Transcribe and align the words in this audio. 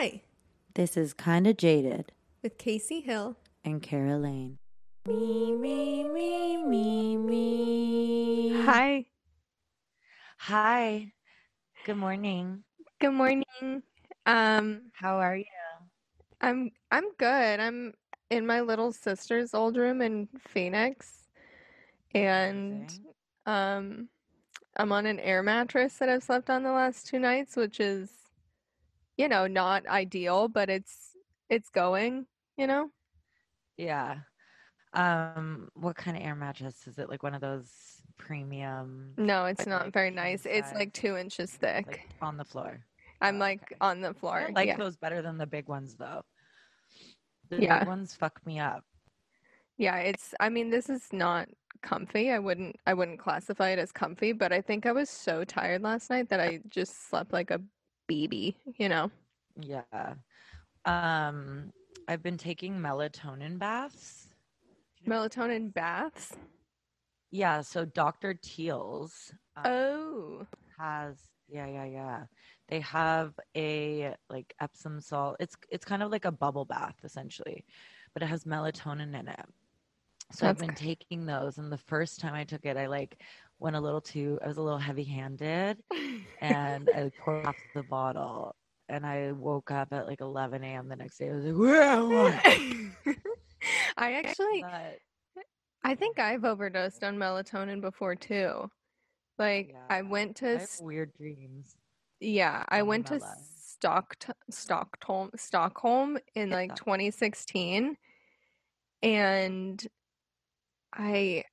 Hi, 0.00 0.22
This 0.76 0.96
is 0.96 1.12
Kinda 1.12 1.52
Jaded 1.52 2.12
with 2.42 2.56
Casey 2.56 3.02
Hill. 3.02 3.36
and 3.62 3.82
Kara 3.82 4.16
Lane. 4.16 4.56
Me, 5.06 5.54
me, 5.54 6.04
me, 6.08 6.56
me, 6.56 7.16
me. 7.18 8.62
Hi. 8.64 9.04
Hi. 10.38 11.12
Good 11.84 11.98
morning. 11.98 12.64
Good 12.98 13.10
morning. 13.10 13.44
Um, 14.24 14.90
How 14.94 15.18
are 15.18 15.36
you? 15.36 15.44
I'm 16.40 16.70
I'm 16.90 17.12
good. 17.18 17.60
I'm 17.60 17.92
in 18.30 18.46
my 18.46 18.62
little 18.62 18.92
sister's 18.92 19.52
old 19.52 19.76
room 19.76 20.00
in 20.00 20.30
Phoenix, 20.48 21.28
and 22.14 22.84
Amazing. 22.84 23.04
um, 23.44 24.08
I'm 24.78 24.92
on 24.92 25.04
an 25.04 25.20
air 25.20 25.42
mattress 25.42 25.98
that 25.98 26.08
I've 26.08 26.22
slept 26.22 26.48
on 26.48 26.62
the 26.62 26.72
last 26.72 27.06
two 27.06 27.18
nights, 27.18 27.54
which 27.54 27.80
is, 27.80 28.08
you 29.20 29.28
know, 29.28 29.46
not 29.46 29.86
ideal, 29.86 30.48
but 30.48 30.70
it's 30.70 31.10
it's 31.50 31.68
going, 31.68 32.26
you 32.56 32.66
know. 32.66 32.88
Yeah. 33.76 34.18
Um, 34.94 35.68
what 35.74 35.94
kind 35.96 36.16
of 36.16 36.22
air 36.22 36.34
mattress 36.34 36.86
is 36.86 36.98
it? 36.98 37.08
Like 37.10 37.22
one 37.22 37.34
of 37.34 37.40
those 37.40 37.68
premium, 38.16 39.12
No, 39.16 39.44
it's 39.44 39.60
Like- 39.60 39.68
not 39.68 39.84
like 39.84 39.92
very 39.92 40.10
nice. 40.10 40.46
It's 40.46 40.72
like 40.72 40.92
two 40.92 41.16
inches 41.16 41.50
thick. 41.52 41.86
like 41.86 42.08
on 42.22 42.36
the 42.36 42.44
floor? 42.44 42.80
I'm 43.20 43.36
Oh, 43.36 43.38
like 43.38 43.62
okay. 43.62 43.76
on 43.80 44.00
the 44.00 44.14
floor. 44.14 44.38
I 44.48 44.52
like 44.52 44.68
yeah. 44.68 44.76
those 44.76 44.96
better 44.96 45.20
than 45.22 45.36
the 45.38 45.46
big 45.46 45.68
ones 45.68 45.96
though. 45.96 46.22
The 47.50 47.62
Yeah. 47.62 47.80
big 47.80 47.88
ones 47.88 48.14
fuck 48.14 48.40
me 48.46 48.58
up. 48.58 48.84
Yeah, 49.76 49.96
it's 49.98 50.34
I 50.40 50.48
mean 50.48 50.70
this 50.70 50.88
is 50.88 51.12
not 51.12 51.48
comfy. 51.82 52.30
I 52.30 52.38
wouldn't 52.38 52.76
I 52.86 52.94
wouldn't 52.94 53.18
classify 53.20 53.70
it 53.70 53.78
as 53.78 53.92
comfy, 53.92 54.32
but 54.32 54.52
I 54.52 54.60
think 54.62 54.86
I 54.86 54.92
was 54.92 55.08
so 55.10 55.44
tired 55.44 55.82
last 55.82 56.10
night 56.10 56.28
that 56.30 56.40
I 56.40 56.60
just 56.68 57.08
slept 57.08 57.32
like 57.32 57.50
a 57.50 57.60
baby, 58.10 58.56
you 58.76 58.88
know. 58.88 59.10
Yeah. 59.60 60.14
Um, 60.84 61.72
I've 62.08 62.22
been 62.22 62.36
taking 62.36 62.74
melatonin 62.74 63.58
baths. 63.58 64.26
Melatonin 65.06 65.72
baths. 65.72 66.34
Yeah, 67.30 67.60
so 67.60 67.84
Dr. 67.84 68.34
Teal's 68.34 69.32
um, 69.56 69.64
Oh. 69.66 70.46
has 70.78 71.16
yeah, 71.48 71.66
yeah, 71.66 71.84
yeah. 71.84 72.20
They 72.68 72.80
have 72.80 73.38
a 73.56 74.14
like 74.28 74.54
Epsom 74.60 75.00
salt. 75.00 75.36
It's 75.40 75.56
it's 75.68 75.84
kind 75.84 76.02
of 76.02 76.10
like 76.10 76.24
a 76.24 76.32
bubble 76.32 76.64
bath 76.64 76.96
essentially, 77.04 77.64
but 78.12 78.22
it 78.22 78.26
has 78.26 78.44
melatonin 78.44 79.18
in 79.18 79.28
it. 79.28 79.46
So 80.32 80.48
I've 80.48 80.58
That's 80.58 80.66
been 80.66 80.76
taking 80.76 81.26
those 81.26 81.58
and 81.58 81.72
the 81.72 81.78
first 81.78 82.20
time 82.20 82.34
I 82.34 82.44
took 82.44 82.64
it 82.64 82.76
I 82.76 82.86
like 82.86 83.20
went 83.60 83.76
a 83.76 83.80
little 83.80 84.00
too 84.00 84.38
I 84.44 84.48
was 84.48 84.58
a 84.58 84.62
little 84.62 84.78
heavy-handed 84.78 85.78
and 86.40 86.88
I 86.94 87.10
poured 87.18 87.46
off 87.46 87.56
the 87.74 87.82
bottle 87.84 88.56
and 88.88 89.06
I 89.06 89.32
woke 89.32 89.70
up 89.70 89.92
at 89.92 90.06
like 90.06 90.20
11 90.20 90.68
a.m. 90.68 90.88
the 90.88 90.96
next 90.96 91.18
day. 91.18 91.30
I 91.30 91.34
was 91.34 91.44
like, 91.44 91.56
where 91.56 91.82
am 91.82 92.14
I? 92.14 92.42
I 93.96 94.12
actually 94.14 94.66
But 94.66 95.00
I 95.84 95.94
think 95.94 96.18
I've 96.18 96.44
overdosed 96.44 97.02
on 97.04 97.16
melatonin 97.18 97.80
before 97.80 98.16
too. 98.16 98.70
Like 99.38 99.74
I 99.88 100.02
Yeah, 100.02 100.02
went 100.02 100.36
I 100.46 100.46
to 100.46 100.48
have 100.58 100.70
s- 100.70 100.82
weird 100.82 101.12
dreams. 101.14 101.76
yeah, 102.20 102.64
I 102.68 102.82
went 102.82 103.06
to 103.08 103.20
Mela. 103.20 103.20
Stock 103.20 104.16
Stockholm 104.50 105.30
Stockholm 105.36 106.18
in 106.34 106.50
like 106.50 106.74
2016 106.74 107.96
and 109.02 109.86
I 110.92 111.44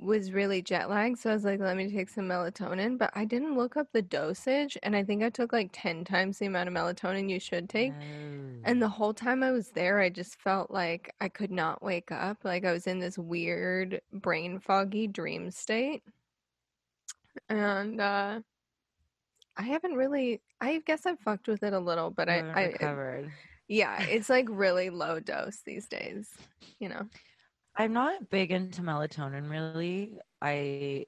was 0.00 0.32
really 0.32 0.60
jet 0.62 0.90
lagged, 0.90 1.18
so 1.18 1.30
I 1.30 1.34
was 1.34 1.44
like, 1.44 1.60
let 1.60 1.76
me 1.76 1.90
take 1.90 2.08
some 2.08 2.28
melatonin, 2.28 2.98
but 2.98 3.10
I 3.14 3.24
didn't 3.24 3.56
look 3.56 3.76
up 3.76 3.88
the 3.92 4.02
dosage, 4.02 4.76
and 4.82 4.94
I 4.94 5.02
think 5.04 5.22
I 5.22 5.30
took 5.30 5.52
like 5.52 5.70
10 5.72 6.04
times 6.04 6.38
the 6.38 6.46
amount 6.46 6.68
of 6.68 6.74
melatonin 6.74 7.30
you 7.30 7.38
should 7.40 7.68
take. 7.68 7.92
And 8.66 8.80
the 8.80 8.88
whole 8.88 9.12
time 9.14 9.42
I 9.42 9.50
was 9.50 9.68
there, 9.70 10.00
I 10.00 10.08
just 10.08 10.36
felt 10.40 10.70
like 10.70 11.14
I 11.20 11.28
could 11.28 11.50
not 11.50 11.82
wake 11.82 12.10
up. 12.10 12.38
Like 12.44 12.64
I 12.64 12.72
was 12.72 12.86
in 12.86 12.98
this 12.98 13.18
weird 13.18 14.00
brain 14.12 14.58
foggy 14.58 15.06
dream 15.06 15.50
state. 15.50 16.02
And 17.48 18.00
uh 18.00 18.40
I 19.56 19.62
haven't 19.62 19.94
really 19.94 20.40
I 20.60 20.80
guess 20.86 21.04
I've 21.06 21.20
fucked 21.20 21.46
with 21.48 21.62
it 21.62 21.72
a 21.72 21.78
little, 21.78 22.10
but 22.10 22.28
I 22.28 22.44
I 22.54 22.62
recovered. 22.64 23.30
yeah, 23.68 24.02
it's 24.02 24.30
like 24.30 24.46
really 24.50 24.90
low 24.90 25.20
dose 25.20 25.60
these 25.64 25.86
days, 25.86 26.30
you 26.78 26.88
know. 26.88 27.06
I'm 27.76 27.92
not 27.92 28.30
big 28.30 28.50
into 28.52 28.82
melatonin 28.82 29.50
really. 29.50 30.18
I 30.40 31.06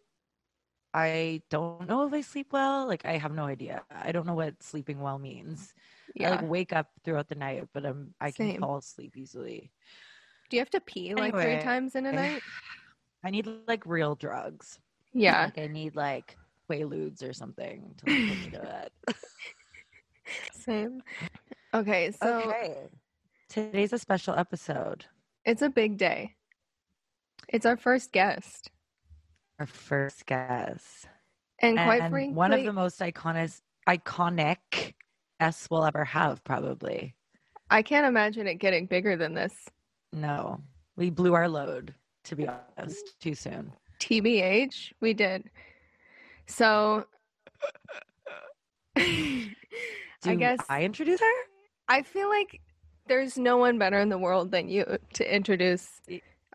I 0.94 1.43
don't 1.50 1.87
know 1.88 2.06
if 2.06 2.12
I 2.15 2.22
sleep 2.22 2.53
well. 2.53 2.87
Like 2.87 3.04
I 3.04 3.19
have 3.19 3.32
no 3.32 3.44
idea. 3.44 3.82
I 3.91 4.12
don't 4.12 4.27
know 4.27 4.34
what 4.34 4.62
sleeping 4.62 4.99
well 5.00 5.19
means. 5.19 5.75
I 6.09 6.12
Yeah. 6.22 6.31
like 6.31 6.43
wake 6.43 6.72
up 6.72 6.88
throughout 7.05 7.28
the 7.28 7.34
night, 7.34 7.69
but 7.75 7.84
I'm 7.84 8.15
I 8.21 8.31
can 8.31 8.59
fall 8.59 8.78
asleep 8.78 9.16
easily. 9.16 9.71
Do 10.49 10.56
you 10.56 10.60
have 10.60 10.71
to 10.71 10.81
pee 10.81 11.15
like 11.15 11.34
three 11.34 11.59
times 11.59 11.94
in 11.97 12.06
a 12.06 12.12
night? 12.12 12.43
I 13.25 13.31
need 13.31 13.47
like 13.66 13.84
real 13.87 14.15
drugs. 14.15 14.78
Yeah. 15.12 15.44
Like 15.44 15.59
I 15.59 15.66
need 15.66 15.97
like 15.97 16.37
Quaaludes 16.71 17.22
or 17.28 17.32
something 17.32 17.94
to 17.99 18.10
like, 18.10 18.28
put 18.28 18.38
me 18.38 18.50
to 18.50 18.60
bed. 18.60 18.91
Same. 20.53 21.03
Okay, 21.75 22.10
so 22.12 22.41
okay. 22.41 22.88
Today's 23.49 23.93
a 23.93 23.99
special 23.99 24.34
episode. 24.34 25.05
it's 25.44 25.62
a 25.62 25.69
big 25.69 25.99
day. 25.99 26.35
It's 27.48 27.66
our 27.66 27.76
first 27.76 28.12
guest. 28.12 28.70
Our 29.58 29.66
first 29.66 30.26
guest. 30.26 31.06
And 31.60 31.78
quite 31.78 32.02
and 32.02 32.12
frankly, 32.12 32.34
one 32.34 32.52
of 32.52 32.64
the 32.64 32.72
most 32.72 33.00
iconic 33.00 33.60
iconic 33.88 34.94
S 35.40 35.68
we'll 35.70 35.84
ever 35.84 36.04
have, 36.04 36.42
probably. 36.44 37.14
I 37.70 37.82
can't 37.82 38.06
imagine 38.06 38.46
it 38.46 38.56
getting 38.56 38.86
bigger 38.86 39.16
than 39.16 39.34
this. 39.34 39.54
No, 40.12 40.60
we 40.96 41.10
blew 41.10 41.34
our 41.34 41.48
load. 41.48 41.94
To 42.24 42.36
be 42.36 42.48
honest, 42.76 43.20
too 43.20 43.34
soon. 43.34 43.72
TBH, 44.00 44.92
we 45.00 45.14
did. 45.14 45.48
So 46.46 47.06
I 48.96 50.34
guess 50.36 50.58
I 50.68 50.82
introduce 50.82 51.20
her? 51.20 51.32
I 51.88 52.02
feel 52.02 52.28
like 52.28 52.60
there's 53.06 53.38
no 53.38 53.56
one 53.58 53.78
better 53.78 54.00
in 54.00 54.08
the 54.08 54.18
world 54.18 54.50
than 54.50 54.68
you 54.68 54.98
to 55.14 55.34
introduce 55.34 56.00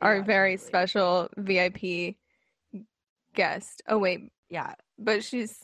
our 0.01 0.17
yeah, 0.17 0.23
very 0.23 0.57
totally. 0.57 0.67
special 0.67 1.29
VIP 1.37 2.15
guest. 3.35 3.81
Oh 3.87 3.97
wait, 3.97 4.31
Yeah, 4.49 4.73
but 4.97 5.23
she's 5.23 5.57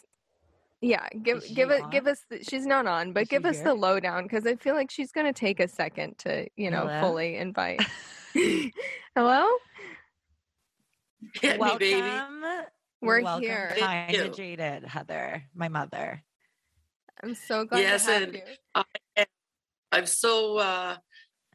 yeah, 0.80 1.08
give 1.24 1.38
Is 1.40 1.48
give 1.52 1.70
she 1.70 1.76
it 1.76 1.90
give 1.92 2.06
us 2.08 2.20
the, 2.30 2.44
she's 2.44 2.66
not 2.66 2.86
on, 2.86 3.12
but 3.14 3.24
Is 3.24 3.30
give 3.30 3.44
she 3.44 3.50
us 3.50 3.60
the 3.62 3.74
lowdown 3.74 4.24
because 4.24 4.46
I 4.46 4.56
feel 4.56 4.76
like 4.76 4.92
she's 4.92 5.12
gonna 5.12 5.34
take 5.34 5.60
a 5.60 5.68
second 5.68 6.20
to, 6.20 6.48
you 6.56 6.70
know, 6.70 6.88
Hello? 6.88 7.02
fully 7.02 7.36
invite. 7.38 7.82
Hello? 9.16 9.48
Hit 11.42 11.60
me, 11.60 11.78
baby. 11.80 12.02
welcome. 12.02 12.44
We're 13.02 13.22
welcome, 13.24 13.44
here. 13.44 13.74
Thank 13.76 14.12
Kinda 14.12 14.30
jaded, 14.30 14.84
Heather, 14.86 15.44
my 15.56 15.68
mother. 15.68 16.24
I'm 17.24 17.34
so 17.36 17.66
glad 17.66 17.80
Yes, 17.80 18.06
to 18.06 18.12
have 18.12 18.22
and- 18.24 18.34
you. 18.36 19.24
I'm 19.92 20.06
so 20.06 20.58
uh, 20.58 20.98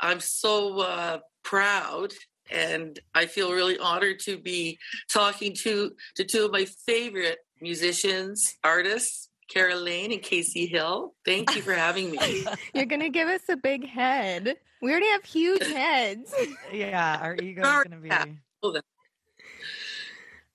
I'm 0.00 0.18
so 0.20 0.80
uh, 0.80 1.18
proud, 1.44 2.12
and 2.52 2.98
I 3.14 3.26
feel 3.26 3.52
really 3.52 3.78
honored 3.78 4.20
to 4.20 4.38
be 4.38 4.78
talking 5.12 5.54
to 5.62 5.92
to 6.16 6.24
two 6.24 6.44
of 6.44 6.52
my 6.52 6.64
favorite 6.86 7.38
musicians, 7.60 8.54
artists, 8.62 9.28
Kara 9.48 9.74
Lane 9.76 10.12
and 10.12 10.22
Casey 10.22 10.66
Hill. 10.66 11.14
Thank 11.24 11.54
you 11.56 11.62
for 11.62 11.72
having 11.74 12.10
me. 12.12 12.44
You're 12.74 12.86
gonna 12.86 13.10
give 13.10 13.28
us 13.28 13.42
a 13.48 13.56
big 13.56 13.86
head. 13.88 14.56
We 14.80 14.90
already 14.90 15.08
have 15.10 15.24
huge 15.24 15.64
heads. 15.66 16.34
yeah, 16.72 17.18
our 17.22 17.36
ego's 17.36 17.64
Sorry, 17.64 17.84
gonna 17.88 18.00
be. 18.00 18.08
yeah. 18.08 18.24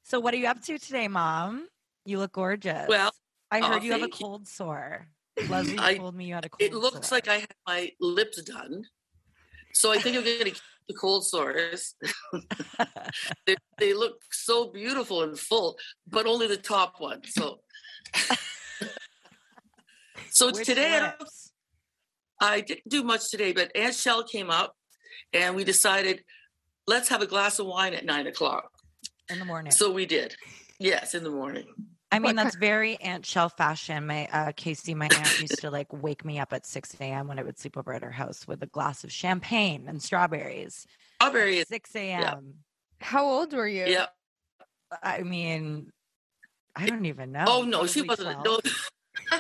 So, 0.04 0.20
what 0.20 0.34
are 0.34 0.38
you 0.38 0.48
up 0.48 0.62
to 0.64 0.78
today, 0.80 1.08
Mom? 1.08 1.68
You 2.06 2.20
look 2.20 2.32
gorgeous. 2.34 2.88
Well, 2.88 3.12
I 3.52 3.60
aw, 3.60 3.68
heard 3.74 3.84
you 3.84 3.92
have 3.92 4.02
a 4.02 4.04
thank 4.06 4.20
you. 4.20 4.26
cold 4.26 4.48
sore. 4.48 5.08
Leslie 5.50 5.78
I- 5.78 5.98
told 5.98 6.16
me 6.16 6.26
you 6.26 6.34
had 6.34 6.46
a 6.46 6.50
cold 6.50 6.62
it 6.62 6.74
looks 6.74 7.10
sore. 7.10 7.18
like 7.18 7.28
I 7.28 7.36
had 7.40 7.54
my 7.68 7.92
lips 8.00 8.42
done, 8.42 8.84
so 9.74 9.92
I 9.92 9.98
think 10.00 10.16
I'm 10.18 10.24
going 10.24 10.40
to 10.40 10.46
keep 10.46 10.62
the 10.88 10.94
cold 10.94 11.26
sores. 11.26 11.96
they, 13.46 13.56
they 13.78 13.94
look 13.94 14.22
so 14.32 14.72
beautiful 14.72 15.24
and 15.24 15.38
full, 15.38 15.78
but 16.08 16.26
only 16.26 16.48
the 16.48 16.58
top 16.58 16.96
one. 17.00 17.22
So, 17.26 17.60
so 20.30 20.48
Which 20.52 20.66
today 20.66 21.00
I. 21.00 21.14
I 22.40 22.62
didn't 22.62 22.88
do 22.88 23.04
much 23.04 23.32
today, 23.32 23.52
but 23.52 23.72
Aunt 23.76 23.96
Shell 23.96 24.26
came 24.26 24.50
up, 24.52 24.76
and 25.34 25.56
we 25.56 25.64
decided 25.64 26.24
let's 26.86 27.10
have 27.10 27.22
a 27.22 27.28
glass 27.28 27.60
of 27.60 27.66
wine 27.66 27.94
at 27.94 28.06
nine 28.06 28.28
o'clock. 28.28 28.70
in 29.30 29.40
the 29.40 29.46
morning. 29.46 29.72
So 29.72 29.92
we 29.92 30.06
did. 30.06 30.36
Yes, 30.80 31.16
in 31.16 31.24
the 31.24 31.32
morning. 31.32 31.66
I 32.12 32.20
mean, 32.20 32.36
What 32.36 32.44
that's 32.44 32.56
very 32.56 32.96
Aunt 33.02 33.26
Shell 33.26 33.50
fashion. 33.50 34.08
My 34.08 34.28
uh, 34.32 34.52
Casey, 34.56 34.94
my 34.94 35.08
aunt 35.08 35.40
used 35.42 35.60
to 35.62 35.70
like 35.70 35.92
wake 35.92 36.24
me 36.24 36.40
up 36.40 36.54
at 36.54 36.66
6 36.66 36.96
a.m. 37.02 37.28
when 37.28 37.38
I 37.38 37.44
would 37.44 37.60
sleep 37.60 37.78
over 37.78 37.94
at 37.94 38.02
her 38.02 38.12
house 38.12 38.48
with 38.48 38.64
a 38.64 38.68
glass 38.68 39.04
of 39.04 39.12
champagne 39.12 39.86
and 39.88 40.02
strawberries. 40.02 40.88
Strawberry. 41.20 41.60
At 41.60 41.68
6 41.68 41.96
a.m. 41.96 42.54
How 43.02 43.26
old 43.26 43.54
were 43.54 43.68
you? 43.68 43.86
Yeah. 43.88 44.06
I 45.04 45.24
mean, 45.24 45.92
I 46.76 46.86
don't 46.86 47.06
even 47.06 47.34
know. 47.34 47.46
Oh 47.46 47.64
no, 47.64 47.86
she 47.86 48.04
wasn't. 48.04 48.42
12. 48.42 48.62
No, 49.32 49.40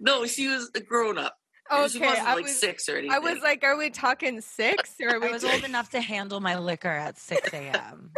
no, 0.00 0.26
she 0.26 0.46
was 0.46 0.70
a 0.76 0.80
grown 0.80 1.18
up. 1.18 1.36
she 1.68 1.76
Okay, 1.76 2.06
wasn't 2.06 2.28
I 2.28 2.34
like 2.34 2.44
was 2.44 2.60
six 2.60 2.88
or 2.88 2.96
anything. 2.96 3.10
I 3.10 3.18
was 3.18 3.42
like, 3.42 3.64
are 3.64 3.76
we 3.76 3.90
talking 3.90 4.40
six 4.40 4.94
or 5.00 5.16
are 5.16 5.20
we 5.20 5.28
I 5.28 5.32
was 5.32 5.44
old 5.44 5.64
enough 5.64 5.90
to 5.90 6.00
handle 6.00 6.38
my 6.38 6.56
liquor 6.58 6.88
at 6.88 7.18
6 7.18 7.52
a.m. 7.52 8.12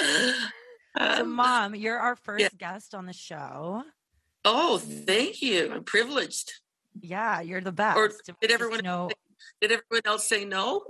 So, 0.96 1.04
Um, 1.22 1.32
mom, 1.32 1.74
you're 1.74 1.98
our 1.98 2.16
first 2.16 2.42
yeah. 2.42 2.48
guest 2.56 2.94
on 2.94 3.06
the 3.06 3.12
show. 3.12 3.84
oh, 4.44 4.78
thank 4.78 5.42
you. 5.42 5.72
I'm 5.72 5.84
privileged. 5.84 6.52
Yeah, 7.00 7.40
you're 7.40 7.60
the 7.60 7.72
best. 7.72 7.96
Or 7.98 8.06
And 8.06 8.36
did 8.40 8.50
everyone 8.50 8.80
know? 8.82 9.10
Did 9.60 9.70
everyone 9.72 10.02
else 10.04 10.28
say 10.28 10.44
no? 10.44 10.84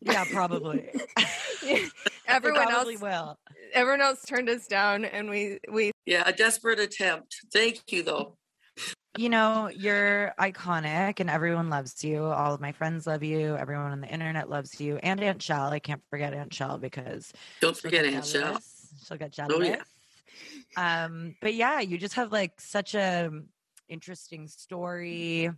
Yeah, 0.00 0.24
probably. 0.24 0.90
They 1.62 1.88
everyone 2.26 2.70
else 2.72 3.00
will. 3.00 3.38
everyone 3.72 4.00
else 4.00 4.22
turned 4.26 4.48
us 4.48 4.66
down 4.66 5.04
and 5.04 5.28
we 5.30 5.58
we 5.70 5.92
Yeah, 6.06 6.22
a 6.26 6.32
desperate 6.32 6.80
attempt. 6.80 7.36
Thank 7.52 7.92
you, 7.92 8.02
though. 8.02 8.36
You 9.18 9.28
know, 9.28 9.68
you're 9.68 10.32
iconic 10.40 11.20
and 11.20 11.28
everyone 11.30 11.68
loves 11.70 12.02
you. 12.02 12.24
All 12.24 12.54
of 12.54 12.60
my 12.60 12.72
friends 12.72 13.06
love 13.06 13.22
you. 13.22 13.54
Everyone 13.56 13.92
on 13.92 14.00
the 14.00 14.08
internet 14.08 14.48
loves 14.50 14.80
you. 14.80 14.96
And 14.96 15.20
Aunt 15.22 15.40
Shell. 15.42 15.68
I 15.68 15.78
can't 15.78 16.02
forget 16.10 16.32
Aunt 16.32 16.52
Shell 16.54 16.78
because 16.78 17.32
Don't 17.60 17.76
forget 17.76 18.04
Aunt 18.04 18.24
Shell. 18.24 18.58
She'll 19.06 19.16
get 19.16 19.32
jealous. 19.32 19.56
Oh, 19.56 19.62
yeah. 19.62 19.82
Um, 20.76 21.36
but 21.40 21.54
yeah, 21.54 21.80
you 21.80 21.98
just 21.98 22.14
have 22.14 22.32
like 22.32 22.60
such 22.60 22.94
a 22.94 23.30
interesting 23.88 24.48
story 24.48 25.50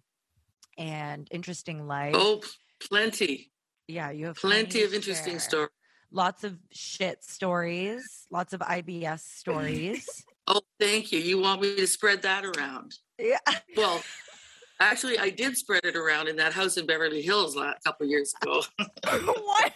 and 0.76 1.28
interesting 1.30 1.86
life. 1.86 2.14
Oh, 2.16 2.42
plenty, 2.80 3.52
yeah, 3.86 4.10
you 4.10 4.26
have 4.26 4.36
plenty 4.36 4.80
to 4.80 4.84
of 4.86 4.94
interesting 4.94 5.38
stories. 5.38 5.70
Lots 6.10 6.44
of 6.44 6.56
shit 6.72 7.24
stories, 7.24 8.26
lots 8.30 8.52
of 8.52 8.60
IBS 8.60 9.20
stories. 9.20 10.24
Oh, 10.46 10.60
thank 10.78 11.10
you. 11.10 11.20
You 11.20 11.40
want 11.40 11.62
me 11.62 11.74
to 11.74 11.86
spread 11.86 12.20
that 12.20 12.44
around? 12.44 12.92
yeah. 13.18 13.38
Well, 13.78 14.02
actually, 14.78 15.18
I 15.18 15.30
did 15.30 15.56
spread 15.56 15.86
it 15.86 15.96
around 15.96 16.28
in 16.28 16.36
that 16.36 16.52
house 16.52 16.76
in 16.76 16.84
Beverly 16.84 17.22
Hills 17.22 17.56
a 17.56 17.74
couple 17.82 18.06
years 18.06 18.34
ago. 18.42 18.60
what? 19.04 19.72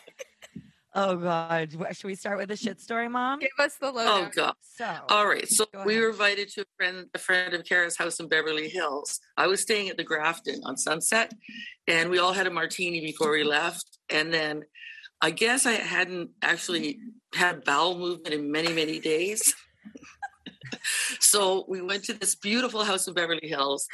Oh 0.95 1.17
God. 1.17 1.77
Should 1.93 2.05
we 2.07 2.15
start 2.15 2.39
with 2.39 2.51
a 2.51 2.57
shit 2.57 2.81
story, 2.81 3.09
mom? 3.09 3.41
Give 3.41 3.51
us 3.59 3.77
the 3.77 3.93
Oh. 3.95 4.29
God! 4.35 4.55
So 4.61 4.97
All 5.09 5.27
right, 5.27 5.47
so 5.49 5.67
we 5.85 5.99
were 6.01 6.11
invited 6.11 6.49
to 6.51 6.63
a 6.63 6.65
friend, 6.77 7.07
a 7.15 7.19
friend 7.19 7.55
of 7.55 7.65
Kara's 7.65 7.97
house 7.97 8.21
in 8.21 8.29
Beverly 8.29 8.69
Hills. 8.69 9.21
I 9.37 9.47
was 9.49 9.61
staying 9.61 9.91
at 9.91 9.97
the 9.97 10.05
Grafton 10.05 10.61
on 10.65 10.77
Sunset, 10.77 11.33
and 11.87 12.11
we 12.11 12.19
all 12.19 12.33
had 12.33 12.47
a 12.47 12.51
martini 12.51 13.01
before 13.01 13.33
we 13.33 13.45
left. 13.45 13.99
And 14.09 14.33
then, 14.33 14.63
I 15.21 15.31
guess 15.31 15.67
I 15.67 15.73
hadn't 15.73 16.31
actually 16.43 16.95
mm. 16.95 17.39
had 17.39 17.65
bowel 17.65 17.99
movement 17.99 18.35
in 18.35 18.51
many, 18.51 18.73
many 18.73 18.99
days. 18.99 19.55
so 21.21 21.65
we 21.69 21.81
went 21.83 22.05
to 22.05 22.13
this 22.15 22.35
beautiful 22.35 22.85
house 22.85 23.07
in 23.09 23.15
Beverly 23.15 23.49
Hills, 23.49 23.87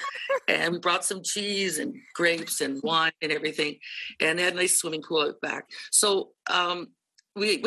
and 0.49 0.73
we 0.75 0.79
brought 0.79 1.05
some 1.05 1.23
cheese 1.23 1.79
and 1.79 1.95
grapes 2.15 2.61
and 2.61 2.81
wine 2.83 3.13
and 3.23 3.33
everything, 3.33 3.77
and 4.21 4.39
they 4.39 4.43
had 4.43 4.55
a 4.55 4.57
nice 4.57 4.79
swimming 4.79 5.03
pool 5.03 5.23
out 5.23 5.41
back. 5.41 5.65
So 5.91 6.31
um, 6.49 6.89
we, 7.37 7.65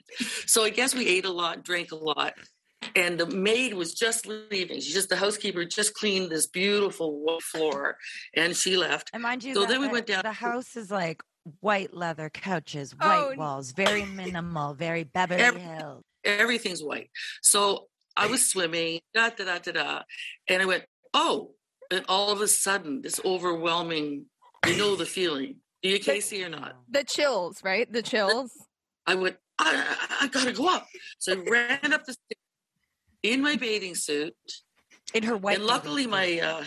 so 0.46 0.64
I 0.64 0.70
guess 0.70 0.94
we 0.94 1.06
ate 1.06 1.24
a 1.24 1.32
lot, 1.32 1.64
drank 1.64 1.92
a 1.92 1.96
lot, 1.96 2.34
and 2.96 3.18
the 3.18 3.26
maid 3.26 3.74
was 3.74 3.94
just 3.94 4.26
leaving. 4.26 4.80
She 4.80 4.92
just 4.92 5.08
the 5.08 5.16
housekeeper 5.16 5.64
just 5.64 5.94
cleaned 5.94 6.30
this 6.30 6.46
beautiful 6.46 7.38
floor, 7.42 7.96
and 8.34 8.56
she 8.56 8.76
left. 8.76 9.10
and 9.12 9.22
mind 9.22 9.44
you, 9.44 9.54
so 9.54 9.60
the, 9.62 9.66
then 9.66 9.80
we 9.80 9.88
went 9.88 10.06
down- 10.06 10.22
The 10.24 10.32
house 10.32 10.76
is 10.76 10.90
like 10.90 11.22
white 11.60 11.92
leather 11.92 12.30
couches, 12.30 12.92
white 12.96 13.32
Oh, 13.32 13.34
walls, 13.36 13.72
very 13.72 14.04
minimal, 14.04 14.74
very 14.74 15.04
Beverly 15.04 15.42
Every- 15.42 15.60
Hills. 15.60 16.04
Everything's 16.24 16.82
white. 16.84 17.10
So 17.42 17.88
I 18.16 18.26
was 18.26 18.48
swimming, 18.48 19.00
da 19.14 19.30
da 19.30 19.44
da 19.44 19.58
da 19.58 19.72
da, 19.72 20.02
and 20.48 20.62
I 20.62 20.66
went, 20.66 20.84
oh, 21.14 21.52
and 21.90 22.04
all 22.08 22.30
of 22.30 22.40
a 22.40 22.48
sudden, 22.48 23.02
this 23.02 23.20
overwhelming, 23.24 24.26
you 24.66 24.76
know 24.76 24.96
the 24.96 25.06
feeling. 25.06 25.56
Do 25.82 25.88
you, 25.88 25.98
Casey, 25.98 26.44
or 26.44 26.48
not? 26.48 26.76
The 26.90 27.04
chills, 27.04 27.62
right? 27.64 27.90
The 27.92 28.02
chills. 28.02 28.52
I 29.06 29.14
went, 29.16 29.36
I, 29.58 29.96
I, 30.20 30.24
I 30.24 30.28
gotta 30.28 30.52
go 30.52 30.68
up. 30.68 30.86
So 31.18 31.32
I 31.32 31.36
ran 31.50 31.92
up 31.92 32.04
the 32.04 32.12
stairs 32.12 32.42
in 33.22 33.40
my 33.42 33.56
bathing 33.56 33.94
suit, 33.94 34.34
In 35.14 35.22
her 35.24 35.36
white. 35.36 35.56
and 35.58 35.66
luckily 35.66 36.06
my 36.06 36.40
uh 36.40 36.64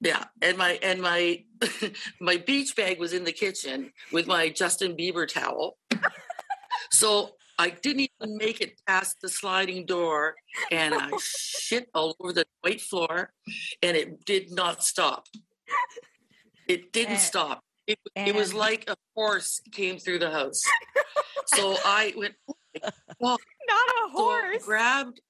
yeah 0.00 0.24
and 0.42 0.58
my 0.58 0.78
and 0.82 1.00
my 1.00 1.42
my 2.20 2.36
beach 2.36 2.76
bag 2.76 2.98
was 2.98 3.12
in 3.12 3.24
the 3.24 3.32
kitchen 3.32 3.92
with 4.12 4.26
my 4.26 4.50
justin 4.50 4.94
bieber 4.96 5.26
towel 5.26 5.78
so 6.90 7.30
i 7.58 7.70
didn't 7.70 8.08
even 8.20 8.36
make 8.36 8.60
it 8.60 8.80
past 8.86 9.16
the 9.22 9.28
sliding 9.28 9.86
door 9.86 10.34
and 10.70 10.94
i 10.94 11.10
shit 11.20 11.88
all 11.94 12.14
over 12.20 12.32
the 12.32 12.44
white 12.62 12.80
floor 12.80 13.32
and 13.82 13.96
it 13.96 14.24
did 14.24 14.50
not 14.52 14.82
stop 14.82 15.26
it 16.68 16.92
didn't 16.92 17.12
And- 17.12 17.20
stop 17.20 17.62
it, 17.86 17.98
it 18.16 18.34
was 18.34 18.54
like 18.54 18.88
a 18.88 18.96
horse 19.14 19.60
came 19.70 19.98
through 19.98 20.18
the 20.20 20.30
house 20.30 20.62
so 21.46 21.76
i 21.84 22.12
went 22.16 22.34
oh 22.48 22.54
well, 23.20 23.38
Not 23.68 23.88
a 23.88 24.12
so 24.16 24.28
I 24.28 24.40
horse. 24.50 24.64
grabbed. 24.64 25.20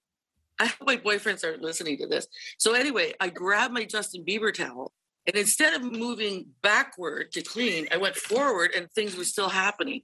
I 0.59 0.67
hope 0.67 0.87
my 0.87 0.97
boyfriends 0.97 1.45
aren't 1.45 1.63
listening 1.63 1.99
to 1.99 2.07
this. 2.07 2.27
So 2.59 2.73
anyway, 2.75 3.13
I 3.21 3.29
grabbed 3.29 3.75
my 3.75 3.85
Justin 3.85 4.25
Bieber 4.25 4.53
towel, 4.53 4.93
and 5.27 5.37
instead 5.37 5.75
of 5.75 5.83
moving 5.83 6.47
backward 6.63 7.33
to 7.33 7.43
clean, 7.43 7.89
I 7.91 7.97
went 7.97 8.17
forward, 8.17 8.73
and 8.77 8.91
things 8.91 9.17
were 9.17 9.25
still 9.25 9.49
happening. 9.49 10.03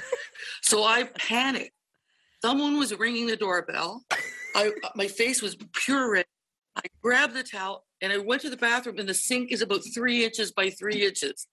so 0.62 0.84
I 0.84 1.04
panicked. 1.04 1.72
Someone 2.42 2.78
was 2.78 2.96
ringing 2.96 3.26
the 3.26 3.36
doorbell. 3.36 4.04
I 4.54 4.72
my 4.94 5.06
face 5.06 5.40
was 5.42 5.56
pure 5.72 6.12
red. 6.12 6.26
I 6.76 6.82
grabbed 7.02 7.34
the 7.34 7.42
towel 7.42 7.86
and 8.02 8.12
I 8.12 8.18
went 8.18 8.42
to 8.42 8.50
the 8.50 8.56
bathroom, 8.56 8.98
and 8.98 9.08
the 9.08 9.14
sink 9.14 9.50
is 9.50 9.62
about 9.62 9.80
three 9.94 10.24
inches 10.24 10.52
by 10.52 10.70
three 10.70 11.06
inches. 11.06 11.46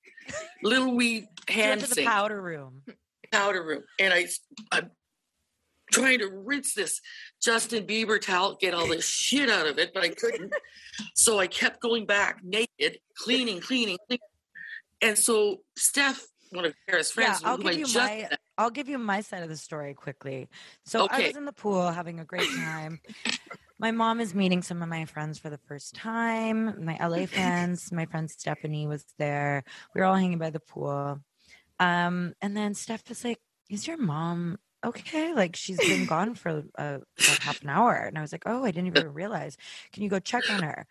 Little 0.62 0.96
wee 0.96 1.28
hand 1.48 1.70
went 1.70 1.82
to 1.82 1.90
the 1.90 1.96
sink 1.96 2.08
powder 2.08 2.42
room. 2.42 2.82
powder 3.32 3.64
room 3.64 3.84
and 4.00 4.14
I 4.14 4.28
I'm 4.72 4.92
trying 5.94 6.20
to 6.20 6.30
rinse 6.30 6.74
this 6.74 7.00
Justin 7.42 7.86
Bieber 7.86 8.20
towel, 8.20 8.58
get 8.60 8.74
all 8.74 8.88
this 8.88 9.08
shit 9.08 9.50
out 9.50 9.68
of 9.68 9.78
it, 9.78 9.92
but 9.94 10.04
I 10.04 10.10
couldn't. 10.10 10.54
So 11.16 11.40
I 11.40 11.48
kept 11.48 11.82
going 11.82 12.06
back 12.06 12.42
naked, 12.44 13.00
cleaning, 13.18 13.62
cleaning, 13.62 13.98
cleaning. 14.08 14.22
And 15.02 15.18
so 15.18 15.62
Steph, 15.76 16.24
one 16.52 16.66
of 16.66 16.76
Kara's 16.88 17.10
friends, 17.10 17.42
yeah, 17.42 17.50
I'll 17.50 17.58
who 17.58 17.64
give 17.64 17.74
you 17.80 17.86
just 17.86 17.96
my- 17.96 18.28
met, 18.30 18.40
I'll 18.60 18.70
give 18.70 18.88
you 18.88 19.00
my 19.00 19.22
side 19.22 19.42
of 19.42 19.50
the 19.50 19.58
story 19.58 19.96
quickly. 19.96 20.50
So 20.86 21.08
I 21.10 21.20
was 21.20 21.36
in 21.36 21.46
the 21.46 21.52
pool 21.52 21.90
having 21.92 22.20
a 22.20 22.26
great 22.26 22.48
time. 22.56 23.00
my 23.80 23.90
mom 23.90 24.20
is 24.22 24.36
meeting 24.36 24.62
some 24.62 24.84
of 24.84 24.90
my 24.90 25.06
friends 25.06 25.40
for 25.40 25.50
the 25.50 25.58
first 25.68 25.96
time. 25.96 26.86
My 26.86 26.96
LA 27.02 27.26
friends, 27.36 27.92
my 27.92 28.06
friend 28.06 28.30
Stephanie 28.30 28.86
was 28.86 29.04
there. 29.18 29.64
We 29.96 30.02
were 30.02 30.06
all 30.06 30.16
hanging 30.16 30.38
by 30.38 30.52
the 30.52 30.60
pool. 30.60 31.22
Um, 31.80 32.34
and 32.40 32.56
then 32.56 32.76
Steph 32.76 33.10
was 33.10 33.24
like, 33.24 33.40
"Is 33.68 33.88
your 33.88 33.98
mom 33.98 34.60
okay? 34.84 35.34
Like 35.34 35.56
she's 35.56 35.78
been 35.78 36.06
gone 36.16 36.36
for 36.36 36.64
uh, 36.78 37.00
like 37.20 37.42
half 37.42 37.62
an 37.62 37.70
hour." 37.70 37.96
And 37.96 38.18
I 38.18 38.22
was 38.22 38.32
like, 38.32 38.44
"Oh, 38.46 38.64
I 38.64 38.72
didn't 38.72 38.88
even 38.88 39.14
realize. 39.14 39.58
Can 39.92 40.04
you 40.04 40.10
go 40.10 40.20
check 40.20 40.50
on 40.50 40.64
her?" 40.64 40.88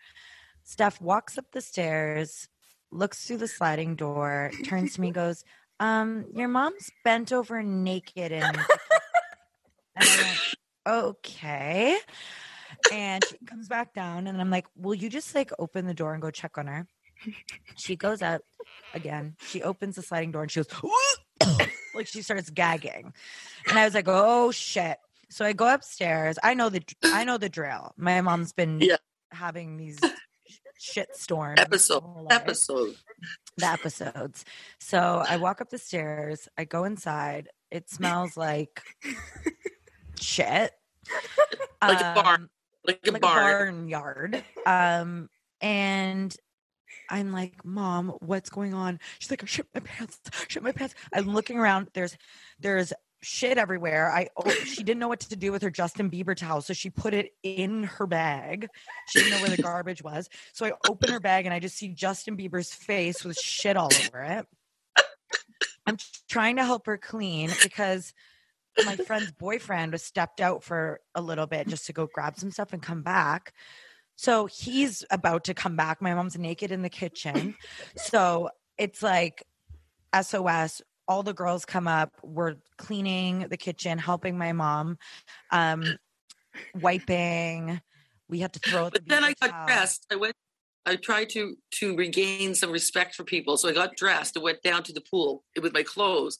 Steph 0.63 1.01
walks 1.01 1.37
up 1.37 1.45
the 1.51 1.61
stairs, 1.61 2.47
looks 2.91 3.25
through 3.25 3.37
the 3.37 3.47
sliding 3.47 3.95
door, 3.95 4.51
turns 4.63 4.95
to 4.95 5.01
me, 5.01 5.11
goes, 5.11 5.43
um, 5.79 6.25
your 6.33 6.47
mom's 6.47 6.89
bent 7.03 7.31
over 7.31 7.61
naked 7.61 8.31
and, 8.31 8.57
and 9.95 10.09
I 10.09 10.23
went, 10.23 10.55
okay. 10.87 11.97
And 12.91 13.23
she 13.25 13.37
comes 13.45 13.67
back 13.67 13.93
down 13.93 14.27
and 14.27 14.39
I'm 14.39 14.49
like, 14.49 14.67
will 14.75 14.93
you 14.93 15.09
just 15.09 15.35
like 15.35 15.51
open 15.59 15.85
the 15.85 15.93
door 15.93 16.13
and 16.13 16.21
go 16.21 16.31
check 16.31 16.57
on 16.57 16.67
her? 16.67 16.87
She 17.75 17.95
goes 17.95 18.21
up 18.21 18.41
again. 18.93 19.35
She 19.47 19.61
opens 19.61 19.95
the 19.95 20.01
sliding 20.01 20.31
door 20.31 20.43
and 20.43 20.51
she 20.51 20.61
goes, 20.61 21.71
like 21.93 22.07
she 22.07 22.21
starts 22.21 22.49
gagging. 22.49 23.13
And 23.67 23.77
I 23.79 23.85
was 23.85 23.93
like, 23.93 24.07
oh 24.07 24.51
shit. 24.51 24.97
So 25.29 25.45
I 25.45 25.53
go 25.53 25.73
upstairs. 25.73 26.37
I 26.43 26.53
know 26.53 26.69
the 26.69 26.83
I 27.03 27.23
know 27.23 27.37
the 27.37 27.49
drill. 27.49 27.93
My 27.97 28.21
mom's 28.21 28.53
been 28.53 28.79
Yeah. 28.81 28.97
having 29.31 29.77
these 29.77 29.99
shit 30.77 31.15
storms. 31.15 31.59
episode, 31.59 32.27
episode. 32.29 32.95
the 33.57 33.65
episodes. 33.67 34.45
So 34.79 35.23
I 35.27 35.37
walk 35.37 35.61
up 35.61 35.69
the 35.69 35.77
stairs, 35.77 36.47
I 36.57 36.65
go 36.65 36.83
inside. 36.83 37.49
It 37.71 37.89
smells 37.89 38.37
like 38.37 38.81
shit. 40.19 40.71
Like 41.81 41.99
a 42.01 42.21
barn. 42.21 42.49
Like 42.85 42.99
a 43.07 43.11
like 43.11 43.21
barn. 43.21 43.39
a 43.39 43.41
barnyard. 43.41 44.43
Um, 44.65 45.29
and 45.61 46.35
I'm 47.09 47.31
like, 47.31 47.63
Mom, 47.65 48.09
what's 48.19 48.49
going 48.49 48.73
on? 48.73 48.99
She's 49.19 49.31
like, 49.31 49.43
I 49.43 49.45
shit 49.45 49.67
my 49.73 49.81
pants, 49.81 50.19
shit 50.47 50.63
my 50.63 50.71
pants. 50.71 50.95
I'm 51.13 51.27
looking 51.27 51.57
around. 51.57 51.89
There's 51.93 52.17
there's 52.59 52.93
shit 53.21 53.57
everywhere. 53.57 54.11
I 54.11 54.29
oh, 54.35 54.49
she 54.49 54.83
didn't 54.83 54.99
know 54.99 55.07
what 55.07 55.21
to 55.21 55.35
do 55.35 55.51
with 55.51 55.61
her 55.61 55.69
Justin 55.69 56.09
Bieber 56.09 56.35
towel, 56.35 56.61
so 56.61 56.73
she 56.73 56.89
put 56.89 57.13
it 57.13 57.31
in 57.41 57.83
her 57.83 58.05
bag. 58.05 58.67
She 59.07 59.19
didn't 59.19 59.31
know 59.31 59.41
where 59.41 59.55
the 59.55 59.61
garbage 59.61 60.03
was. 60.03 60.29
So 60.53 60.65
I 60.65 60.73
open 60.87 61.11
her 61.11 61.19
bag 61.19 61.45
and 61.45 61.53
I 61.53 61.59
just 61.59 61.77
see 61.77 61.89
Justin 61.89 62.37
Bieber's 62.37 62.73
face 62.73 63.23
with 63.23 63.37
shit 63.37 63.77
all 63.77 63.89
over 64.05 64.21
it. 64.21 64.45
I'm 65.85 65.97
trying 66.29 66.57
to 66.57 66.65
help 66.65 66.85
her 66.85 66.97
clean 66.97 67.49
because 67.61 68.13
my 68.85 68.95
friend's 68.95 69.31
boyfriend 69.31 69.91
was 69.91 70.03
stepped 70.03 70.41
out 70.41 70.63
for 70.63 70.99
a 71.13 71.21
little 71.21 71.47
bit 71.47 71.67
just 71.67 71.85
to 71.87 71.93
go 71.93 72.07
grab 72.11 72.37
some 72.37 72.51
stuff 72.51 72.73
and 72.73 72.81
come 72.81 73.01
back. 73.01 73.53
So 74.15 74.45
he's 74.45 75.03
about 75.11 75.45
to 75.45 75.53
come 75.53 75.75
back. 75.75 76.01
My 76.01 76.13
mom's 76.13 76.37
naked 76.37 76.71
in 76.71 76.81
the 76.81 76.89
kitchen. 76.89 77.55
so 77.95 78.49
it's 78.77 79.01
like 79.01 79.43
SOS. 80.19 80.81
All 81.07 81.23
the 81.23 81.33
girls 81.33 81.65
come 81.65 81.87
up. 81.87 82.13
We're 82.23 82.55
cleaning 82.77 83.47
the 83.49 83.57
kitchen, 83.57 83.97
helping 83.97 84.37
my 84.37 84.53
mom, 84.53 84.97
um, 85.51 85.83
wiping. 86.79 87.81
We 88.29 88.39
had 88.39 88.53
to 88.53 88.59
throw. 88.59 88.89
But 88.89 89.07
then 89.07 89.23
I 89.23 89.33
got 89.41 89.67
dressed. 89.67 90.05
I 90.11 90.15
went. 90.15 90.35
I 90.85 90.97
tried 90.97 91.29
to 91.29 91.55
to 91.75 91.95
regain 91.95 92.55
some 92.55 92.71
respect 92.71 93.15
for 93.15 93.23
people, 93.23 93.57
so 93.57 93.69
I 93.69 93.73
got 93.73 93.95
dressed 93.95 94.35
and 94.35 94.43
went 94.43 94.61
down 94.63 94.83
to 94.83 94.93
the 94.93 95.01
pool 95.01 95.43
with 95.61 95.73
my 95.73 95.83
clothes. 95.83 96.37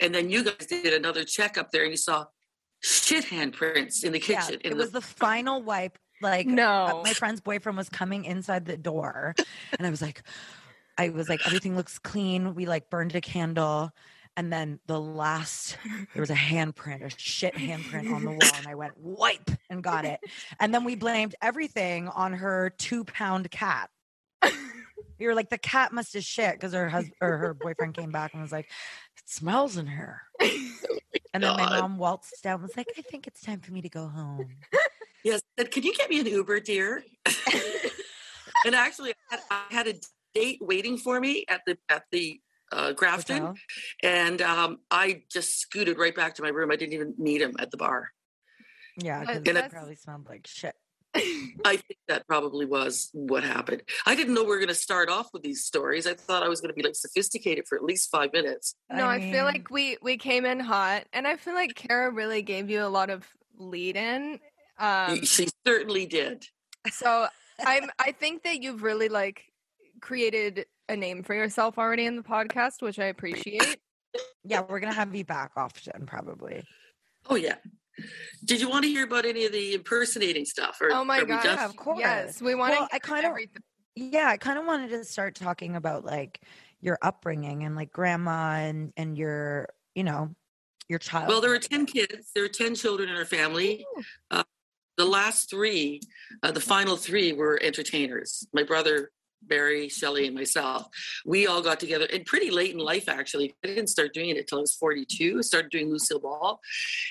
And 0.00 0.14
then 0.14 0.30
you 0.30 0.44
guys 0.44 0.66
did 0.68 0.92
another 0.92 1.24
check 1.24 1.56
up 1.56 1.70
there, 1.70 1.82
and 1.82 1.90
you 1.90 1.96
saw 1.96 2.26
shit 2.80 3.24
handprints 3.24 4.04
in 4.04 4.12
the 4.12 4.20
kitchen. 4.20 4.60
Yeah, 4.62 4.70
it 4.70 4.76
was 4.76 4.90
the 4.90 5.00
final 5.00 5.62
wipe. 5.62 5.98
Like 6.24 6.46
uh, 6.46 6.50
No. 6.50 7.02
my 7.04 7.12
friend's 7.12 7.40
boyfriend 7.42 7.76
was 7.76 7.88
coming 7.90 8.24
inside 8.24 8.64
the 8.64 8.76
door, 8.78 9.34
and 9.78 9.86
I 9.86 9.90
was 9.90 10.00
like, 10.02 10.22
I 10.96 11.10
was 11.10 11.28
like, 11.28 11.46
everything 11.46 11.76
looks 11.76 11.98
clean. 11.98 12.54
We 12.54 12.64
like 12.66 12.88
burned 12.90 13.14
a 13.14 13.20
candle. 13.20 13.92
And 14.36 14.52
then 14.52 14.80
the 14.88 15.00
last, 15.00 15.76
there 16.12 16.20
was 16.20 16.30
a 16.30 16.34
handprint, 16.34 17.04
a 17.04 17.10
shit 17.16 17.54
handprint 17.54 18.12
on 18.12 18.24
the 18.24 18.30
wall. 18.32 18.50
And 18.56 18.66
I 18.66 18.74
went, 18.74 18.96
wipe, 18.98 19.48
and 19.70 19.80
got 19.80 20.04
it. 20.04 20.18
And 20.58 20.74
then 20.74 20.82
we 20.82 20.96
blamed 20.96 21.36
everything 21.40 22.08
on 22.08 22.32
her 22.32 22.70
two 22.76 23.04
pound 23.04 23.48
cat. 23.52 23.90
We 25.20 25.26
were 25.28 25.34
like, 25.36 25.50
the 25.50 25.58
cat 25.58 25.92
must 25.92 26.14
have 26.14 26.24
shit 26.24 26.54
because 26.54 26.72
her 26.72 26.88
husband 26.88 27.14
or 27.20 27.36
her 27.36 27.54
boyfriend 27.54 27.94
came 27.94 28.10
back 28.10 28.32
and 28.32 28.42
was 28.42 28.50
like, 28.50 28.64
it 28.64 29.28
smells 29.28 29.76
in 29.76 29.86
here. 29.86 30.22
And 31.32 31.42
then 31.42 31.56
my 31.56 31.80
mom 31.80 31.98
waltzed 31.98 32.42
down 32.44 32.54
and 32.54 32.62
was 32.62 32.76
like, 32.76 32.86
I 32.96 33.02
think 33.02 33.26
it's 33.26 33.40
time 33.40 33.58
for 33.60 33.72
me 33.72 33.82
to 33.82 33.88
go 33.88 34.06
home. 34.06 34.50
Yes. 35.24 35.40
Said, 35.58 35.70
Can 35.70 35.82
you 35.82 35.94
get 35.94 36.10
me 36.10 36.20
an 36.20 36.26
Uber, 36.26 36.60
dear? 36.60 37.02
and 38.64 38.74
actually, 38.74 39.10
I 39.10 39.14
had, 39.34 39.40
I 39.50 39.74
had 39.74 39.86
a 39.88 39.94
date 40.34 40.58
waiting 40.60 40.98
for 40.98 41.18
me 41.18 41.44
at 41.48 41.62
the 41.66 41.78
at 41.88 42.04
the 42.12 42.40
uh, 42.70 42.92
Grafton, 42.92 43.38
Hotel. 43.38 43.54
and 44.02 44.42
um, 44.42 44.78
I 44.90 45.22
just 45.32 45.60
scooted 45.60 45.98
right 45.98 46.14
back 46.14 46.34
to 46.36 46.42
my 46.42 46.48
room. 46.48 46.70
I 46.70 46.76
didn't 46.76 46.92
even 46.92 47.14
meet 47.18 47.40
him 47.40 47.54
at 47.58 47.70
the 47.70 47.76
bar. 47.76 48.10
Yeah, 48.96 49.24
But 49.24 49.42
because 49.42 49.64
it 49.64 49.70
probably 49.70 49.96
smelled 49.96 50.28
like 50.28 50.46
shit. 50.46 50.74
I 51.16 51.76
think 51.76 51.98
that 52.08 52.26
probably 52.26 52.66
was 52.66 53.10
what 53.12 53.44
happened. 53.44 53.82
I 54.04 54.16
didn't 54.16 54.34
know 54.34 54.42
we 54.42 54.48
were 54.48 54.56
going 54.56 54.66
to 54.68 54.74
start 54.74 55.08
off 55.08 55.28
with 55.32 55.42
these 55.42 55.64
stories. 55.64 56.08
I 56.08 56.14
thought 56.14 56.42
I 56.42 56.48
was 56.48 56.60
going 56.60 56.70
to 56.70 56.74
be 56.74 56.82
like 56.82 56.96
sophisticated 56.96 57.66
for 57.68 57.78
at 57.78 57.84
least 57.84 58.10
five 58.10 58.32
minutes. 58.32 58.74
No, 58.90 59.06
I, 59.06 59.20
feel 59.20 59.44
like 59.44 59.70
we 59.70 59.96
we 60.02 60.16
came 60.16 60.44
in 60.44 60.58
hot, 60.58 61.04
and 61.12 61.26
I 61.26 61.36
feel 61.36 61.54
like 61.54 61.76
Kara 61.76 62.10
really 62.10 62.42
gave 62.42 62.68
you 62.68 62.84
a 62.84 62.88
lot 62.88 63.10
of 63.10 63.28
lead 63.56 63.96
in. 63.96 64.40
Um, 64.78 65.24
she 65.24 65.48
certainly 65.66 66.06
did. 66.06 66.46
so 66.90 67.26
I'm 67.66 67.90
I 67.98 68.12
think 68.12 68.42
that 68.44 68.62
you've 68.62 68.82
really 68.82 69.08
like 69.08 69.44
created 70.00 70.66
a 70.88 70.96
name 70.96 71.22
for 71.22 71.34
yourself 71.34 71.78
already 71.78 72.04
in 72.06 72.16
the 72.16 72.22
podcast, 72.22 72.80
which 72.82 72.98
I 72.98 73.04
appreciate. 73.06 73.78
yeah, 74.44 74.62
we're 74.68 74.80
gonna 74.80 74.94
have 74.94 75.14
you 75.14 75.24
back 75.24 75.52
often, 75.56 76.06
probably. 76.06 76.62
Oh 77.28 77.36
yeah. 77.36 77.56
Did 78.44 78.60
you 78.60 78.68
want 78.68 78.82
to 78.84 78.88
hear 78.90 79.04
about 79.04 79.24
any 79.24 79.44
of 79.46 79.52
the 79.52 79.74
impersonating 79.74 80.44
stuff? 80.44 80.80
Or 80.80 80.90
Oh 80.92 81.04
my 81.04 81.20
are 81.20 81.24
god! 81.24 81.42
done? 81.44 81.58
of 81.60 81.76
course. 81.76 82.00
Yes, 82.00 82.42
we 82.42 82.54
want 82.56 82.72
Well, 82.72 82.88
to. 82.88 82.94
I 82.94 82.98
kinda- 82.98 83.34
Yeah, 83.94 84.26
I 84.26 84.36
kind 84.36 84.58
of 84.58 84.66
wanted 84.66 84.90
to 84.90 85.04
start 85.04 85.36
talking 85.36 85.76
about 85.76 86.04
like 86.04 86.40
your 86.80 86.98
upbringing 87.02 87.62
and 87.62 87.76
like 87.76 87.92
grandma 87.92 88.56
and 88.56 88.92
and 88.96 89.16
your, 89.16 89.68
you 89.94 90.02
know, 90.02 90.34
your 90.88 90.98
child. 90.98 91.28
Well, 91.28 91.40
there 91.40 91.50
were 91.50 91.58
10 91.60 91.86
kids. 91.86 92.30
There 92.34 92.42
were 92.42 92.48
10 92.48 92.74
children 92.74 93.08
in 93.08 93.16
our 93.16 93.24
family. 93.24 93.86
Uh, 94.30 94.42
the 94.96 95.04
last 95.04 95.50
three, 95.50 96.00
uh, 96.42 96.50
the 96.50 96.60
final 96.60 96.96
three 96.96 97.32
were 97.32 97.58
entertainers. 97.62 98.46
My 98.52 98.62
brother, 98.62 99.10
Barry, 99.46 99.88
Shelley, 99.88 100.26
and 100.26 100.34
myself. 100.34 100.86
We 101.24 101.46
all 101.46 101.62
got 101.62 101.80
together 101.80 102.06
and 102.12 102.24
pretty 102.24 102.50
late 102.50 102.72
in 102.72 102.78
life, 102.78 103.08
actually. 103.08 103.54
I 103.62 103.68
didn't 103.68 103.88
start 103.88 104.14
doing 104.14 104.30
it 104.30 104.38
until 104.38 104.58
I 104.58 104.60
was 104.62 104.74
42. 104.74 105.38
I 105.38 105.40
started 105.42 105.70
doing 105.70 105.90
Lucille 105.90 106.20
Ball. 106.20 106.60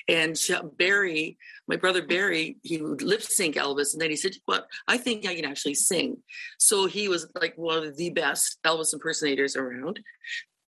And 0.08 0.40
Barry, 0.78 1.38
my 1.68 1.75
brother 1.75 2.02
Barry, 2.02 2.58
he 2.63 2.82
would 2.82 3.02
lip 3.02 3.22
sync 3.22 3.56
Elvis. 3.56 3.94
And 3.94 4.02
then 4.02 4.10
he 4.10 4.16
said, 4.16 4.36
Well, 4.48 4.66
I 4.88 4.98
think 4.98 5.28
I 5.28 5.36
can 5.36 5.46
actually 5.46 5.75
sing. 5.75 6.18
So 6.58 6.88
he 6.88 7.08
was 7.08 7.28
like 7.40 7.54
one 7.58 7.86
of 7.86 7.98
the 7.98 8.10
best 8.10 8.60
Elvis 8.63 8.94
impersonators 8.94 9.56
around. 9.56 10.00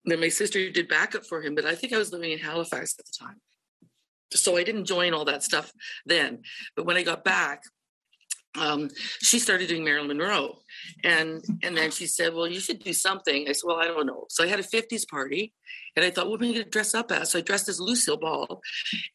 Then 0.06 0.22
my 0.22 0.30
sister 0.30 0.72
did 0.72 0.88
backup 0.88 1.26
for 1.26 1.42
him, 1.42 1.56
but 1.56 1.66
I 1.66 1.76
think 1.76 1.94
I 1.94 1.98
was 1.98 2.14
living 2.14 2.32
in 2.32 2.40
Halifax 2.40 2.96
at 2.98 3.06
the 3.06 3.12
time 3.12 3.42
so 4.34 4.58
I 4.58 4.64
didn't 4.64 4.86
join 4.86 5.14
all 5.14 5.26
that 5.26 5.44
stuff 5.44 5.72
then. 6.06 6.40
But 6.76 6.86
when 6.86 6.98
I 6.98 7.04
got 7.04 7.24
back, 7.24 7.64
um, 8.58 8.90
she 9.22 9.38
started 9.40 9.70
doing 9.70 9.84
Marilyn 9.84 10.08
Monroe, 10.08 10.58
and 11.04 11.44
and 11.62 11.78
then 11.78 11.92
she 11.92 12.08
said, 12.08 12.34
"Well, 12.34 12.48
you 12.48 12.60
should 12.60 12.80
do 12.80 12.94
something." 12.94 13.48
I 13.48 13.52
said, 13.52 13.68
"Well, 13.68 13.78
I 13.78 13.86
don't 13.86 14.08
know." 14.08 14.26
So 14.30 14.44
I 14.44 14.48
had 14.48 14.60
a 14.60 14.64
'50s 14.64 15.08
party, 15.08 15.54
and 15.96 16.06
I 16.06 16.10
thought, 16.10 16.30
"What 16.30 16.42
am 16.42 16.50
I 16.50 16.54
going 16.54 16.64
to 16.64 16.70
dress 16.70 16.94
up 16.94 17.12
as?" 17.12 17.32
So 17.32 17.40
I 17.40 17.42
dressed 17.42 17.70
as 17.70 17.80
Lucille 17.80 18.18
Ball, 18.18 18.62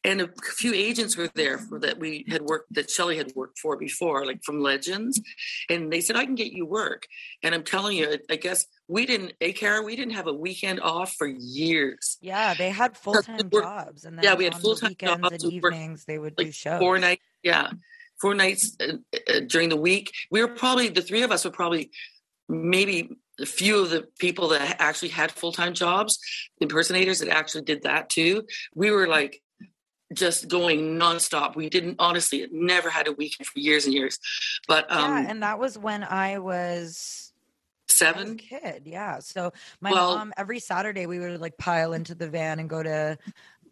and 0.03 0.21
a 0.21 0.29
few 0.57 0.73
agents 0.73 1.17
were 1.17 1.29
there 1.35 1.57
for, 1.57 1.79
that 1.79 1.99
we 1.99 2.25
had 2.27 2.41
worked 2.41 2.73
that 2.73 2.89
Shelley 2.89 3.17
had 3.17 3.33
worked 3.35 3.59
for 3.59 3.77
before, 3.77 4.25
like 4.25 4.43
from 4.43 4.61
Legends, 4.61 5.21
and 5.69 5.91
they 5.91 6.01
said, 6.01 6.15
"I 6.15 6.25
can 6.25 6.35
get 6.35 6.51
you 6.51 6.65
work." 6.65 7.07
And 7.43 7.55
I'm 7.55 7.63
telling 7.63 7.97
you, 7.97 8.17
I 8.29 8.35
guess 8.35 8.65
we 8.87 9.05
didn't, 9.05 9.33
a 9.41 9.53
Kara, 9.53 9.81
we 9.81 9.95
didn't 9.95 10.13
have 10.13 10.27
a 10.27 10.33
weekend 10.33 10.79
off 10.81 11.13
for 11.13 11.27
years. 11.27 12.17
Yeah, 12.21 12.53
they 12.53 12.69
had 12.69 12.97
full 12.97 13.21
time 13.21 13.49
jobs, 13.49 14.05
and 14.05 14.17
then 14.17 14.23
yeah, 14.23 14.35
we 14.35 14.45
had 14.45 14.55
full-time 14.55 14.89
weekends 14.89 15.21
jobs, 15.29 15.43
and 15.43 15.53
evenings 15.53 16.05
they 16.05 16.17
would 16.17 16.37
like 16.37 16.47
do 16.47 16.51
shows. 16.51 16.79
four 16.79 16.99
nights 16.99 17.21
yeah 17.43 17.69
four 18.19 18.33
nights 18.33 18.75
uh, 18.81 18.93
uh, 19.13 19.39
during 19.47 19.69
the 19.69 19.75
week 19.75 20.11
we 20.31 20.41
were 20.41 20.47
probably 20.47 20.89
the 20.89 21.01
three 21.01 21.23
of 21.23 21.31
us 21.31 21.45
were 21.45 21.51
probably 21.51 21.91
maybe 22.47 23.17
a 23.39 23.45
few 23.45 23.79
of 23.79 23.89
the 23.89 24.07
people 24.19 24.47
that 24.49 24.77
actually 24.79 25.09
had 25.09 25.31
full-time 25.31 25.73
jobs 25.73 26.19
impersonators 26.61 27.19
that 27.19 27.29
actually 27.29 27.63
did 27.63 27.83
that 27.83 28.09
too 28.09 28.43
we 28.73 28.91
were 28.91 29.07
like 29.07 29.41
just 30.13 30.47
going 30.47 30.97
nonstop 30.97 31.55
we 31.55 31.69
didn't 31.69 31.95
honestly 31.99 32.47
never 32.51 32.89
had 32.89 33.07
a 33.07 33.11
weekend 33.13 33.47
for 33.47 33.59
years 33.59 33.85
and 33.85 33.93
years 33.93 34.19
but 34.67 34.89
um 34.91 35.23
yeah, 35.23 35.29
and 35.29 35.43
that 35.43 35.59
was 35.59 35.77
when 35.77 36.03
I 36.03 36.37
was 36.39 37.31
I 38.01 38.11
was 38.11 38.15
seven 38.15 38.37
kid. 38.37 38.83
Yeah, 38.85 39.19
so 39.19 39.53
my 39.79 39.91
Well- 39.91 40.17
mom 40.17 40.33
every 40.35 40.59
Saturday 40.59 41.05
we 41.05 41.19
would 41.19 41.39
like 41.39 41.57
pile 41.57 41.93
into 41.93 42.13
the 42.15 42.29
van 42.29 42.59
and 42.59 42.69
go 42.69 42.83
to. 42.83 43.17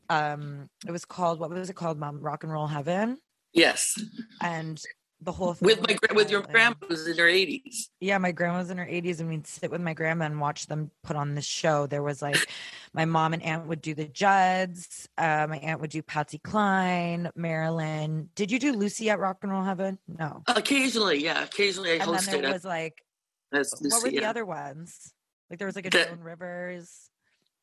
Um, 0.09 0.69
it 0.87 0.91
was 0.91 1.03
called 1.03 1.39
what 1.39 1.49
was 1.49 1.69
it 1.69 1.75
called, 1.75 1.97
Mom? 1.97 2.19
Rock 2.19 2.43
and 2.43 2.51
Roll 2.53 2.67
Heaven, 2.67 3.17
yes 3.53 3.99
and 4.41 4.81
the 5.23 5.31
whole 5.31 5.55
with 5.61 5.81
my 5.87 5.97
with 6.13 6.29
your 6.29 6.41
pile 6.41 6.49
in. 6.49 6.53
grandma 6.53 6.75
her 6.89 7.27
80s 7.27 7.89
yeah, 7.99 8.17
my 8.17 8.31
grandma's 8.31 8.69
in 8.69 8.77
her 8.77 8.85
80s, 8.85 9.19
and 9.19 9.29
we'd 9.29 9.47
sit 9.47 9.71
with 9.71 9.81
my 9.81 9.93
grandma 9.93 10.25
and 10.25 10.39
watch 10.39 10.67
them 10.67 10.91
put 11.03 11.15
on 11.15 11.35
this 11.35 11.45
show. 11.45 11.87
There 11.87 12.03
was 12.03 12.21
like 12.21 12.47
my 12.93 13.05
mom 13.05 13.33
and 13.33 13.41
aunt 13.41 13.67
would 13.67 13.81
do 13.81 13.93
the 13.93 14.05
Judds. 14.05 15.07
Uh, 15.17 15.47
my 15.49 15.57
aunt 15.57 15.81
would 15.81 15.89
do 15.89 16.01
Patsy 16.01 16.37
Cline, 16.37 17.29
Marilyn. 17.35 18.29
Did 18.35 18.51
you 18.51 18.59
do 18.59 18.73
Lucy 18.73 19.09
at 19.09 19.19
Rock 19.19 19.37
and 19.43 19.51
Roll 19.51 19.63
Heaven? 19.63 19.97
No. 20.07 20.43
occasionally 20.47 21.23
yeah 21.23 21.43
occasionally 21.43 21.91
i 21.91 22.03
And 22.03 22.13
then 22.13 22.41
there 22.41 22.49
it 22.49 22.53
was 22.53 22.65
like, 22.65 23.01
what 23.49 23.67
Lucy, 23.81 23.95
were 24.03 24.09
the 24.11 24.21
yeah. 24.21 24.29
other 24.29 24.45
ones? 24.45 25.13
Like 25.49 25.59
there 25.59 25.67
was 25.67 25.75
like 25.75 25.85
a 25.85 25.89
The- 25.89 26.05
Joan 26.05 26.19
Rivers. 26.19 27.09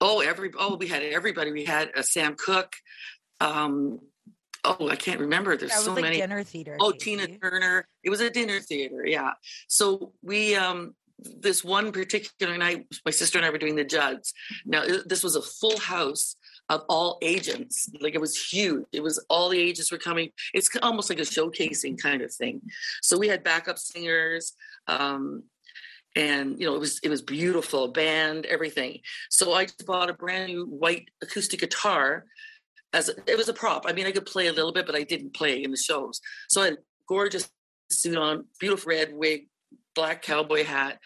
Oh, 0.01 0.21
every 0.21 0.51
oh, 0.59 0.77
we 0.77 0.87
had 0.87 1.03
everybody. 1.03 1.53
We 1.53 1.65
had 1.67 1.91
uh, 1.95 2.03
Sam 2.03 2.35
Cooke. 2.35 2.75
Um, 3.41 4.01
oh, 4.65 4.89
I 4.89 4.97
can't 4.97 5.21
remember. 5.21 5.57
There's 5.57 5.75
so 5.75 5.95
like 5.95 6.03
many. 6.03 6.17
dinner 6.19 6.43
theater. 6.43 6.77
Oh. 6.81 6.93
Tina 6.93 7.27
Turner. 7.39 7.87
It 8.03 8.11
was 8.11 8.21
a 8.21 8.31
dinner 8.31 8.61
theater. 8.61 9.05
Yeah. 9.07 9.33
So 9.69 10.13
we 10.23 10.55
um 10.55 10.95
this 11.23 11.63
one 11.63 11.93
particular 11.93 12.57
night, 12.57 12.87
my 13.05 13.11
sister 13.11 13.39
and 13.39 13.47
I 13.47 13.51
were 13.51 13.59
doing 13.59 13.77
the 13.77 13.85
Judds. 13.85 14.33
Now 14.65 14.85
this 15.05 15.23
was 15.23 15.37
a 15.37 15.43
full 15.43 15.79
house 15.79 16.37
of 16.69 16.83
all 16.89 17.19
agents. 17.21 17.91
Like 18.01 18.15
it 18.15 18.21
was 18.21 18.41
huge. 18.41 18.85
It 18.93 19.03
was 19.03 19.25
all 19.29 19.49
the 19.49 19.59
agents 19.59 19.93
were 19.93 19.99
coming. 19.99 20.31
It's 20.55 20.71
almost 20.83 21.11
like 21.11 21.19
a 21.19 21.23
showcasing 21.23 22.01
kind 22.01 22.23
of 22.23 22.33
thing. 22.33 22.63
So 23.03 23.19
we 23.19 23.29
had 23.29 23.43
backup 23.43 23.79
singers. 23.79 24.55
Um, 24.87 25.45
and 26.17 26.59
you 26.59 26.67
know 26.67 26.75
it 26.75 26.81
was 26.81 26.99
it 27.05 27.09
was 27.09 27.23
beautiful 27.23 27.89
band 27.89 28.45
everything 28.47 28.99
so 29.29 29.53
i 29.53 29.65
just 29.65 29.87
bought 29.87 30.11
a 30.11 30.15
brand 30.15 30.53
new 30.53 30.67
white 30.67 31.09
acoustic 31.23 31.61
guitar 31.61 32.25
as 32.93 33.09
it 33.09 33.37
was 33.37 33.49
a 33.49 33.55
prop 33.55 33.85
i 33.87 33.93
mean 33.93 34.07
i 34.07 34.13
could 34.13 34.27
play 34.27 34.47
a 34.47 34.53
little 34.53 34.73
bit 34.73 34.87
but 34.87 34.95
i 34.95 35.03
didn't 35.03 35.35
play 35.35 35.63
in 35.63 35.71
the 35.71 35.77
shows 35.77 36.21
so 36.49 36.63
i 36.63 36.67
had 36.67 36.75
a 36.75 36.79
gorgeous 37.09 37.49
suit 37.91 38.17
on 38.17 38.45
beautiful 38.59 38.91
red 38.91 39.13
wig 39.13 39.49
black 39.95 40.23
cowboy 40.23 40.65
hat 40.65 40.99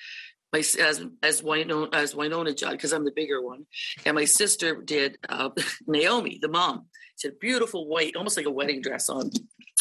my 0.55 0.61
as 0.61 1.05
as 1.23 1.43
Wynonna 1.43 1.93
as 1.93 2.15
Wynonna 2.15 2.57
Judd 2.57 2.73
because 2.73 2.93
I'm 2.93 3.05
the 3.05 3.11
bigger 3.11 3.43
one, 3.43 3.67
and 4.07 4.15
my 4.15 4.25
sister 4.25 4.81
did 4.81 5.19
uh, 5.29 5.51
Naomi, 5.89 6.39
the 6.41 6.49
mom. 6.49 6.87
She 7.19 7.27
had 7.29 7.41
beautiful 7.41 7.89
white, 7.89 8.15
almost 8.15 8.37
like 8.37 8.47
a 8.47 8.51
wedding 8.51 8.81
dress 8.81 9.09
on. 9.09 9.31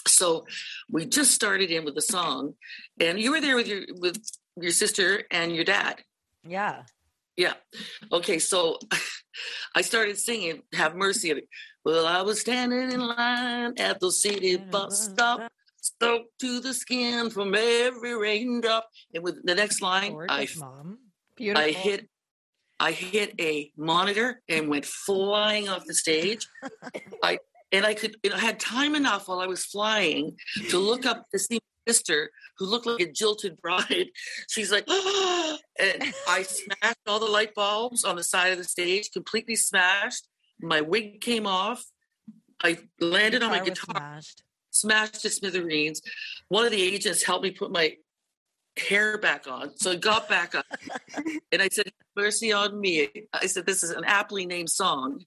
So 0.07 0.45
we 0.89 1.05
just 1.05 1.31
started 1.31 1.69
in 1.69 1.85
with 1.85 1.93
the 1.93 2.01
song, 2.01 2.55
and 2.99 3.19
you 3.19 3.31
were 3.31 3.39
there 3.39 3.55
with 3.55 3.67
your 3.67 3.83
with 3.99 4.17
your 4.59 4.71
sister 4.71 5.23
and 5.29 5.55
your 5.55 5.63
dad. 5.63 6.01
Yeah. 6.43 6.83
Yeah. 7.37 7.53
Okay. 8.11 8.39
So 8.39 8.79
I 9.75 9.83
started 9.83 10.17
singing 10.17 10.63
"Have 10.73 10.95
Mercy." 10.95 11.47
Well, 11.85 12.05
I 12.05 12.21
was 12.21 12.39
standing 12.39 12.91
in 12.91 13.01
line 13.01 13.73
at 13.77 13.99
the 13.99 14.11
city 14.11 14.55
bus 14.57 15.09
stop 15.09 15.51
soaked 16.01 16.39
to 16.39 16.59
the 16.59 16.73
skin 16.73 17.29
from 17.29 17.53
every 17.55 18.15
raindrop. 18.15 18.87
And 19.13 19.23
with 19.23 19.45
the 19.45 19.55
next 19.55 19.81
line, 19.81 20.15
I 20.29 20.47
mom. 20.57 20.99
Beautiful. 21.35 21.63
I 21.63 21.71
hit 21.71 22.09
I 22.79 22.91
hit 22.91 23.33
a 23.39 23.71
monitor 23.77 24.41
and 24.49 24.69
went 24.69 24.85
flying 24.85 25.69
off 25.69 25.85
the 25.85 25.93
stage. 25.93 26.47
I 27.23 27.39
and 27.71 27.85
I 27.85 27.93
could 27.93 28.15
I 28.33 28.39
had 28.39 28.59
time 28.59 28.95
enough 28.95 29.27
while 29.27 29.39
I 29.39 29.47
was 29.47 29.65
flying 29.65 30.35
to 30.69 30.79
look 30.79 31.05
up 31.05 31.25
to 31.31 31.39
see 31.39 31.55
my 31.55 31.91
sister 31.91 32.29
who 32.57 32.65
looked 32.65 32.85
like 32.85 33.01
a 33.01 33.11
jilted 33.11 33.57
bride. 33.61 34.07
She's 34.47 34.71
like, 34.71 34.85
and 34.89 36.13
I 36.29 36.43
smashed 36.43 36.99
all 37.07 37.19
the 37.19 37.25
light 37.25 37.53
bulbs 37.55 38.03
on 38.03 38.15
the 38.15 38.23
side 38.23 38.51
of 38.51 38.57
the 38.57 38.63
stage, 38.63 39.11
completely 39.11 39.55
smashed. 39.55 40.27
My 40.63 40.81
wig 40.81 41.21
came 41.21 41.45
off. 41.45 41.83
I 42.63 42.77
landed 42.99 43.43
on 43.43 43.51
my 43.51 43.59
Guitar 43.63 43.95
smashed. 43.95 44.43
smashed 44.71 45.21
to 45.21 45.29
smithereens. 45.29 46.01
One 46.47 46.65
of 46.65 46.71
the 46.71 46.81
agents 46.81 47.23
helped 47.23 47.43
me 47.43 47.51
put 47.51 47.71
my 47.71 47.97
hair 48.77 49.17
back 49.17 49.47
on. 49.47 49.77
So 49.77 49.91
I 49.91 49.95
got 49.95 50.29
back 50.29 50.55
up 50.55 50.65
and 51.51 51.61
I 51.61 51.67
said, 51.69 51.91
Mercy 52.15 52.53
on 52.53 52.79
me. 52.79 53.09
I 53.33 53.47
said, 53.47 53.65
This 53.65 53.83
is 53.83 53.91
an 53.91 54.03
aptly 54.05 54.45
named 54.45 54.69
song 54.69 55.23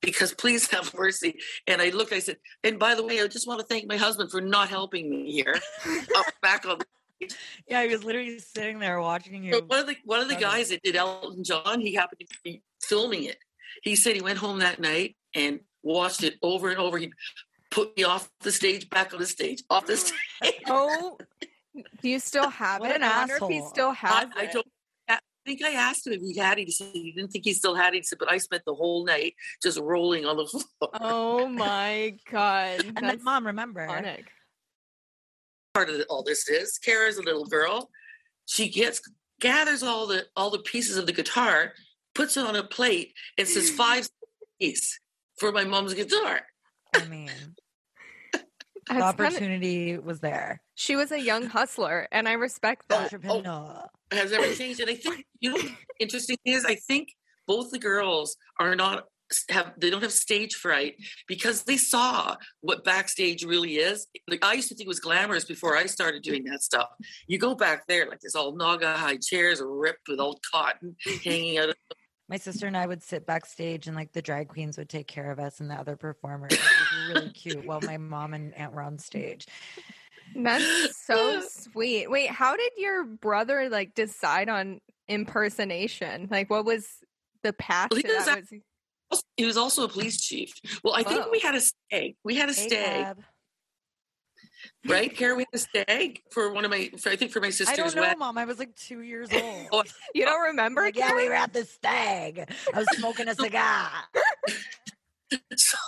because 0.00 0.34
please 0.34 0.70
have 0.70 0.92
mercy. 0.94 1.38
And 1.66 1.80
I 1.80 1.90
looked, 1.90 2.12
I 2.12 2.18
said, 2.18 2.36
And 2.62 2.78
by 2.78 2.94
the 2.94 3.04
way, 3.04 3.22
I 3.22 3.26
just 3.28 3.48
want 3.48 3.60
to 3.60 3.66
thank 3.66 3.88
my 3.88 3.96
husband 3.96 4.30
for 4.30 4.40
not 4.40 4.68
helping 4.68 5.08
me 5.10 5.32
here. 5.32 5.56
Up 6.16 6.26
back 6.42 6.66
on 6.66 6.78
Yeah, 7.68 7.82
he 7.84 7.88
was 7.88 8.04
literally 8.04 8.38
sitting 8.38 8.78
there 8.78 9.00
watching 9.00 9.42
you. 9.42 9.62
one 9.66 9.80
of 9.80 9.86
the 9.86 9.96
one 10.04 10.20
of 10.20 10.28
the 10.28 10.36
guys 10.36 10.68
that 10.68 10.82
did 10.82 10.96
Elton 10.96 11.44
John, 11.44 11.80
he 11.80 11.94
happened 11.94 12.20
to 12.28 12.38
be 12.44 12.62
filming 12.82 13.24
it. 13.24 13.38
He 13.82 13.96
said 13.96 14.14
he 14.14 14.22
went 14.22 14.38
home 14.38 14.58
that 14.60 14.80
night 14.80 15.16
and 15.34 15.60
watched 15.82 16.22
it 16.22 16.34
over 16.42 16.70
and 16.70 16.78
over. 16.78 16.98
He 16.98 17.12
put 17.70 17.96
me 17.96 18.04
off 18.04 18.30
the 18.40 18.52
stage, 18.52 18.88
back 18.88 19.12
on 19.12 19.20
the 19.20 19.26
stage, 19.26 19.62
off 19.70 19.86
the 19.86 19.96
stage. 19.96 20.18
Oh, 20.66 21.18
do 22.02 22.08
you 22.08 22.18
still 22.20 22.48
have 22.48 22.82
it? 22.84 22.92
an 22.96 23.02
I 23.02 23.18
wonder 23.18 23.38
if 23.40 23.48
he 23.48 23.62
still 23.62 23.92
has 23.92 24.28
I 24.36 24.44
it. 24.44 24.52
don't. 24.52 24.66
I 25.08 25.18
think 25.44 25.62
I 25.62 25.72
asked 25.72 26.06
him 26.06 26.14
if 26.14 26.20
he 26.22 26.36
had 26.38 26.58
it. 26.58 26.66
He 26.66 26.70
said 26.70 26.88
he 26.92 27.12
didn't 27.12 27.30
think 27.30 27.44
he 27.44 27.52
still 27.52 27.74
had 27.74 27.92
it. 27.94 27.98
He 27.98 28.02
said, 28.04 28.18
but 28.18 28.30
I 28.30 28.38
spent 28.38 28.62
the 28.64 28.74
whole 28.74 29.04
night 29.04 29.34
just 29.62 29.78
rolling 29.78 30.24
on 30.24 30.36
the 30.36 30.46
floor. 30.46 30.90
Oh 30.94 31.48
my 31.48 32.16
god, 32.30 32.80
and 32.84 32.96
then 32.96 33.22
mom, 33.22 33.46
remember, 33.46 33.86
iconic. 33.86 34.24
Part 35.74 35.90
of 35.90 36.00
all 36.08 36.22
this 36.22 36.48
is 36.48 36.78
Kara's 36.78 37.18
a 37.18 37.22
little 37.22 37.44
girl. 37.44 37.90
She 38.46 38.68
gets 38.68 39.00
gathers 39.40 39.82
all 39.82 40.06
the 40.06 40.26
all 40.36 40.50
the 40.50 40.60
pieces 40.60 40.96
of 40.96 41.06
the 41.06 41.12
guitar, 41.12 41.72
puts 42.14 42.36
it 42.36 42.46
on 42.46 42.56
a 42.56 42.64
plate, 42.64 43.12
and 43.38 43.46
says 43.46 43.70
mm. 43.70 43.74
five 43.74 44.08
piece 44.60 44.98
for 45.38 45.52
my 45.52 45.64
mom's 45.64 45.94
guitar. 45.94 46.42
I 46.94 47.04
mean, 47.06 47.30
the 48.32 48.38
That's 48.88 48.88
kinda- 48.88 49.04
opportunity 49.04 49.98
was 49.98 50.20
there. 50.20 50.62
she 50.74 50.96
was 50.96 51.12
a 51.12 51.20
young 51.20 51.46
hustler, 51.46 52.08
and 52.12 52.28
I 52.28 52.32
respect 52.32 52.84
Oh, 52.90 52.94
that. 52.96 53.04
Entrepreneur. 53.12 53.82
Oh. 53.84 54.16
Has 54.16 54.32
ever 54.32 54.52
changed. 54.54 54.80
And 54.80 54.90
I 54.90 54.94
think 54.94 55.24
you 55.40 55.50
know, 55.50 55.58
interesting 55.98 56.36
thing 56.44 56.54
is 56.54 56.64
I 56.64 56.76
think 56.76 57.08
both 57.46 57.70
the 57.70 57.78
girls 57.78 58.36
are 58.60 58.76
not 58.76 59.04
have 59.48 59.72
they 59.78 59.90
don't 59.90 60.02
have 60.02 60.12
stage 60.12 60.54
fright 60.54 60.94
because 61.26 61.64
they 61.64 61.76
saw 61.78 62.36
what 62.60 62.84
backstage 62.84 63.42
really 63.44 63.76
is. 63.76 64.06
Like 64.28 64.44
I 64.44 64.52
used 64.52 64.68
to 64.68 64.74
think 64.74 64.86
it 64.86 64.88
was 64.88 65.00
glamorous 65.00 65.44
before 65.44 65.76
I 65.76 65.86
started 65.86 66.22
doing 66.22 66.44
that 66.44 66.62
stuff. 66.62 66.88
You 67.26 67.38
go 67.38 67.54
back 67.54 67.86
there, 67.88 68.06
like 68.08 68.20
there's 68.20 68.34
all 68.36 68.54
Naugahyde 68.54 69.26
chairs 69.26 69.60
ripped 69.64 70.08
with 70.08 70.20
old 70.20 70.40
cotton 70.52 70.94
hanging 71.24 71.58
out. 71.58 71.70
Of, 71.70 71.74
My 72.28 72.36
sister 72.38 72.66
and 72.66 72.76
I 72.76 72.86
would 72.86 73.02
sit 73.02 73.26
backstage, 73.26 73.86
and 73.86 73.94
like 73.94 74.12
the 74.12 74.22
drag 74.22 74.48
queens 74.48 74.78
would 74.78 74.88
take 74.88 75.06
care 75.06 75.30
of 75.30 75.38
us, 75.38 75.60
and 75.60 75.70
the 75.70 75.74
other 75.74 75.96
performers. 75.96 76.52
It 76.52 76.60
was 76.60 77.14
really 77.14 77.30
cute 77.30 77.66
while 77.66 77.80
my 77.82 77.98
mom 77.98 78.32
and 78.34 78.54
aunt 78.54 78.72
were 78.72 78.80
on 78.82 78.98
stage. 78.98 79.46
That's 80.34 80.96
so 81.06 81.42
sweet. 81.46 82.10
Wait, 82.10 82.30
how 82.30 82.56
did 82.56 82.72
your 82.78 83.04
brother 83.04 83.68
like 83.68 83.94
decide 83.94 84.48
on 84.48 84.80
impersonation? 85.06 86.28
Like, 86.30 86.48
what 86.48 86.64
was 86.64 86.88
the 87.42 87.52
path 87.52 87.90
Well, 87.90 88.00
he 88.00 88.08
was 88.08 88.24
that? 88.24 88.38
act- 88.38 88.52
Was 89.10 89.22
he 89.36 89.44
was 89.44 89.56
also 89.56 89.84
a 89.84 89.88
police 89.88 90.20
chief. 90.20 90.54
Well, 90.82 90.94
I 90.94 91.02
think 91.02 91.30
we 91.30 91.40
oh. 91.44 91.46
had 91.46 91.54
a 91.54 91.60
stag. 91.60 92.16
We 92.24 92.36
had 92.36 92.48
a 92.48 92.54
Hey, 92.54 92.66
stag, 92.68 93.04
Gab. 93.04 93.24
Right? 94.86 95.16
Had 95.16 95.46
a 95.52 95.58
stag 95.58 96.22
for 96.30 96.52
one 96.52 96.64
of 96.64 96.70
my. 96.70 96.90
For, 96.98 97.10
I 97.10 97.16
think 97.16 97.32
for 97.32 97.40
my 97.40 97.48
I 97.48 97.50
sister's 97.50 97.76
don't 97.76 97.94
know, 97.96 98.02
wedding. 98.02 98.18
mom. 98.18 98.38
I 98.38 98.44
was 98.44 98.58
like 98.58 98.74
two 98.76 99.00
years 99.00 99.28
old. 99.32 99.68
Oh, 99.72 99.82
you 100.14 100.24
don't 100.24 100.34
oh, 100.34 100.48
remember? 100.48 100.82
Like, 100.82 100.96
yeah, 100.96 101.14
we 101.14 101.28
were 101.28 101.34
at 101.34 101.52
the 101.52 101.64
stag. 101.64 102.50
I 102.72 102.78
was 102.78 102.88
smoking 102.96 103.28
a 103.28 103.34
cigar. 103.34 103.90
so, 105.56 105.78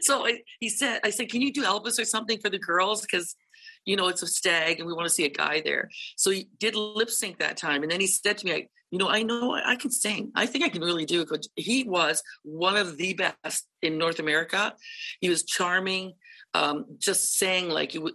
so 0.00 0.26
I, 0.26 0.40
he 0.58 0.68
said, 0.68 1.00
I 1.04 1.10
said, 1.10 1.30
can 1.30 1.40
you 1.40 1.52
do 1.52 1.62
Elvis 1.62 2.00
or 2.00 2.04
something 2.04 2.38
for 2.40 2.50
the 2.50 2.58
girls? 2.58 3.02
Because, 3.02 3.36
you 3.84 3.96
know, 3.96 4.08
it's 4.08 4.22
a 4.22 4.26
stag 4.26 4.78
and 4.78 4.86
we 4.86 4.92
want 4.92 5.06
to 5.06 5.14
see 5.14 5.24
a 5.24 5.30
guy 5.30 5.60
there. 5.60 5.90
So 6.16 6.30
he 6.30 6.48
did 6.58 6.74
lip 6.74 7.10
sync 7.10 7.38
that 7.38 7.56
time. 7.56 7.82
And 7.82 7.90
then 7.90 8.00
he 8.00 8.06
said 8.06 8.38
to 8.38 8.46
me, 8.46 8.52
I, 8.52 8.66
you 8.90 8.98
know, 8.98 9.08
I 9.08 9.22
know 9.22 9.54
I 9.54 9.76
can 9.76 9.90
sing. 9.90 10.32
I 10.34 10.46
think 10.46 10.64
I 10.64 10.68
can 10.68 10.82
really 10.82 11.06
do 11.06 11.20
it. 11.22 11.46
He 11.54 11.84
was 11.84 12.22
one 12.42 12.76
of 12.76 12.96
the 12.96 13.14
best 13.14 13.66
in 13.82 13.98
North 13.98 14.18
America. 14.18 14.74
He 15.20 15.28
was 15.28 15.44
charming, 15.44 16.14
um, 16.54 16.86
just 16.98 17.38
sang 17.38 17.68
like 17.68 17.94
was 17.94 18.12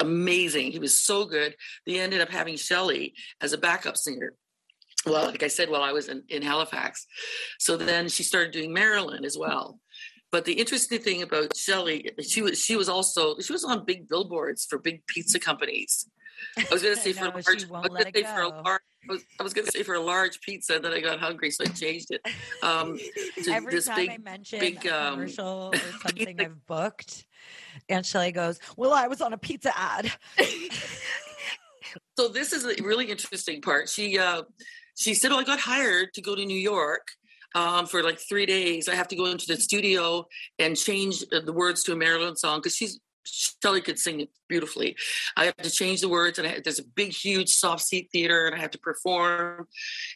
amazing. 0.00 0.72
He 0.72 0.78
was 0.78 0.98
so 0.98 1.24
good. 1.24 1.54
They 1.86 1.98
ended 1.98 2.20
up 2.20 2.28
having 2.28 2.56
Shelley 2.56 3.14
as 3.40 3.52
a 3.52 3.58
backup 3.58 3.96
singer. 3.96 4.34
Well, 5.06 5.26
like 5.26 5.42
I 5.42 5.48
said, 5.48 5.70
while 5.70 5.82
I 5.82 5.92
was 5.92 6.08
in, 6.08 6.24
in 6.28 6.42
Halifax. 6.42 7.06
So 7.58 7.76
then 7.76 8.08
she 8.08 8.22
started 8.22 8.52
doing 8.52 8.72
Marilyn 8.72 9.24
as 9.24 9.38
well. 9.38 9.80
But 10.30 10.44
the 10.44 10.52
interesting 10.52 11.00
thing 11.00 11.22
about 11.22 11.56
Shelley, 11.56 12.10
she 12.20 12.42
was 12.42 12.62
she 12.62 12.76
was 12.76 12.88
also 12.88 13.38
she 13.38 13.52
was 13.52 13.64
on 13.64 13.86
big 13.86 14.08
billboards 14.08 14.66
for 14.68 14.78
big 14.78 15.06
pizza 15.06 15.38
companies. 15.38 16.06
I 16.56 16.66
was 16.72 16.82
going 16.82 16.94
to 16.94 17.00
say 17.00 17.12
for 17.14 17.26
a 17.26 17.30
large, 17.30 17.46
I 17.46 17.78
was 17.78 17.88
gonna 17.88 18.00
it 18.08 18.14
say 18.14 18.22
for 18.22 18.40
a 18.40 18.48
large, 18.48 18.80
I 19.08 19.12
was, 19.12 19.24
was 19.40 19.54
going 19.54 19.66
to 19.66 19.72
say 19.72 19.82
for 19.82 19.94
a 19.94 20.00
large 20.00 20.40
pizza, 20.40 20.76
and 20.76 20.84
then 20.84 20.92
I 20.92 21.00
got 21.00 21.18
hungry, 21.18 21.50
so 21.50 21.64
I 21.64 21.68
changed 21.68 22.10
it. 22.10 22.20
Um, 22.62 22.98
to 23.44 23.50
Every 23.50 23.72
this 23.72 23.86
time 23.86 23.96
big, 23.96 24.10
I 24.10 24.18
mention 24.18 24.60
big, 24.60 24.86
a 24.86 25.02
um, 25.02 25.14
commercial 25.14 25.70
or 25.72 25.78
something 26.02 26.40
I've 26.40 26.66
booked, 26.66 27.26
Aunt 27.88 28.06
Shelley 28.06 28.32
goes, 28.32 28.58
"Well, 28.76 28.92
I 28.92 29.06
was 29.06 29.20
on 29.20 29.32
a 29.32 29.38
pizza 29.38 29.72
ad." 29.78 30.12
so 32.18 32.28
this 32.28 32.52
is 32.52 32.64
a 32.64 32.82
really 32.82 33.06
interesting 33.06 33.60
part. 33.60 33.88
She 33.88 34.18
uh, 34.18 34.42
she 34.96 35.14
said, 35.14 35.32
"Oh, 35.32 35.38
I 35.38 35.44
got 35.44 35.60
hired 35.60 36.12
to 36.14 36.22
go 36.22 36.34
to 36.34 36.44
New 36.44 36.58
York." 36.58 37.08
Um, 37.54 37.86
for 37.86 38.02
like 38.02 38.18
three 38.18 38.44
days, 38.44 38.90
I 38.90 38.94
have 38.94 39.08
to 39.08 39.16
go 39.16 39.24
into 39.24 39.46
the 39.46 39.56
studio 39.56 40.26
and 40.58 40.76
change 40.76 41.24
uh, 41.32 41.40
the 41.40 41.52
words 41.52 41.82
to 41.84 41.92
a 41.92 41.96
Marilyn 41.96 42.36
song 42.36 42.58
because 42.58 42.76
she's 42.76 43.00
Shelley 43.62 43.80
could 43.80 43.98
sing 43.98 44.20
it 44.20 44.30
beautifully. 44.48 44.96
I 45.36 45.46
have 45.46 45.56
to 45.58 45.70
change 45.70 46.00
the 46.00 46.08
words, 46.08 46.38
and 46.38 46.48
I, 46.48 46.60
there's 46.62 46.78
a 46.78 46.84
big, 46.84 47.12
huge 47.12 47.50
soft 47.50 47.84
seat 47.84 48.08
theater, 48.12 48.46
and 48.46 48.54
I 48.54 48.58
have 48.58 48.70
to 48.72 48.78
perform, 48.78 49.68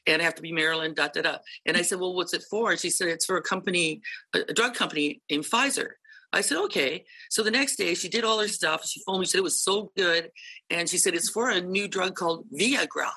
and 0.07 0.21
I 0.21 0.25
have 0.25 0.35
to 0.37 0.43
be 0.43 0.53
Marilyn, 0.53 0.95
Da 0.95 1.09
da 1.09 1.23
da. 1.23 1.37
And 1.67 1.77
I 1.77 1.83
said, 1.83 2.01
"Well, 2.01 2.15
what's 2.15 2.35
it 2.35 2.45
for?" 2.51 2.71
And 2.71 2.81
she 2.81 2.91
said, 2.91 3.09
"It's 3.09 3.27
for 3.27 3.37
a 3.37 3.43
company, 3.43 4.03
a, 4.35 4.53
drug 4.53 4.75
company 4.75 5.21
in 5.29 5.41
Pfizer." 5.41 5.91
I 6.33 6.41
said, 6.41 6.59
"Okay." 6.65 7.05
So 7.31 7.43
the 7.43 7.51
next 7.51 7.77
day, 7.77 7.95
she 7.95 8.09
did 8.09 8.25
all 8.25 8.41
her 8.41 8.49
stuff. 8.49 8.87
She 8.87 9.03
phoned 9.07 9.21
me. 9.21 9.27
She 9.27 9.33
said 9.33 9.39
it 9.39 9.45
was 9.45 9.61
so 9.61 9.93
good, 9.97 10.31
and 10.71 10.89
she 10.89 10.99
said 10.99 11.15
it's 11.15 11.31
for 11.31 11.51
a 11.51 11.61
new 11.61 11.89
drug 11.89 12.15
called 12.15 12.47
Viagra. 12.51 13.11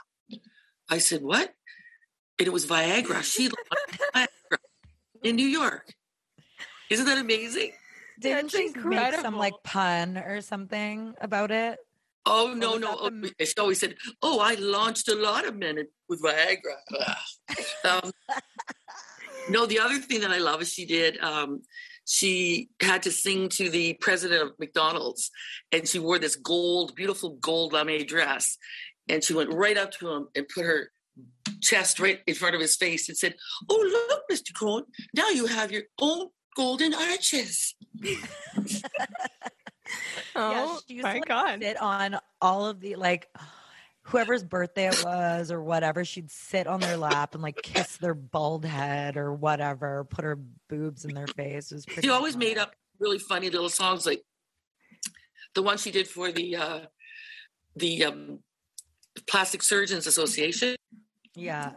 I 0.90 0.98
said, 0.98 1.22
"What?" 1.22 1.54
And 2.40 2.48
it 2.48 2.52
was 2.52 2.66
Viagra. 2.66 3.24
She 3.24 3.50
Viagra 4.14 4.28
in 5.24 5.36
New 5.36 5.48
York. 5.48 5.94
Isn't 6.90 7.06
that 7.06 7.18
amazing? 7.18 7.72
Didn't 8.20 8.52
That's 8.52 8.74
she 8.74 8.88
make 8.88 9.16
some 9.16 9.38
like 9.38 9.54
pun 9.64 10.18
or 10.18 10.42
something 10.42 11.14
about 11.20 11.52
it? 11.52 11.80
Oh 12.26 12.54
no, 12.58 12.78
no! 12.78 12.98
Oh, 13.00 13.12
she 13.40 13.54
always 13.60 13.80
said, 13.80 13.96
"Oh, 14.24 14.40
I 14.40 14.56
launched 14.56 15.08
a 15.10 15.16
lot 15.16 15.46
of 15.46 15.56
men 15.56 15.78
with 16.10 16.24
Viagra." 16.24 16.76
Ugh. 17.00 18.04
um, 18.04 18.12
no, 19.50 19.68
the 19.68 19.80
other 19.80 20.00
thing 20.00 20.22
that 20.22 20.32
I 20.32 20.40
love 20.40 20.62
is 20.62 20.74
she 20.74 20.86
did. 20.86 21.20
Um, 21.20 21.62
she 22.06 22.70
had 22.82 23.04
to 23.04 23.12
sing 23.12 23.50
to 23.50 23.70
the 23.70 23.94
president 23.94 24.42
of 24.42 24.60
McDonald's, 24.60 25.30
and 25.72 25.88
she 25.88 26.00
wore 26.00 26.18
this 26.18 26.36
gold, 26.36 26.96
beautiful 26.96 27.32
gold 27.42 27.74
lame 27.74 28.06
dress, 28.08 28.58
and 29.08 29.24
she 29.24 29.36
went 29.36 29.54
right 29.54 29.78
up 29.78 29.92
to 29.94 30.10
him 30.10 30.28
and 30.36 30.48
put 30.48 30.66
her 30.66 30.90
chest 31.62 32.00
right 32.00 32.22
in 32.26 32.34
front 32.34 32.56
of 32.56 32.62
his 32.62 32.76
face 32.76 33.08
and 33.08 33.16
said, 33.16 33.36
"Oh, 33.70 34.08
look, 34.10 34.24
Mr. 34.32 34.52
Cohen, 34.58 34.86
now 35.16 35.30
you 35.30 35.46
have 35.46 35.72
your 35.72 35.84
own 36.00 36.30
golden 36.56 36.94
arches." 36.94 37.76
Oh 40.36 40.80
she 40.88 41.02
my 41.02 41.14
to 41.14 41.20
like, 41.20 41.28
god! 41.28 41.62
sit 41.62 41.82
on 41.82 42.18
all 42.42 42.66
of 42.66 42.82
the 42.82 42.96
like 42.96 43.30
whoever's 44.02 44.44
birthday 44.44 44.88
it 44.88 45.04
was 45.04 45.52
or 45.52 45.62
whatever. 45.62 46.04
She'd 46.04 46.30
sit 46.30 46.68
on 46.68 46.80
their 46.80 46.98
lap 46.98 47.34
and 47.34 47.44
like 47.44 47.62
kiss 47.62 47.98
their 47.98 48.14
bald 48.14 48.66
head 48.66 49.18
or 49.18 49.34
whatever. 49.34 50.04
Put 50.04 50.26
her 50.26 50.38
boobs 50.70 51.06
in 51.06 51.14
their 51.14 51.28
face. 51.28 51.72
It 51.72 51.76
was 51.76 51.86
pretty 51.86 52.02
She 52.02 52.10
always 52.10 52.36
made 52.36 52.58
up 52.58 52.74
really 53.00 53.20
funny 53.20 53.50
little 53.50 53.70
songs 53.70 54.06
like 54.06 54.24
the 55.54 55.62
one 55.62 55.78
she 55.78 55.92
did 55.92 56.08
for 56.08 56.32
the 56.32 56.56
uh 56.56 56.80
the 57.76 58.06
um 58.06 58.40
Plastic 59.28 59.64
Surgeons 59.64 60.08
Association. 60.08 60.76
Yeah. 61.36 61.72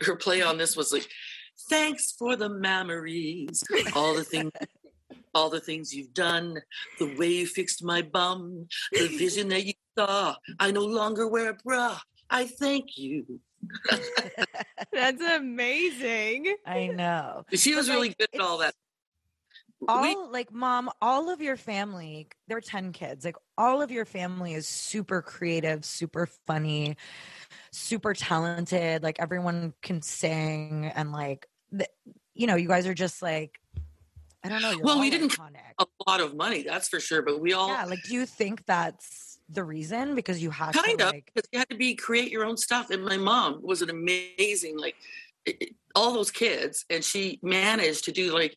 Her 0.00 0.16
play 0.16 0.42
on 0.42 0.58
this 0.58 0.76
was 0.76 0.92
like, 0.92 1.08
"Thanks 1.68 2.12
for 2.12 2.36
the 2.36 2.48
memories, 2.48 3.62
all 3.94 4.14
the 4.14 4.24
things 4.24 4.50
all 5.34 5.48
the 5.48 5.60
things 5.60 5.94
you've 5.94 6.12
done, 6.12 6.60
the 6.98 7.06
way 7.16 7.28
you 7.28 7.46
fixed 7.46 7.82
my 7.82 8.02
bum, 8.02 8.66
the 8.92 9.08
vision 9.08 9.48
that 9.48 9.64
you 9.64 9.72
saw. 9.98 10.34
I 10.58 10.70
no 10.70 10.82
longer 10.84 11.26
wear 11.28 11.50
a 11.50 11.54
bra. 11.54 11.98
I 12.28 12.46
thank 12.46 12.98
you. 12.98 13.40
That's 14.92 15.22
amazing. 15.22 16.54
I 16.66 16.88
know. 16.88 17.44
She 17.54 17.74
was 17.74 17.88
But, 17.88 17.94
really 17.94 18.08
like, 18.08 18.18
good 18.18 18.28
at 18.34 18.40
all 18.40 18.58
that. 18.58 18.68
it's- 18.68 18.78
We- 19.80 19.88
all 19.88 20.30
like 20.30 20.52
mom 20.52 20.90
all 21.00 21.28
of 21.28 21.40
your 21.42 21.56
family 21.56 22.28
there 22.46 22.56
are 22.56 22.60
10 22.60 22.92
kids 22.92 23.24
like 23.24 23.34
all 23.58 23.82
of 23.82 23.90
your 23.90 24.04
family 24.04 24.54
is 24.54 24.68
super 24.68 25.20
creative 25.22 25.84
super 25.84 26.28
funny 26.46 26.96
super 27.72 28.14
talented 28.14 29.02
like 29.02 29.18
everyone 29.18 29.74
can 29.82 30.00
sing 30.00 30.84
and 30.94 31.10
like 31.10 31.48
th- 31.76 31.90
you 32.34 32.46
know 32.46 32.56
you 32.56 32.68
guys 32.68 32.86
are 32.86 32.94
just 32.94 33.22
like 33.22 33.58
i 34.44 34.48
don't 34.48 34.62
know 34.62 34.78
Well, 34.82 35.00
we 35.00 35.10
didn't 35.10 35.30
iconic. 35.32 35.60
a 35.78 35.86
lot 36.08 36.20
of 36.20 36.34
money, 36.36 36.62
that's 36.62 36.88
for 36.88 37.00
sure. 37.00 37.22
But 37.22 37.40
we 37.40 37.52
all 37.52 37.68
yeah 37.68 37.84
like 37.84 38.02
do 38.04 38.14
you 38.14 38.26
think 38.26 38.64
that's 38.66 39.38
the 39.48 39.62
reason 39.64 40.14
because 40.14 40.42
you 40.42 40.50
had 40.50 40.72
kind 40.74 40.98
to 40.98 41.06
of 41.06 41.12
like 41.12 41.30
because 41.34 41.48
you 41.52 41.58
had 41.58 41.68
to 41.70 41.76
be 41.76 41.94
create 41.94 42.30
your 42.32 42.44
own 42.44 42.56
stuff. 42.56 42.90
And 42.90 43.04
my 43.04 43.16
mom 43.18 43.60
was 43.62 43.82
an 43.82 43.90
amazing 43.90 44.78
like 44.78 44.96
it- 45.44 45.56
it- 45.60 45.74
all 45.94 46.14
those 46.14 46.30
kids, 46.30 46.86
and 46.88 47.04
she 47.04 47.38
managed 47.42 48.04
to 48.06 48.12
do 48.12 48.32
like 48.32 48.54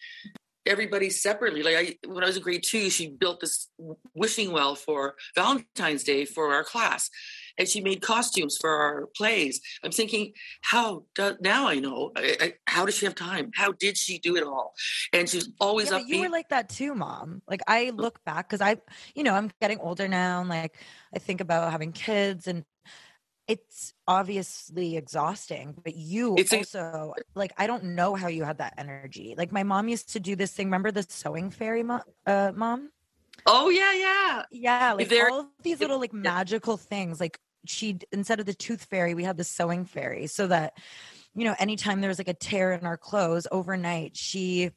everybody 0.66 1.10
separately. 1.10 1.62
Like 1.64 1.76
I, 1.76 2.08
when 2.08 2.24
I 2.24 2.28
was 2.28 2.38
in 2.38 2.44
grade 2.44 2.64
two, 2.64 2.90
she 2.90 3.10
built 3.10 3.42
this 3.42 3.68
wishing 4.14 4.52
well 4.54 4.74
for 4.76 5.16
Valentine's 5.36 6.04
Day 6.06 6.24
for 6.26 6.54
our 6.54 6.64
class. 6.64 7.10
And 7.58 7.68
she 7.68 7.82
made 7.82 8.02
costumes 8.02 8.58
for 8.58 8.70
our 8.70 9.08
plays. 9.16 9.62
I'm 9.84 9.92
thinking, 9.92 10.34
how 10.62 11.06
does 11.16 11.36
now 11.42 11.68
I 11.68 11.80
know? 11.80 12.12
I, 12.16 12.38
I, 12.40 12.54
how 12.68 12.86
does 12.86 12.96
she 12.96 13.06
have 13.06 13.16
time? 13.16 13.52
How 13.56 13.72
did 13.72 13.98
she 13.98 14.20
do 14.20 14.36
it 14.36 14.44
all? 14.44 14.74
And 15.14 15.30
she's 15.30 15.50
always 15.60 15.90
yeah, 15.92 15.98
up. 15.98 16.04
you 16.08 16.20
were 16.20 16.30
like 16.30 16.50
that 16.50 16.70
too, 16.70 16.94
mom. 16.96 17.42
Like 17.48 17.62
I 17.68 17.92
look 17.92 18.24
back 18.26 18.50
because 18.50 18.62
I, 18.62 18.78
you 19.16 19.24
know, 19.24 19.34
I'm 19.34 19.52
getting 19.62 19.80
older 19.80 20.08
now, 20.08 20.42
and 20.42 20.50
like 20.50 20.76
I 21.14 21.20
think 21.20 21.42
about 21.42 21.72
having 21.72 21.92
kids, 21.92 22.48
and 22.48 22.64
it's 23.48 23.94
obviously 24.08 24.98
exhausting. 24.98 25.76
But 25.84 25.96
you 25.96 26.36
It's 26.38 26.52
ex- 26.54 26.76
also 26.76 27.14
like 27.36 27.54
I 27.58 27.68
don't 27.68 27.84
know 27.96 28.16
how 28.16 28.28
you 28.28 28.44
had 28.44 28.58
that 28.58 28.74
energy. 28.78 29.36
Like 29.38 29.52
my 29.52 29.64
mom 29.64 29.88
used 29.88 30.14
to 30.14 30.20
do 30.20 30.36
this 30.36 30.52
thing. 30.52 30.68
Remember 30.68 30.92
the 30.92 31.04
sewing 31.08 31.52
fairy, 31.52 31.84
mo- 31.84 32.02
uh, 32.26 32.52
mom? 32.56 32.90
oh 33.46 33.70
yeah, 33.70 33.94
yeah. 33.94 34.44
Yeah, 34.52 34.94
like 34.94 35.10
there- 35.10 35.30
all 35.30 35.52
these 35.62 35.80
little 35.80 36.00
like 36.00 36.14
magical 36.14 36.78
things. 36.78 37.20
Like 37.20 37.40
she 37.66 38.00
instead 38.12 38.40
of 38.40 38.46
the 38.46 38.54
tooth 38.54 38.86
fairy, 38.86 39.14
we 39.14 39.24
had 39.24 39.38
the 39.38 39.44
sewing 39.44 39.86
fairy, 39.86 40.28
so 40.28 40.48
that 40.48 40.78
you 41.34 41.44
know, 41.44 41.56
anytime 41.60 42.02
there 42.02 42.08
was 42.08 42.18
like 42.18 42.28
a 42.30 42.34
tear 42.34 42.72
in 42.74 42.86
our 42.86 42.98
clothes 42.98 43.48
overnight, 43.52 44.16
she 44.16 44.72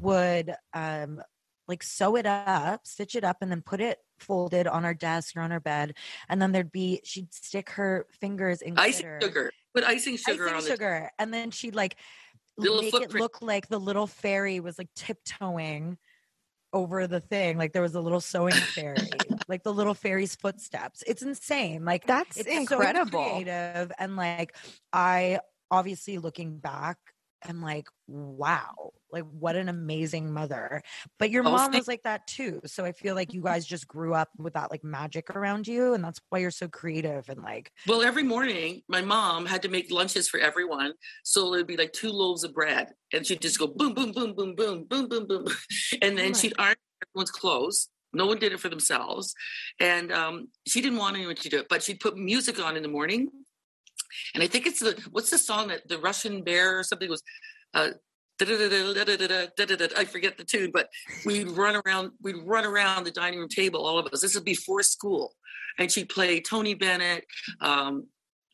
would 0.00 0.54
um 0.74 1.22
like 1.68 1.82
sew 1.82 2.16
it 2.16 2.26
up, 2.26 2.86
stitch 2.86 3.16
it 3.16 3.24
up, 3.24 3.38
and 3.40 3.50
then 3.50 3.62
put 3.62 3.80
it 3.80 3.98
folded 4.18 4.66
on 4.66 4.84
our 4.84 4.94
desk 4.94 5.36
or 5.36 5.40
on 5.42 5.52
our 5.52 5.60
bed. 5.60 5.94
And 6.28 6.40
then 6.40 6.52
there'd 6.52 6.72
be 6.72 7.00
she'd 7.04 7.32
stick 7.34 7.70
her 7.70 8.06
fingers 8.20 8.62
in 8.62 8.78
Icing 8.78 9.06
glitter, 9.06 9.20
sugar. 9.22 9.52
Put 9.74 9.84
icing 9.84 10.16
sugar 10.16 10.44
icing 10.44 10.56
on 10.56 10.62
the 10.62 10.68
sugar, 10.68 11.10
and 11.18 11.34
then 11.34 11.50
she'd 11.50 11.74
like 11.74 11.96
Little 12.58 12.80
make 12.82 12.90
footprint. 12.90 13.14
it 13.14 13.20
look 13.20 13.42
like 13.42 13.68
the 13.68 13.78
little 13.78 14.06
fairy 14.06 14.60
was 14.60 14.78
like 14.78 14.88
tiptoeing 14.94 15.98
over 16.72 17.06
the 17.06 17.20
thing 17.20 17.56
like 17.56 17.72
there 17.72 17.82
was 17.82 17.94
a 17.94 18.00
little 18.00 18.20
sewing 18.20 18.52
fairy 18.52 18.96
like 19.48 19.62
the 19.62 19.72
little 19.72 19.94
fairy's 19.94 20.34
footsteps 20.34 21.02
it's 21.06 21.22
insane 21.22 21.84
like 21.84 22.06
That's 22.06 22.36
it's 22.36 22.48
incredible. 22.48 23.22
so 23.24 23.30
creative 23.30 23.92
and 23.98 24.16
like 24.16 24.54
i 24.92 25.40
obviously 25.70 26.18
looking 26.18 26.58
back 26.58 26.98
i'm 27.48 27.62
like 27.62 27.88
wow 28.06 28.92
like 29.12 29.24
what 29.30 29.56
an 29.56 29.68
amazing 29.68 30.32
mother 30.32 30.82
but 31.18 31.30
your 31.30 31.42
Oh, 31.42 31.50
mom 31.52 31.72
was 31.72 31.88
like 31.88 32.02
that 32.02 32.26
too 32.26 32.60
so 32.66 32.84
i 32.84 32.92
feel 32.92 33.14
like 33.14 33.32
you 33.32 33.42
guys 33.50 33.64
just 33.66 33.86
grew 33.88 34.14
up 34.14 34.28
with 34.38 34.54
that 34.54 34.70
like 34.70 34.84
magic 34.84 35.30
around 35.30 35.66
you 35.66 35.94
and 35.94 36.04
that's 36.04 36.20
why 36.30 36.38
you're 36.38 36.50
so 36.50 36.68
creative 36.68 37.28
and 37.28 37.42
like 37.42 37.70
Well, 37.86 38.02
every 38.02 38.22
morning, 38.22 38.82
my 38.88 39.00
mom 39.00 39.46
had 39.46 39.62
to 39.62 39.68
make 39.68 39.90
lunches 39.90 40.28
for 40.28 40.38
everyone. 40.40 40.92
So 41.24 41.46
it 41.54 41.58
would 41.58 41.66
be 41.66 41.76
like 41.76 41.92
two 41.92 42.10
loaves 42.10 42.44
of 42.44 42.52
bread. 42.54 42.88
And 43.12 43.24
she'd 43.26 43.40
just 43.40 43.58
go 43.58 43.66
boom, 43.66 43.94
boom, 43.94 44.12
boom, 44.12 44.34
boom, 44.34 44.54
boom, 44.54 44.84
boom, 44.84 45.08
boom, 45.08 45.26
boom. 45.26 45.46
And 46.02 46.16
then 46.18 46.32
my 46.32 46.38
she'd 46.38 46.54
iron 46.58 46.76
everyone's 47.02 47.30
clothes. 47.30 47.88
No 48.12 48.26
one 48.26 48.38
did 48.38 48.52
it 48.52 48.60
for 48.60 48.68
themselves. 48.68 49.34
And 49.80 50.10
um, 50.12 50.48
she 50.66 50.80
didn't 50.80 50.98
want 50.98 51.16
anyone 51.16 51.36
to 51.36 51.48
do 51.48 51.58
it, 51.58 51.68
but 51.68 51.82
she'd 51.82 52.00
put 52.00 52.16
music 52.16 52.58
on 52.64 52.76
in 52.76 52.82
the 52.82 52.88
morning. 52.88 53.28
And 54.34 54.42
I 54.42 54.46
think 54.46 54.66
it's 54.66 54.80
the, 54.80 55.00
what's 55.10 55.30
the 55.30 55.38
song 55.38 55.68
that 55.68 55.88
the 55.88 55.98
Russian 55.98 56.42
bear 56.42 56.78
or 56.78 56.82
something 56.82 57.08
was, 57.08 57.22
I 57.74 57.92
forget 60.04 60.36
the 60.38 60.44
tune, 60.46 60.70
but 60.72 60.88
we'd 61.24 61.50
run 61.50 61.80
around, 61.84 62.12
we'd 62.22 62.36
run 62.44 62.64
around 62.64 63.04
the 63.04 63.10
dining 63.10 63.38
room 63.38 63.48
table, 63.48 63.84
all 63.86 63.98
of 63.98 64.06
us. 64.06 64.20
This 64.20 64.34
is 64.34 64.42
before 64.42 64.82
school. 64.82 65.34
And 65.78 65.90
she'd 65.90 66.08
play 66.08 66.40
Tony 66.40 66.74
Bennett, 66.74 67.24
um, 67.60 68.06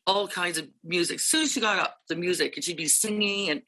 all 0.05 0.27
kinds 0.27 0.57
of 0.57 0.67
music. 0.83 1.15
As 1.15 1.23
soon 1.25 1.43
as 1.43 1.53
she 1.53 1.61
got 1.61 1.79
up, 1.79 1.97
the 2.09 2.15
music, 2.15 2.55
and 2.57 2.63
she'd 2.63 2.75
be 2.75 2.87
singing, 2.87 3.49
and 3.49 3.61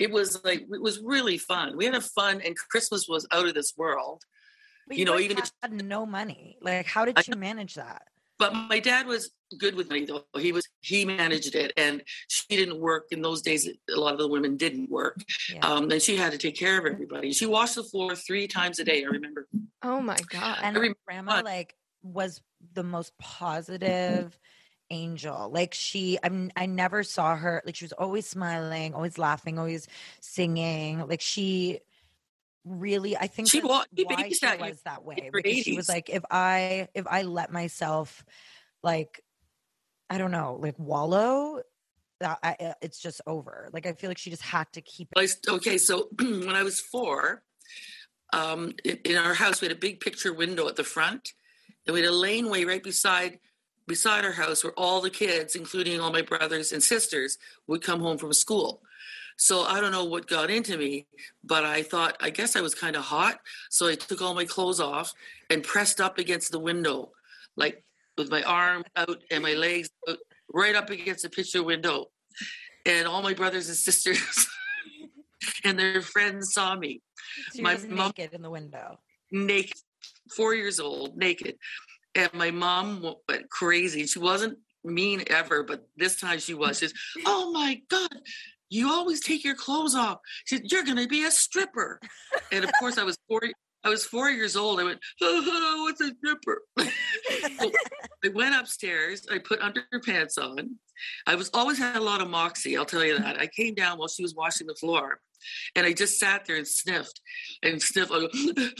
it 0.00 0.10
was 0.10 0.42
like 0.44 0.62
it 0.62 0.82
was 0.82 1.00
really 1.00 1.38
fun. 1.38 1.76
We 1.76 1.84
had 1.84 1.94
a 1.94 2.00
fun, 2.00 2.40
and 2.44 2.56
Christmas 2.56 3.06
was 3.08 3.26
out 3.30 3.46
of 3.46 3.54
this 3.54 3.74
world. 3.76 4.24
but 4.88 4.96
You 4.96 5.04
know, 5.04 5.12
guys 5.12 5.22
even 5.22 5.38
if- 5.38 5.52
had 5.62 5.72
no 5.84 6.04
money 6.04 6.58
like 6.60 6.86
how 6.86 7.04
did 7.04 7.16
you 7.26 7.36
manage 7.36 7.74
that 7.74 8.02
But 8.38 8.54
my 8.54 8.80
dad 8.80 9.06
was 9.06 9.30
good 9.58 9.74
with 9.74 9.88
money, 9.88 10.04
though. 10.04 10.24
He 10.38 10.52
was 10.52 10.66
he 10.80 11.04
managed 11.04 11.54
it, 11.54 11.72
and 11.76 12.02
she 12.28 12.56
didn't 12.56 12.80
work 12.80 13.06
in 13.10 13.22
those 13.22 13.42
days. 13.42 13.68
A 13.68 13.98
lot 13.98 14.12
of 14.12 14.18
the 14.18 14.28
women 14.28 14.56
didn't 14.56 14.90
work, 14.90 15.22
yeah. 15.52 15.66
um, 15.66 15.90
and 15.90 16.02
she 16.02 16.16
had 16.16 16.32
to 16.32 16.38
take 16.38 16.56
care 16.56 16.78
of 16.78 16.86
everybody. 16.86 17.32
She 17.32 17.46
washed 17.46 17.76
the 17.76 17.84
floor 17.84 18.14
three 18.14 18.46
times 18.46 18.78
a 18.78 18.84
day. 18.84 19.04
I 19.04 19.08
remember. 19.08 19.48
Oh 19.82 20.00
my 20.00 20.18
god. 20.28 20.58
and 20.62 20.76
every 20.76 20.94
grandma 21.06 21.34
month. 21.36 21.44
like 21.44 21.74
was 22.02 22.40
the 22.74 22.82
most 22.82 23.16
positive 23.18 24.38
angel 24.90 25.50
like 25.52 25.74
she 25.74 26.16
i'm 26.22 26.50
i 26.54 26.64
never 26.64 27.02
saw 27.02 27.34
her 27.34 27.60
like 27.66 27.74
she 27.74 27.84
was 27.84 27.92
always 27.92 28.24
smiling 28.24 28.94
always 28.94 29.18
laughing 29.18 29.58
always 29.58 29.88
singing 30.20 31.04
like 31.08 31.20
she 31.20 31.80
really 32.66 33.16
i 33.16 33.26
think 33.26 33.48
She 33.48 33.60
wa- 33.60 33.84
why 33.94 34.28
she 34.28 34.46
you 34.46 34.58
was 34.58 34.82
that 34.82 35.04
way 35.04 35.30
because 35.32 35.62
she 35.62 35.76
was 35.76 35.88
like 35.88 36.10
if 36.10 36.24
i 36.30 36.88
if 36.94 37.06
i 37.06 37.22
let 37.22 37.52
myself 37.52 38.24
like 38.82 39.22
i 40.10 40.18
don't 40.18 40.32
know 40.32 40.58
like 40.60 40.78
wallow 40.78 41.62
that 42.20 42.38
I, 42.42 42.56
uh, 42.58 42.72
it's 42.82 42.98
just 42.98 43.20
over 43.26 43.68
like 43.72 43.86
i 43.86 43.92
feel 43.92 44.10
like 44.10 44.18
she 44.18 44.30
just 44.30 44.42
had 44.42 44.66
to 44.72 44.80
keep 44.80 45.08
I, 45.16 45.28
okay, 45.48 45.78
so 45.78 46.08
when 46.18 46.54
I 46.54 46.62
was 46.62 46.80
four, 46.80 47.42
um, 48.32 48.72
in, 48.84 48.98
in 49.04 49.16
our 49.16 49.34
house 49.34 49.60
we 49.60 49.68
had 49.68 49.76
a 49.76 49.80
big 49.80 50.00
picture 50.00 50.32
window 50.32 50.68
at 50.68 50.76
the 50.76 50.84
front, 50.84 51.32
and 51.86 51.94
we 51.94 52.00
had 52.00 52.10
a 52.10 52.14
laneway 52.14 52.64
right 52.64 52.82
beside 52.82 53.38
beside 53.86 54.24
our 54.24 54.32
house 54.32 54.64
where 54.64 54.72
all 54.72 55.00
the 55.00 55.10
kids, 55.10 55.54
including 55.54 56.00
all 56.00 56.10
my 56.10 56.22
brothers 56.22 56.72
and 56.72 56.82
sisters, 56.82 57.38
would 57.66 57.82
come 57.82 58.00
home 58.00 58.18
from 58.18 58.32
school. 58.32 58.82
So 59.36 59.62
I 59.62 59.80
don't 59.80 59.92
know 59.92 60.04
what 60.04 60.28
got 60.28 60.50
into 60.50 60.76
me, 60.78 61.06
but 61.44 61.64
I 61.64 61.82
thought 61.82 62.16
I 62.20 62.30
guess 62.30 62.56
I 62.56 62.60
was 62.60 62.74
kind 62.74 62.96
of 62.96 63.02
hot, 63.02 63.38
so 63.70 63.86
I 63.88 63.94
took 63.94 64.22
all 64.22 64.34
my 64.34 64.44
clothes 64.44 64.80
off 64.80 65.12
and 65.50 65.62
pressed 65.62 66.00
up 66.00 66.18
against 66.18 66.52
the 66.52 66.58
window, 66.58 67.12
like 67.56 67.84
with 68.16 68.30
my 68.30 68.42
arm 68.42 68.84
out 68.96 69.22
and 69.30 69.42
my 69.42 69.52
legs 69.52 69.90
out, 70.08 70.18
right 70.52 70.74
up 70.74 70.90
against 70.90 71.22
the 71.22 71.30
picture 71.30 71.62
window. 71.62 72.06
And 72.86 73.06
all 73.06 73.20
my 73.20 73.34
brothers 73.34 73.68
and 73.68 73.76
sisters 73.76 74.46
and 75.64 75.78
their 75.78 76.00
friends 76.00 76.54
saw 76.54 76.76
me 76.76 77.02
so 77.52 77.62
my 77.62 77.76
mom- 77.88 78.12
naked 78.16 78.32
in 78.32 78.42
the 78.42 78.50
window 78.50 78.98
naked, 79.30 79.76
four 80.34 80.54
years 80.54 80.80
old, 80.80 81.16
naked. 81.16 81.56
And 82.14 82.32
my 82.32 82.50
mom 82.50 83.14
went 83.28 83.50
crazy. 83.50 84.06
She 84.06 84.18
wasn't 84.18 84.58
mean 84.84 85.24
ever, 85.26 85.62
but 85.62 85.86
this 85.96 86.18
time 86.18 86.38
she 86.38 86.54
was. 86.54 86.78
She's, 86.78 86.94
oh 87.26 87.52
my 87.52 87.80
God, 87.90 88.20
you 88.68 88.90
always 88.90 89.20
take 89.20 89.44
your 89.44 89.54
clothes 89.54 89.94
off. 89.94 90.18
She 90.44 90.56
said, 90.56 90.70
you're 90.70 90.84
going 90.84 90.96
to 90.96 91.06
be 91.06 91.24
a 91.24 91.30
stripper. 91.30 92.00
And 92.52 92.64
of 92.64 92.70
course, 92.78 92.98
I 92.98 93.04
was 93.04 93.16
four. 93.28 93.40
I 93.84 93.88
was 93.88 94.04
four 94.04 94.30
years 94.30 94.56
old. 94.56 94.80
I 94.80 94.84
went, 94.84 94.98
oh, 95.22 95.82
what's 95.84 96.00
a 96.00 96.12
stripper? 96.16 96.62
So 97.60 97.70
I 98.24 98.28
went 98.34 98.54
upstairs. 98.54 99.26
I 99.30 99.38
put 99.38 99.60
underpants 99.60 100.38
on. 100.38 100.76
I 101.26 101.34
was 101.34 101.50
always 101.54 101.78
had 101.78 101.96
a 101.96 102.00
lot 102.00 102.20
of 102.20 102.28
moxie. 102.28 102.76
I'll 102.76 102.84
tell 102.84 103.04
you 103.04 103.18
that. 103.18 103.40
I 103.40 103.46
came 103.46 103.74
down 103.74 103.98
while 103.98 104.08
she 104.08 104.22
was 104.22 104.34
washing 104.34 104.66
the 104.66 104.74
floor, 104.74 105.20
and 105.74 105.86
I 105.86 105.92
just 105.92 106.18
sat 106.18 106.44
there 106.46 106.56
and 106.56 106.66
sniffed 106.66 107.20
and 107.62 107.80
sniffed. 107.80 108.12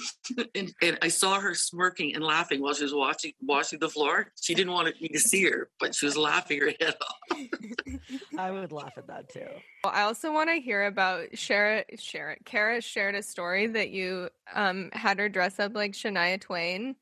And, 0.55 0.72
and 0.83 0.98
I 1.02 1.09
saw 1.09 1.38
her 1.40 1.55
smirking 1.55 2.14
and 2.14 2.22
laughing 2.24 2.61
while 2.61 2.74
she 2.74 2.83
was 2.85 2.92
washing 2.94 3.33
washing 3.40 3.79
the 3.79 3.88
floor. 3.88 4.33
She 4.40 4.55
didn't 4.55 4.72
want 4.72 5.00
me 5.00 5.09
to 5.09 5.18
see 5.18 5.44
her, 5.44 5.70
but 5.81 5.94
she 5.94 6.05
was 6.07 6.16
laughing 6.16 6.61
her 6.61 6.70
head 6.81 6.94
off. 7.00 7.37
i 8.38 8.50
would 8.50 8.72
laugh 8.72 8.92
at 8.96 9.07
that 9.07 9.29
too 9.29 9.46
Well, 9.85 9.92
I 9.94 10.02
also 10.02 10.33
want 10.33 10.50
to 10.50 10.57
hear 10.57 10.87
about 10.87 11.37
share 11.38 11.79
it, 11.79 12.00
share 12.00 12.31
it. 12.33 12.44
Kara 12.44 12.81
shared 12.81 13.14
a 13.14 13.22
story 13.22 13.66
that 13.68 13.90
you 13.90 14.29
um 14.55 14.90
had 14.92 15.18
her 15.18 15.29
dress 15.29 15.59
up 15.59 15.74
like 15.74 15.92
Shania 15.92 16.40
Twain 16.40 16.96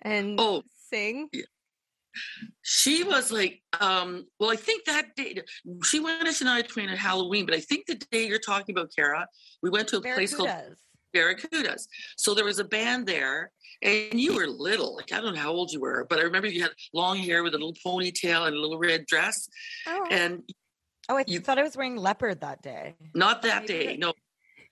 and 0.00 0.38
Oh. 0.40 0.62
sing. 0.90 1.28
She 2.62 3.02
was 3.04 3.30
like, 3.32 3.60
um, 3.80 4.26
well, 4.38 4.50
I 4.50 4.56
think 4.56 4.84
that 4.84 5.14
day 5.16 5.38
she 5.84 6.00
went 6.00 6.24
to 6.26 6.32
Shania 6.32 6.66
Twain 6.66 6.88
at 6.88 6.98
Halloween, 6.98 7.46
but 7.46 7.54
I 7.54 7.60
think 7.60 7.86
the 7.86 7.94
day 8.10 8.26
you're 8.26 8.38
talking 8.38 8.74
about, 8.74 8.90
Kara, 8.94 9.26
we 9.62 9.70
went 9.70 9.88
to 9.88 9.98
a 9.98 10.00
place 10.00 10.34
called 10.34 10.48
Barracudas. 10.48 10.76
Barracudas. 11.52 11.82
So 12.16 12.34
there 12.34 12.44
was 12.44 12.58
a 12.58 12.64
band 12.64 13.06
there, 13.06 13.50
and 13.82 14.18
you 14.20 14.34
were 14.34 14.46
little. 14.46 14.96
Like 14.96 15.12
I 15.12 15.20
don't 15.20 15.34
know 15.34 15.40
how 15.40 15.52
old 15.52 15.72
you 15.72 15.80
were, 15.80 16.06
but 16.08 16.18
I 16.18 16.22
remember 16.22 16.48
you 16.48 16.62
had 16.62 16.72
long 16.94 17.18
hair 17.18 17.42
with 17.42 17.54
a 17.54 17.58
little 17.58 17.76
ponytail 17.84 18.46
and 18.46 18.56
a 18.56 18.60
little 18.60 18.78
red 18.78 19.06
dress. 19.06 19.48
Oh. 19.86 20.06
And 20.10 20.42
Oh, 21.08 21.16
I 21.16 21.24
You- 21.26 21.40
thought 21.40 21.58
I 21.58 21.62
was 21.62 21.76
wearing 21.76 21.96
leopard 21.96 22.40
that 22.42 22.62
day. 22.62 22.94
not 23.14 23.42
that 23.42 23.66
day. 23.66 23.96
No, 23.96 24.14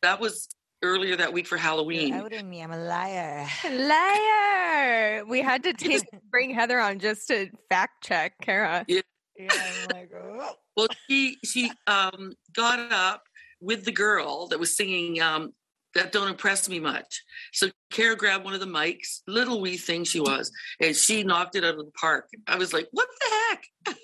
that 0.03 0.20
was 0.20 0.48
earlier 0.82 1.16
that 1.16 1.32
week 1.32 1.46
for 1.46 1.56
You're 1.56 1.62
Halloween. 1.62 2.14
outing 2.14 2.48
me. 2.48 2.62
I'm 2.62 2.72
a 2.72 2.78
liar. 2.78 3.46
Liar! 3.70 5.24
We 5.26 5.42
had 5.42 5.62
to 5.64 5.72
take 5.74 6.04
bring 6.30 6.50
Heather 6.54 6.80
on 6.80 6.98
just 6.98 7.28
to 7.28 7.48
fact 7.68 8.04
check 8.04 8.34
Kara. 8.40 8.84
Yeah, 8.88 9.00
I'm 9.38 9.88
like, 9.92 10.10
oh. 10.14 10.54
Well, 10.76 10.88
she 11.08 11.36
she 11.44 11.70
um, 11.86 12.32
got 12.54 12.92
up 12.92 13.24
with 13.60 13.84
the 13.84 13.92
girl 13.92 14.46
that 14.48 14.58
was 14.58 14.76
singing 14.76 15.20
um, 15.20 15.52
"That 15.94 16.10
Don't 16.10 16.28
Impress 16.28 16.68
Me 16.70 16.80
Much." 16.80 17.22
So 17.52 17.68
Kara 17.92 18.16
grabbed 18.16 18.44
one 18.44 18.54
of 18.54 18.60
the 18.60 18.66
mics, 18.66 19.20
little 19.26 19.60
wee 19.60 19.76
thing 19.76 20.04
she 20.04 20.20
was, 20.20 20.50
and 20.80 20.96
she 20.96 21.22
knocked 21.22 21.56
it 21.56 21.64
out 21.64 21.74
of 21.74 21.84
the 21.84 21.90
park. 22.00 22.28
I 22.46 22.56
was 22.56 22.72
like, 22.72 22.88
"What 22.92 23.08
the 23.20 23.36
heck?" 23.36 23.96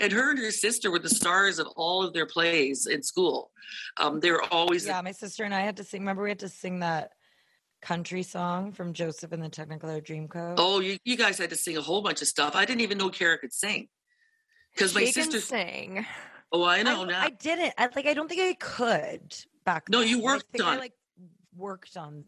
And 0.00 0.12
her 0.12 0.30
and 0.30 0.38
her 0.38 0.50
sister 0.50 0.90
were 0.90 0.98
the 0.98 1.10
stars 1.10 1.58
of 1.58 1.68
all 1.76 2.02
of 2.02 2.12
their 2.12 2.26
plays 2.26 2.86
in 2.86 3.02
school. 3.02 3.50
Um, 3.96 4.20
they 4.20 4.30
were 4.30 4.42
always 4.50 4.86
yeah, 4.86 5.00
my 5.02 5.12
sister 5.12 5.44
and 5.44 5.54
I 5.54 5.60
had 5.60 5.76
to 5.76 5.84
sing. 5.84 6.00
Remember, 6.00 6.22
we 6.22 6.30
had 6.30 6.40
to 6.40 6.48
sing 6.48 6.80
that 6.80 7.10
country 7.82 8.22
song 8.22 8.72
from 8.72 8.92
Joseph 8.92 9.32
and 9.32 9.42
the 9.42 9.48
Technicolor 9.48 10.04
Dreamcoat. 10.04 10.54
oh, 10.58 10.80
you, 10.80 10.98
you 11.04 11.16
guys 11.16 11.38
had 11.38 11.50
to 11.50 11.56
sing 11.56 11.76
a 11.76 11.82
whole 11.82 12.02
bunch 12.02 12.22
of 12.22 12.28
stuff. 12.28 12.56
I 12.56 12.64
didn't 12.64 12.80
even 12.82 12.98
know 12.98 13.10
Kara 13.10 13.38
could 13.38 13.52
sing 13.52 13.88
because 14.74 14.94
my 14.94 15.04
sister. 15.04 15.40
sing. 15.40 16.06
Oh, 16.52 16.64
I 16.64 16.82
know 16.82 17.02
I, 17.02 17.06
now. 17.06 17.22
I 17.22 17.30
didn't. 17.30 17.74
I 17.78 17.88
like. 17.94 18.06
I 18.06 18.14
don't 18.14 18.28
think 18.28 18.40
I 18.40 18.54
could 18.54 19.34
back. 19.64 19.88
No, 19.88 20.00
you 20.00 20.16
then, 20.16 20.24
but 20.24 20.28
I 20.28 20.34
worked 20.34 20.52
think 20.52 20.64
on 20.64 20.74
I 20.74 20.78
like 20.78 20.92
worked 21.56 21.96
on 21.96 22.24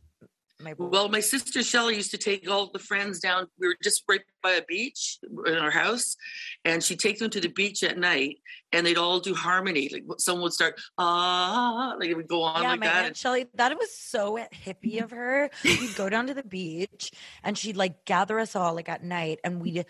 my. 0.63 0.75
voice. 0.75 0.89
Well, 0.91 1.09
my 1.09 1.21
sister 1.21 1.63
Shelley 1.63 1.97
used 1.97 2.11
to 2.13 2.19
take 2.19 2.49
all 2.51 2.71
the 2.73 2.79
friends 2.79 3.19
down. 3.21 3.47
We 3.59 3.69
were 3.69 3.77
just 3.83 4.03
right 4.09 4.21
by 4.43 4.53
a 4.53 4.63
beach 4.63 5.19
in 5.47 5.55
our 5.55 5.71
house, 5.71 6.17
and 6.65 6.83
she'd 6.83 7.01
take 7.01 7.19
them 7.19 7.31
to 7.31 7.41
the 7.41 7.49
beach 7.49 7.83
at 7.83 7.99
night, 7.99 8.39
and 8.73 8.87
they'd 8.87 8.97
all 8.99 9.21
do 9.21 9.35
harmony. 9.35 9.89
Like 9.93 10.05
someone 10.19 10.45
would 10.45 10.53
start 10.53 10.81
ah, 10.99 11.95
like 11.99 12.09
it 12.09 12.15
would 12.17 12.29
go 12.29 12.43
on 12.43 12.63
yeah, 12.63 12.71
like 12.71 12.81
my 12.81 12.87
that. 12.87 13.05
aunt 13.07 13.17
Shelly, 13.17 13.47
that 13.55 13.77
was 13.79 13.95
so 13.97 14.39
hippie 14.53 15.03
of 15.03 15.11
her. 15.11 15.51
We'd 15.65 15.95
go 15.97 16.09
down 16.09 16.27
to 16.29 16.35
the 16.35 16.43
beach 16.43 17.11
and 17.43 17.57
she'd 17.57 17.77
like 17.77 18.05
gather 18.05 18.39
us 18.39 18.57
all 18.57 18.75
like 18.75 18.89
at 18.89 19.03
night 19.05 19.39
and 19.45 19.61
we'd 19.61 19.87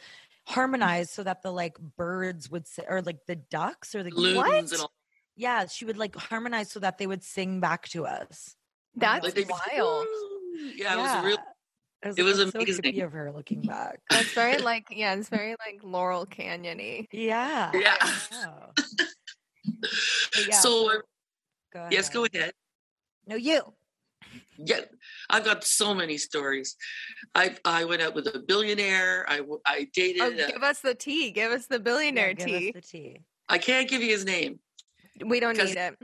harmonize 0.46 1.10
so 1.10 1.22
that 1.22 1.42
the 1.42 1.52
like 1.52 1.78
birds 1.78 2.50
would 2.50 2.66
say 2.66 2.84
or 2.88 3.00
like 3.02 3.26
the 3.26 3.36
ducks 3.36 3.94
or 3.94 4.02
the 4.02 4.10
Loons 4.10 4.36
What? 4.36 4.72
and 4.72 4.80
all. 4.80 4.92
yeah, 5.36 5.66
she 5.66 5.84
would 5.84 5.98
like 5.98 6.16
harmonize 6.16 6.70
so 6.70 6.80
that 6.80 6.98
they 6.98 7.06
would 7.06 7.22
sing 7.22 7.60
back 7.60 7.88
to 7.90 8.06
us. 8.06 8.56
That's 8.96 9.24
Like 9.24 9.34
they'd 9.34 9.46
be, 9.46 9.52
wild. 9.76 10.06
Yeah, 10.76 10.94
it 10.94 10.98
was 10.98 11.24
real. 11.24 11.38
was, 12.04 12.18
it 12.18 12.22
was 12.22 12.38
that's 12.38 12.54
amazing. 12.54 12.74
So 12.74 12.80
hippie 12.82 13.04
of 13.04 13.12
her 13.12 13.32
looking 13.32 13.62
back. 13.62 14.00
That's 14.10 14.32
very 14.32 14.58
like 14.70 14.86
yeah, 14.90 15.14
it's 15.14 15.28
very 15.28 15.50
like 15.64 15.80
Laurel 15.82 16.26
Canyon-y. 16.26 17.06
yeah. 17.12 17.70
Yeah. 17.74 17.96
I 18.00 18.20
know. 18.42 18.72
But 19.80 20.48
yeah, 20.48 20.54
so 20.56 20.90
uh, 20.90 20.98
go 21.72 21.88
yes, 21.90 22.08
go 22.10 22.24
ahead. 22.24 22.34
ahead. 22.40 22.52
No, 23.26 23.36
you. 23.36 23.72
Yeah, 24.56 24.80
I've 25.28 25.44
got 25.44 25.64
so 25.64 25.94
many 25.94 26.18
stories. 26.18 26.76
I 27.34 27.56
I 27.64 27.84
went 27.84 28.02
out 28.02 28.14
with 28.14 28.26
a 28.28 28.38
billionaire. 28.38 29.24
I 29.28 29.40
I 29.66 29.88
dated. 29.92 30.22
Oh, 30.22 30.28
a- 30.30 30.52
give 30.52 30.62
us 30.62 30.80
the 30.80 30.94
tea. 30.94 31.30
Give 31.30 31.52
us 31.52 31.66
the 31.66 31.80
billionaire 31.80 32.34
Yeah, 32.38 32.44
give 32.46 32.54
us 32.54 32.60
tea. 32.60 32.72
the 32.72 32.80
tea. 32.80 33.20
I 33.48 33.58
can't 33.58 33.88
give 33.88 34.02
you 34.02 34.08
his 34.08 34.24
name. 34.24 34.60
We 35.24 35.40
don't 35.40 35.56
need 35.56 35.76
it. 35.76 35.96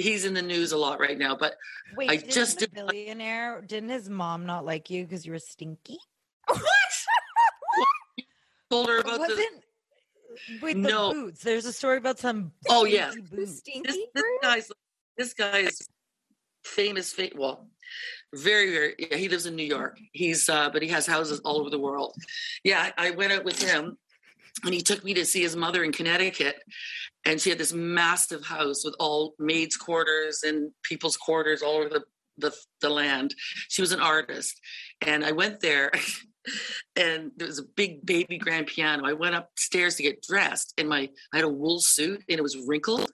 He's 0.00 0.24
in 0.24 0.34
the 0.34 0.42
news 0.42 0.72
a 0.72 0.78
lot 0.78 0.98
right 1.00 1.18
now. 1.18 1.36
But 1.36 1.54
Wait, 1.96 2.10
I 2.10 2.16
just 2.16 2.58
the 2.58 2.66
did- 2.66 2.74
billionaire 2.74 3.60
didn't 3.60 3.90
his 3.90 4.08
mom 4.08 4.46
not 4.46 4.64
like 4.64 4.90
you 4.90 5.04
because 5.04 5.26
you 5.26 5.32
were 5.32 5.38
stinky? 5.38 5.98
What 6.48 6.66
told 8.70 8.88
her 8.88 8.98
about 9.00 9.14
the. 9.28 9.34
Wasn't 9.34 10.62
wait 10.62 10.74
the 10.74 10.80
No. 10.88 11.12
boots? 11.12 11.42
There's 11.42 11.66
a 11.66 11.72
story 11.72 11.96
about 11.98 12.18
some 12.18 12.52
Oh 12.68 12.84
yeah, 12.84 13.10
this, 13.32 13.62
this 13.62 13.96
guy's 14.42 14.70
this 15.16 15.34
guy 15.34 15.58
is 15.58 15.88
famous 16.64 17.12
fa- 17.12 17.30
well 17.36 17.68
very 18.34 18.70
very 18.70 18.94
yeah, 18.98 19.16
he 19.16 19.28
lives 19.28 19.46
in 19.46 19.56
new 19.56 19.64
york 19.64 19.98
he's 20.12 20.46
uh 20.48 20.68
but 20.70 20.82
he 20.82 20.88
has 20.88 21.04
houses 21.06 21.40
all 21.40 21.58
over 21.58 21.70
the 21.70 21.78
world 21.78 22.14
yeah 22.62 22.90
I 22.98 23.10
went 23.10 23.32
out 23.32 23.44
with 23.44 23.60
him 23.60 23.96
and 24.64 24.74
he 24.74 24.80
took 24.80 25.04
me 25.04 25.14
to 25.14 25.24
see 25.24 25.42
his 25.42 25.56
mother 25.56 25.84
in 25.84 25.92
connecticut 25.92 26.56
and 27.24 27.40
she 27.40 27.50
had 27.50 27.58
this 27.58 27.72
massive 27.72 28.44
house 28.44 28.84
with 28.84 28.94
all 28.98 29.34
maids 29.38 29.76
quarters 29.76 30.42
and 30.42 30.70
people's 30.82 31.16
quarters 31.16 31.62
all 31.62 31.76
over 31.76 31.88
the 31.88 32.02
the, 32.38 32.54
the 32.80 32.88
land 32.88 33.34
she 33.68 33.82
was 33.82 33.92
an 33.92 34.00
artist 34.00 34.60
and 35.06 35.24
i 35.24 35.32
went 35.32 35.60
there 35.60 35.90
and 36.96 37.32
there 37.36 37.48
was 37.48 37.58
a 37.58 37.64
big 37.76 38.04
baby 38.06 38.38
grand 38.38 38.66
piano 38.66 39.06
i 39.06 39.12
went 39.12 39.34
upstairs 39.34 39.96
to 39.96 40.02
get 40.02 40.22
dressed 40.22 40.72
and 40.78 40.88
my 40.88 41.08
i 41.34 41.36
had 41.36 41.44
a 41.44 41.48
wool 41.48 41.80
suit 41.80 42.22
and 42.28 42.38
it 42.38 42.42
was 42.42 42.56
wrinkled 42.66 43.10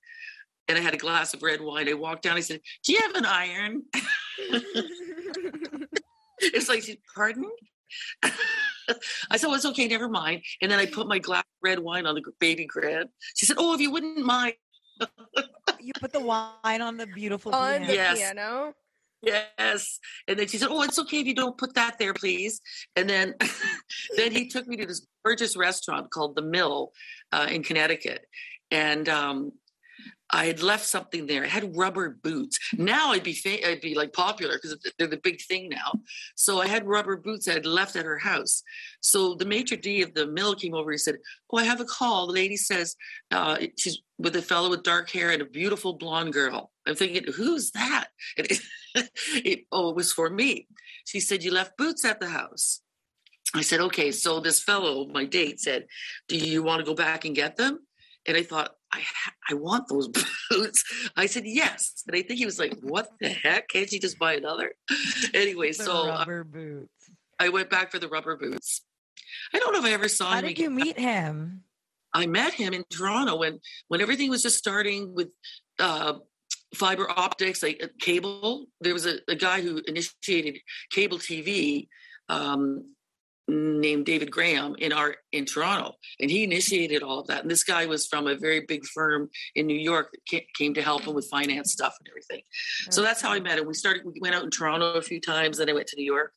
and 0.69 0.77
I 0.77 0.81
had 0.81 0.95
a 0.95 0.99
glass 0.99 1.33
of 1.33 1.43
red 1.43 1.61
wine. 1.61 1.89
I 1.89 1.95
walked 1.95 2.23
down. 2.23 2.37
I 2.37 2.41
said, 2.41 2.61
"Do 2.85 2.93
you 2.93 3.01
have 3.01 3.15
an 3.15 3.25
iron?" 3.25 3.85
it's 6.39 6.69
like, 6.69 7.01
"Pardon?" 7.15 7.51
I 9.31 9.37
said, 9.37 9.47
"Well, 9.47 9.57
it's 9.57 9.67
okay. 9.67 9.89
Never 9.89 10.09
mind." 10.09 10.43
And 10.61 10.71
then 10.71 10.79
I 10.79 10.87
put 10.87 11.09
my 11.09 11.19
glass 11.19 11.41
of 11.41 11.63
red 11.63 11.79
wine 11.79 12.07
on 12.07 12.15
the 12.15 12.23
baby 12.41 12.67
grand. 12.67 13.09
She 13.35 13.47
said, 13.47 13.57
"Oh, 13.59 13.75
if 13.75 13.81
you 13.81 13.91
wouldn't 13.91 14.25
mind." 14.25 14.55
You 15.79 15.93
put 16.01 16.13
the 16.13 16.21
wine 16.21 16.81
on 16.81 16.97
the 16.97 17.07
beautiful 17.07 17.55
On 17.55 17.73
the 17.73 17.79
piano. 17.79 17.93
Yes. 17.93 18.19
piano. 18.19 18.75
Yes. 19.23 20.01
And 20.27 20.39
then 20.39 20.49
she 20.49 20.59
said, 20.59 20.69
"Oh, 20.71 20.83
it's 20.83 20.99
okay 20.99 21.21
if 21.21 21.27
you 21.27 21.35
don't 21.35 21.57
put 21.57 21.75
that 21.75 21.99
there, 21.99 22.15
please." 22.15 22.61
And 22.97 23.09
then, 23.09 23.35
then 24.17 24.33
he 24.33 24.49
took 24.49 24.67
me 24.67 24.77
to 24.77 24.87
this 24.87 25.07
gorgeous 25.25 25.57
restaurant 25.57 26.11
called 26.11 26.35
the 26.35 26.43
Mill 26.43 26.93
uh, 27.31 27.47
in 27.51 27.63
Connecticut, 27.63 28.27
and 28.71 29.09
um, 29.09 29.53
I 30.31 30.47
had 30.47 30.63
left 30.63 30.85
something 30.85 31.27
there. 31.27 31.45
I 31.45 31.49
had 31.49 31.77
rubber 31.77 32.19
boots. 32.23 32.59
Now 32.75 33.13
I'd 33.13 33.23
be 33.23 33.33
fa- 33.33 33.67
I'd 33.69 33.81
be 33.81 33.95
like 33.95 34.13
popular 34.13 34.55
because 34.55 34.77
they're 34.99 35.07
the 35.07 35.19
big 35.19 35.41
thing 35.43 35.69
now. 35.69 35.93
So 36.35 36.61
I 36.61 36.67
had 36.67 36.87
rubber 36.87 37.17
boots 37.17 37.47
I 37.47 37.53
had 37.53 37.67
left 37.67 37.97
at 37.97 38.05
her 38.05 38.19
house. 38.19 38.63
So 39.01 39.35
the 39.35 39.45
maitre 39.45 39.77
d 39.77 40.03
of 40.03 40.15
the 40.15 40.27
mill 40.27 40.55
came 40.55 40.75
over. 40.75 40.91
He 40.91 40.99
said, 40.99 41.17
"Oh, 41.51 41.59
I 41.59 41.65
have 41.65 41.81
a 41.81 41.85
call. 41.85 42.27
The 42.27 42.33
lady 42.33 42.57
says 42.57 42.97
uh, 43.31 43.59
she's 43.77 44.01
with 44.19 44.35
a 44.37 44.43
fellow 44.43 44.71
with 44.71 44.83
dark 44.83 45.11
hair 45.11 45.31
and 45.31 45.43
a 45.43 45.47
beautiful 45.47 45.93
blonde 45.93 46.33
girl." 46.33 46.73
I'm 46.87 46.97
thinking, 46.97 47.33
"Who's 47.33 47.71
that?" 47.73 48.09
It, 48.99 49.11
it, 49.45 49.67
oh, 49.71 49.91
it 49.91 49.97
was 49.97 50.11
for 50.11 50.31
me. 50.31 50.67
She 51.05 51.21
said, 51.21 51.45
"You 51.45 51.53
left 51.53 51.77
boots 51.77 52.05
at 52.05 52.19
the 52.19 52.29
house." 52.29 52.81
I 53.55 53.61
said, 53.61 53.81
"Okay." 53.81 54.11
So 54.11 54.41
this 54.41 54.61
fellow, 54.61 55.07
my 55.07 55.25
date, 55.25 55.61
said, 55.61 55.87
"Do 56.29 56.37
you 56.37 56.63
want 56.63 56.81
to 56.81 56.87
go 56.87 56.95
back 56.95 57.25
and 57.25 57.35
get 57.35 57.57
them?" 57.57 57.81
And 58.27 58.37
I 58.37 58.43
thought, 58.43 58.73
I 58.97 59.03
I 59.51 59.55
want 59.55 59.89
those 59.89 60.09
boots. 60.51 60.85
I 61.17 61.27
said 61.27 61.45
yes, 61.47 62.03
and 62.07 62.17
I 62.17 62.23
think 62.23 62.39
he 62.39 62.47
was 62.47 62.59
like, 62.59 62.77
"What 62.83 63.09
the 63.21 63.29
heck? 63.29 63.69
Can't 63.69 63.91
you 63.91 64.01
just 64.01 64.19
buy 64.19 64.35
another?" 64.35 64.73
anyway, 65.35 65.73
so 65.73 66.09
I, 66.09 66.19
rubber 66.19 66.45
boots. 66.45 67.11
I 67.39 67.49
went 67.51 67.71
back 67.71 67.91
for 67.91 67.99
the 67.99 68.09
rubber 68.09 68.37
boots. 68.37 68.83
I 69.55 69.59
don't 69.59 69.73
know 69.73 69.81
if 69.81 69.85
I 69.85 69.93
ever 69.93 70.09
saw 70.09 70.31
How 70.31 70.39
him. 70.39 70.47
did 70.47 70.59
you 70.59 70.71
meet 70.71 70.99
him? 70.99 71.63
I 72.15 72.27
met 72.27 72.55
him 72.55 72.73
in 72.73 72.85
Toronto 72.91 73.37
when 73.37 73.61
when 73.89 74.01
everything 74.01 74.31
was 74.31 74.43
just 74.43 74.59
starting 74.59 75.15
with 75.15 75.29
uh, 75.79 76.15
fiber 76.75 77.09
optics, 77.11 77.63
like 77.63 77.81
uh, 77.83 77.89
cable. 78.01 78.67
There 78.81 78.95
was 78.95 79.07
a, 79.07 79.19
a 79.29 79.35
guy 79.35 79.61
who 79.61 79.83
initiated 79.87 80.59
cable 80.91 81.19
TV 81.19 81.89
um, 82.29 82.96
named 83.49 84.07
David 84.07 84.31
Graham 84.31 84.75
in 84.79 84.93
our 84.93 85.17
in 85.33 85.45
Toronto, 85.45 85.95
and 86.21 86.31
he 86.31 86.43
initiated 86.45 87.03
all 87.03 87.21
of 87.21 87.29
that. 87.29 87.43
And 87.43 87.51
this 87.51 87.65
guy 87.65 87.87
was 87.87 88.07
from 88.07 88.27
a 88.27 88.37
very 88.37 88.61
big 88.67 88.85
firm 88.87 89.31
in 89.55 89.67
New 89.67 89.79
York 89.79 90.11
that 90.33 90.43
came 90.55 90.75
to 90.75 90.83
help 90.83 91.05
him 91.05 91.15
with 91.15 91.29
finance 91.31 91.73
stuff 91.73 91.95
and 92.01 92.09
everything. 92.09 92.43
So 92.91 93.03
that's 93.03 93.21
how 93.21 93.33
I 93.33 93.41
met 93.41 93.59
him. 93.59 93.67
We 93.67 93.75
started. 93.75 94.03
We 94.05 94.19
went 94.21 94.35
out 94.35 94.43
in 94.43 94.51
Toronto 94.51 94.93
a 94.95 95.03
few 95.03 95.21
times, 95.21 95.59
then 95.59 95.71
I 95.71 95.73
went 95.73 95.87
to 95.89 95.97
New 95.97 96.05
York 96.05 96.33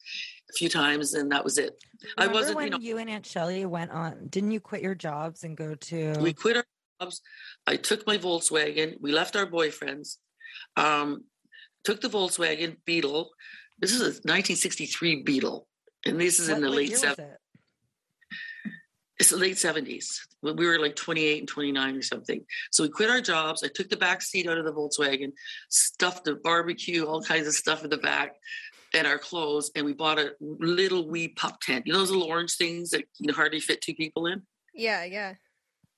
a 0.49 0.53
few 0.53 0.69
times, 0.69 1.13
and 1.13 1.31
that 1.31 1.43
was 1.43 1.57
it. 1.57 1.73
I 2.17 2.27
wasn't, 2.27 2.55
when 2.57 2.65
you 2.65 2.71
know- 2.71 2.79
you 2.79 2.97
and 2.97 3.09
Aunt 3.09 3.25
Shelley 3.25 3.65
went 3.65 3.91
on. 3.91 4.27
Didn't 4.29 4.51
you 4.51 4.59
quit 4.59 4.81
your 4.81 4.95
jobs 4.95 5.43
and 5.43 5.55
go 5.55 5.75
to? 5.75 6.17
We 6.19 6.33
quit 6.33 6.57
our 6.57 6.65
jobs. 7.01 7.21
I 7.67 7.75
took 7.75 8.05
my 8.07 8.17
Volkswagen. 8.17 8.95
We 8.99 9.11
left 9.11 9.35
our 9.35 9.45
boyfriends. 9.45 10.17
Um, 10.75 11.25
took 11.83 12.01
the 12.01 12.09
Volkswagen 12.09 12.77
Beetle. 12.85 13.29
This 13.79 13.91
is 13.93 14.01
a 14.01 14.05
1963 14.05 15.23
Beetle, 15.23 15.67
and 16.05 16.19
this 16.19 16.39
is 16.39 16.49
in 16.49 16.61
the 16.61 16.69
late 16.69 16.97
seventies. 16.97 17.35
It's 19.19 19.31
the 19.31 19.37
late 19.37 19.57
70s. 19.57 20.17
When 20.39 20.55
we 20.55 20.65
were 20.65 20.79
like 20.79 20.95
28 20.95 21.39
and 21.39 21.47
29 21.47 21.95
or 21.97 22.01
something. 22.01 22.45
So 22.71 22.83
we 22.83 22.89
quit 22.89 23.09
our 23.09 23.19
jobs. 23.19 23.63
I 23.63 23.67
took 23.67 23.89
the 23.89 23.97
back 23.97 24.21
seat 24.21 24.47
out 24.47 24.57
of 24.57 24.63
the 24.63 24.71
Volkswagen, 24.71 25.33
stuffed 25.67 26.23
the 26.23 26.35
barbecue, 26.35 27.03
all 27.03 27.21
kinds 27.21 27.45
of 27.45 27.53
stuff 27.53 27.83
in 27.83 27.89
the 27.89 27.97
back, 27.97 28.37
and 28.93 29.05
our 29.05 29.17
clothes, 29.17 29.71
and 29.75 29.85
we 29.85 29.93
bought 29.93 30.19
a 30.19 30.31
little 30.39 31.09
wee 31.09 31.27
pup 31.27 31.59
tent. 31.59 31.85
You 31.85 31.93
know 31.93 31.99
those 31.99 32.11
little 32.11 32.27
orange 32.27 32.55
things 32.55 32.91
that 32.91 33.03
hardly 33.31 33.59
fit 33.59 33.81
two 33.81 33.93
people 33.93 34.25
in? 34.25 34.43
Yeah, 34.73 35.03
yeah. 35.03 35.33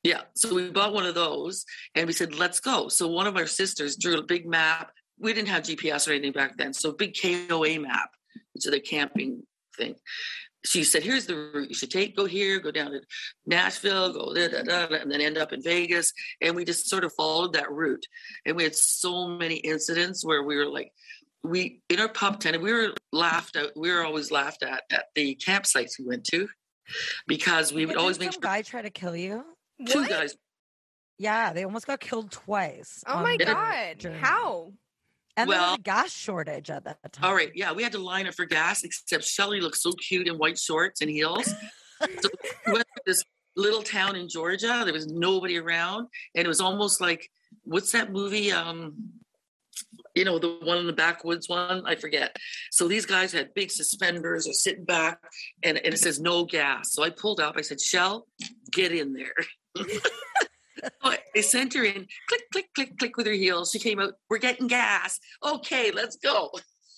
Yeah. 0.03 0.21
So 0.35 0.55
we 0.55 0.71
bought 0.71 0.93
one 0.93 1.05
of 1.05 1.13
those 1.13 1.63
and 1.93 2.07
we 2.07 2.13
said, 2.13 2.33
let's 2.33 2.59
go. 2.59 2.87
So 2.87 3.07
one 3.07 3.27
of 3.27 3.37
our 3.37 3.45
sisters 3.45 3.97
drew 3.97 4.17
a 4.17 4.23
big 4.23 4.47
map, 4.47 4.91
we 5.19 5.31
didn't 5.31 5.49
have 5.49 5.61
GPS 5.61 6.07
or 6.07 6.13
anything 6.13 6.31
back 6.31 6.57
then. 6.57 6.73
So 6.73 6.91
big 6.91 7.15
KOA 7.21 7.79
map, 7.79 8.09
which 8.53 8.65
is 8.65 8.71
the 8.71 8.79
camping 8.79 9.43
thing. 9.81 9.95
She 10.63 10.83
said, 10.83 11.01
"Here's 11.03 11.25
the 11.25 11.35
route 11.35 11.69
you 11.69 11.75
should 11.75 11.89
take. 11.89 12.15
Go 12.15 12.25
here, 12.25 12.59
go 12.59 12.69
down 12.71 12.91
to 12.91 13.01
Nashville, 13.47 14.13
go 14.13 14.33
da, 14.33 14.47
da, 14.47 14.61
da, 14.61 14.95
and 14.95 15.11
then 15.11 15.19
end 15.21 15.37
up 15.37 15.53
in 15.53 15.61
Vegas." 15.63 16.13
And 16.39 16.55
we 16.55 16.65
just 16.65 16.87
sort 16.87 17.03
of 17.03 17.13
followed 17.13 17.53
that 17.53 17.71
route. 17.71 18.05
And 18.45 18.55
we 18.55 18.63
had 18.63 18.75
so 18.75 19.27
many 19.27 19.55
incidents 19.55 20.23
where 20.23 20.43
we 20.43 20.55
were 20.55 20.67
like, 20.67 20.91
we 21.43 21.81
in 21.89 21.99
our 21.99 22.07
pub 22.09 22.39
tent, 22.39 22.61
we 22.61 22.71
were 22.71 22.93
laughed 23.11 23.55
at. 23.55 23.71
We 23.75 23.91
were 23.91 24.05
always 24.05 24.29
laughed 24.29 24.61
at 24.61 24.83
at 24.91 25.05
the 25.15 25.35
campsites 25.35 25.97
we 25.97 26.05
went 26.05 26.25
to 26.25 26.47
because 27.27 27.73
we 27.73 27.85
would 27.87 27.97
always 27.97 28.19
make 28.19 28.31
some 28.33 28.41
sure 28.41 28.51
guy 28.51 28.61
try 28.61 28.81
to 28.83 28.91
kill 28.91 29.15
you. 29.15 29.43
two 29.87 30.01
What? 30.01 30.09
guys. 30.09 30.35
Yeah, 31.17 31.53
they 31.53 31.63
almost 31.63 31.87
got 31.87 31.99
killed 31.99 32.31
twice. 32.31 33.03
Oh 33.07 33.21
my 33.21 33.37
god. 33.37 33.99
journey. 33.99 34.19
How? 34.19 34.73
And 35.37 35.49
there 35.49 35.57
was 35.57 35.65
Well- 35.67 35.75
a 35.75 35.79
gas 35.79 36.11
shortage 36.11 36.69
at 36.69 36.83
that 36.85 37.13
time. 37.13 37.25
All 37.25 37.35
right, 37.35 37.51
yeah, 37.55 37.71
we 37.71 37.83
had 37.83 37.91
to 37.93 37.99
line 37.99 38.27
up 38.27 38.33
for 38.33 38.45
gas. 38.45 38.83
Except 38.83 39.23
Shelly 39.23 39.61
looked 39.61 39.77
so 39.77 39.91
cute 39.93 40.27
in 40.27 40.37
white 40.37 40.59
shorts 40.59 41.01
and 41.01 41.09
heels. 41.09 41.45
so 41.45 42.29
we 42.67 42.73
went 42.73 42.87
to 42.95 43.01
this 43.05 43.23
little 43.55 43.83
town 43.83 44.15
in 44.15 44.27
Georgia. 44.27 44.81
There 44.83 44.93
was 44.93 45.07
nobody 45.07 45.57
around, 45.57 46.07
and 46.35 46.45
it 46.45 46.47
was 46.47 46.61
almost 46.61 47.01
like 47.01 47.29
what's 47.63 47.91
that 47.91 48.11
movie? 48.11 48.51
Um, 48.51 49.11
you 50.15 50.25
know, 50.25 50.39
the 50.39 50.57
one 50.63 50.77
in 50.77 50.87
the 50.87 50.93
backwoods 50.93 51.47
one. 51.47 51.83
I 51.85 51.95
forget. 51.95 52.35
So 52.71 52.87
these 52.87 53.05
guys 53.05 53.31
had 53.31 53.53
big 53.53 53.71
suspenders. 53.71 54.45
They're 54.45 54.53
sitting 54.53 54.83
back, 54.85 55.19
and, 55.63 55.77
and 55.77 55.93
it 55.93 55.97
says 55.97 56.19
no 56.19 56.43
gas. 56.43 56.93
So 56.93 57.03
I 57.03 57.09
pulled 57.09 57.39
up. 57.39 57.55
I 57.57 57.61
said, 57.61 57.79
"Shell, 57.79 58.27
get 58.71 58.91
in 58.91 59.13
there." 59.13 59.33
I 61.03 61.41
sent 61.41 61.73
her 61.73 61.83
in, 61.83 62.07
click, 62.27 62.43
click, 62.51 62.69
click, 62.75 62.97
click 62.97 63.17
with 63.17 63.27
her 63.27 63.33
heels. 63.33 63.71
She 63.71 63.79
came 63.79 63.99
out, 63.99 64.13
we're 64.29 64.37
getting 64.37 64.67
gas. 64.67 65.19
Okay, 65.43 65.91
let's 65.91 66.17
go. 66.17 66.51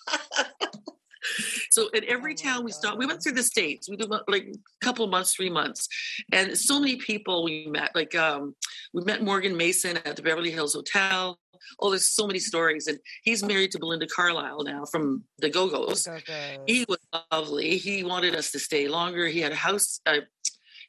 so 1.70 1.90
in 1.90 2.04
every 2.08 2.34
Oh 2.34 2.36
town 2.36 2.64
we 2.64 2.72
stopped, 2.72 2.98
we 2.98 3.06
went 3.06 3.24
through 3.24 3.34
the 3.34 3.44
states. 3.44 3.90
We 3.90 3.96
did 3.96 4.10
like 4.10 4.44
a 4.44 4.86
couple 4.86 5.08
months, 5.08 5.34
three 5.34 5.50
months, 5.50 5.88
and 6.32 6.58
so 6.58 6.80
many 6.80 6.98
people 6.98 7.44
we 7.44 7.68
met. 7.68 7.92
Like 7.96 8.16
um, 8.16 8.56
we 8.94 9.04
met 9.04 9.24
Morgan 9.24 9.56
Mason 9.56 9.98
at 9.98 10.16
the 10.16 10.22
Beverly 10.22 10.52
Hills 10.52 10.74
Hotel. 10.74 11.40
Oh, 11.80 11.90
there's 11.90 12.10
so 12.10 12.28
many 12.28 12.40
stories, 12.40 12.88
and 12.88 13.00
he's 13.24 13.44
married 13.44 13.72
to 13.72 13.80
Belinda 13.80 14.08
Carlisle 14.08 14.64
now 14.64 14.84
from 14.86 15.24
the 15.40 15.50
Go 15.50 15.70
Go's. 15.70 16.04
Go-Go's. 16.04 16.60
He 16.68 16.86
was 16.90 17.00
lovely. 17.32 17.78
He 17.78 18.04
wanted 18.04 18.36
us 18.36 18.52
to 18.52 18.60
stay 18.60 18.88
longer. 18.88 19.28
He 19.28 19.40
had 19.40 19.54
a 19.54 19.56
house. 19.56 20.02
Uh, 20.06 20.18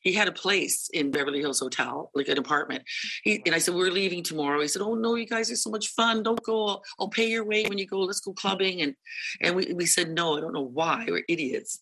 he 0.04 0.12
had 0.12 0.28
a 0.28 0.32
place 0.32 0.90
in 0.92 1.10
Beverly 1.10 1.40
Hills 1.40 1.60
Hotel, 1.60 2.10
like 2.14 2.28
an 2.28 2.38
apartment. 2.38 2.84
He, 3.22 3.42
and 3.46 3.54
I 3.54 3.58
said, 3.58 3.74
"We're 3.74 3.90
leaving 3.90 4.22
tomorrow." 4.22 4.60
He 4.60 4.68
said, 4.68 4.82
"Oh 4.82 4.94
no, 4.94 5.14
you 5.14 5.26
guys 5.26 5.50
are 5.50 5.56
so 5.56 5.70
much 5.70 5.88
fun. 5.88 6.22
Don't 6.22 6.42
go. 6.42 6.82
I'll, 7.00 7.08
pay 7.08 7.28
your 7.28 7.44
way 7.44 7.64
when 7.64 7.78
you 7.78 7.86
go. 7.86 8.00
Let's 8.00 8.20
go 8.20 8.34
clubbing." 8.34 8.82
And 8.82 8.94
and 9.40 9.56
we, 9.56 9.72
we 9.72 9.86
said, 9.86 10.10
"No, 10.10 10.36
I 10.36 10.40
don't 10.40 10.52
know 10.52 10.60
why. 10.60 11.06
We're 11.08 11.24
idiots." 11.28 11.80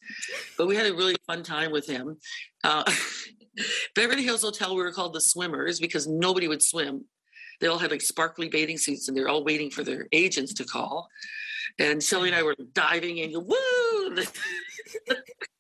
But 0.57 0.69
we 0.69 0.77
had 0.77 0.87
a 0.87 0.95
really 0.95 1.17
fun 1.27 1.43
time 1.43 1.73
with 1.73 1.87
him. 1.87 2.17
Uh, 2.63 2.85
Beverly 3.95 4.23
Hills 4.23 4.43
Hotel, 4.43 4.75
we 4.75 4.83
were 4.83 4.93
called 4.93 5.15
the 5.15 5.21
Swimmers 5.21 5.81
because 5.81 6.07
nobody 6.07 6.47
would 6.47 6.63
swim. 6.63 7.05
They 7.61 7.67
all 7.67 7.79
had 7.79 7.91
like 7.91 8.03
sparkly 8.03 8.49
bathing 8.49 8.79
suits, 8.79 9.09
and 9.09 9.17
they're 9.17 9.29
all 9.29 9.45
waiting 9.45 9.71
for 9.71 9.83
their 9.83 10.07
agents 10.13 10.55
to 10.55 10.65
call. 10.65 11.09
And 11.79 12.03
Shelly 12.03 12.29
and 12.29 12.37
I 12.37 12.43
were 12.43 12.57
diving 12.73 13.19
in, 13.19 13.33
woo! 13.33 14.17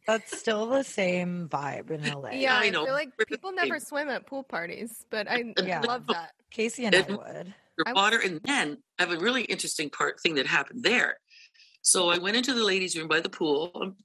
That's 0.06 0.36
still 0.38 0.66
the 0.66 0.82
same 0.82 1.48
vibe 1.48 1.90
in 1.90 2.02
LA. 2.02 2.30
Yeah, 2.32 2.56
I 2.58 2.64
I, 2.66 2.70
know. 2.70 2.84
feel 2.84 2.94
like 2.94 3.10
We're 3.18 3.24
people 3.26 3.52
never 3.52 3.78
swim 3.78 4.08
at 4.08 4.26
pool 4.26 4.42
parties, 4.42 5.04
but 5.10 5.30
I 5.30 5.54
Yeah. 5.64 5.80
love 5.82 6.06
that. 6.08 6.32
Casey 6.50 6.86
and 6.86 6.94
I 6.96 7.00
would. 7.02 7.54
your 7.78 7.86
I 7.86 7.92
water. 7.92 8.18
And 8.18 8.40
then 8.44 8.78
I 8.98 9.04
have 9.04 9.12
a 9.12 9.18
really 9.18 9.42
interesting 9.44 9.90
part 9.90 10.20
thing 10.20 10.34
that 10.36 10.46
happened 10.46 10.82
there. 10.82 11.18
So 11.82 12.08
I 12.10 12.18
went 12.18 12.36
into 12.36 12.52
the 12.54 12.64
ladies' 12.64 12.96
room 12.96 13.08
by 13.08 13.20
the 13.20 13.28
pool, 13.28 13.70
I'm 13.74 13.96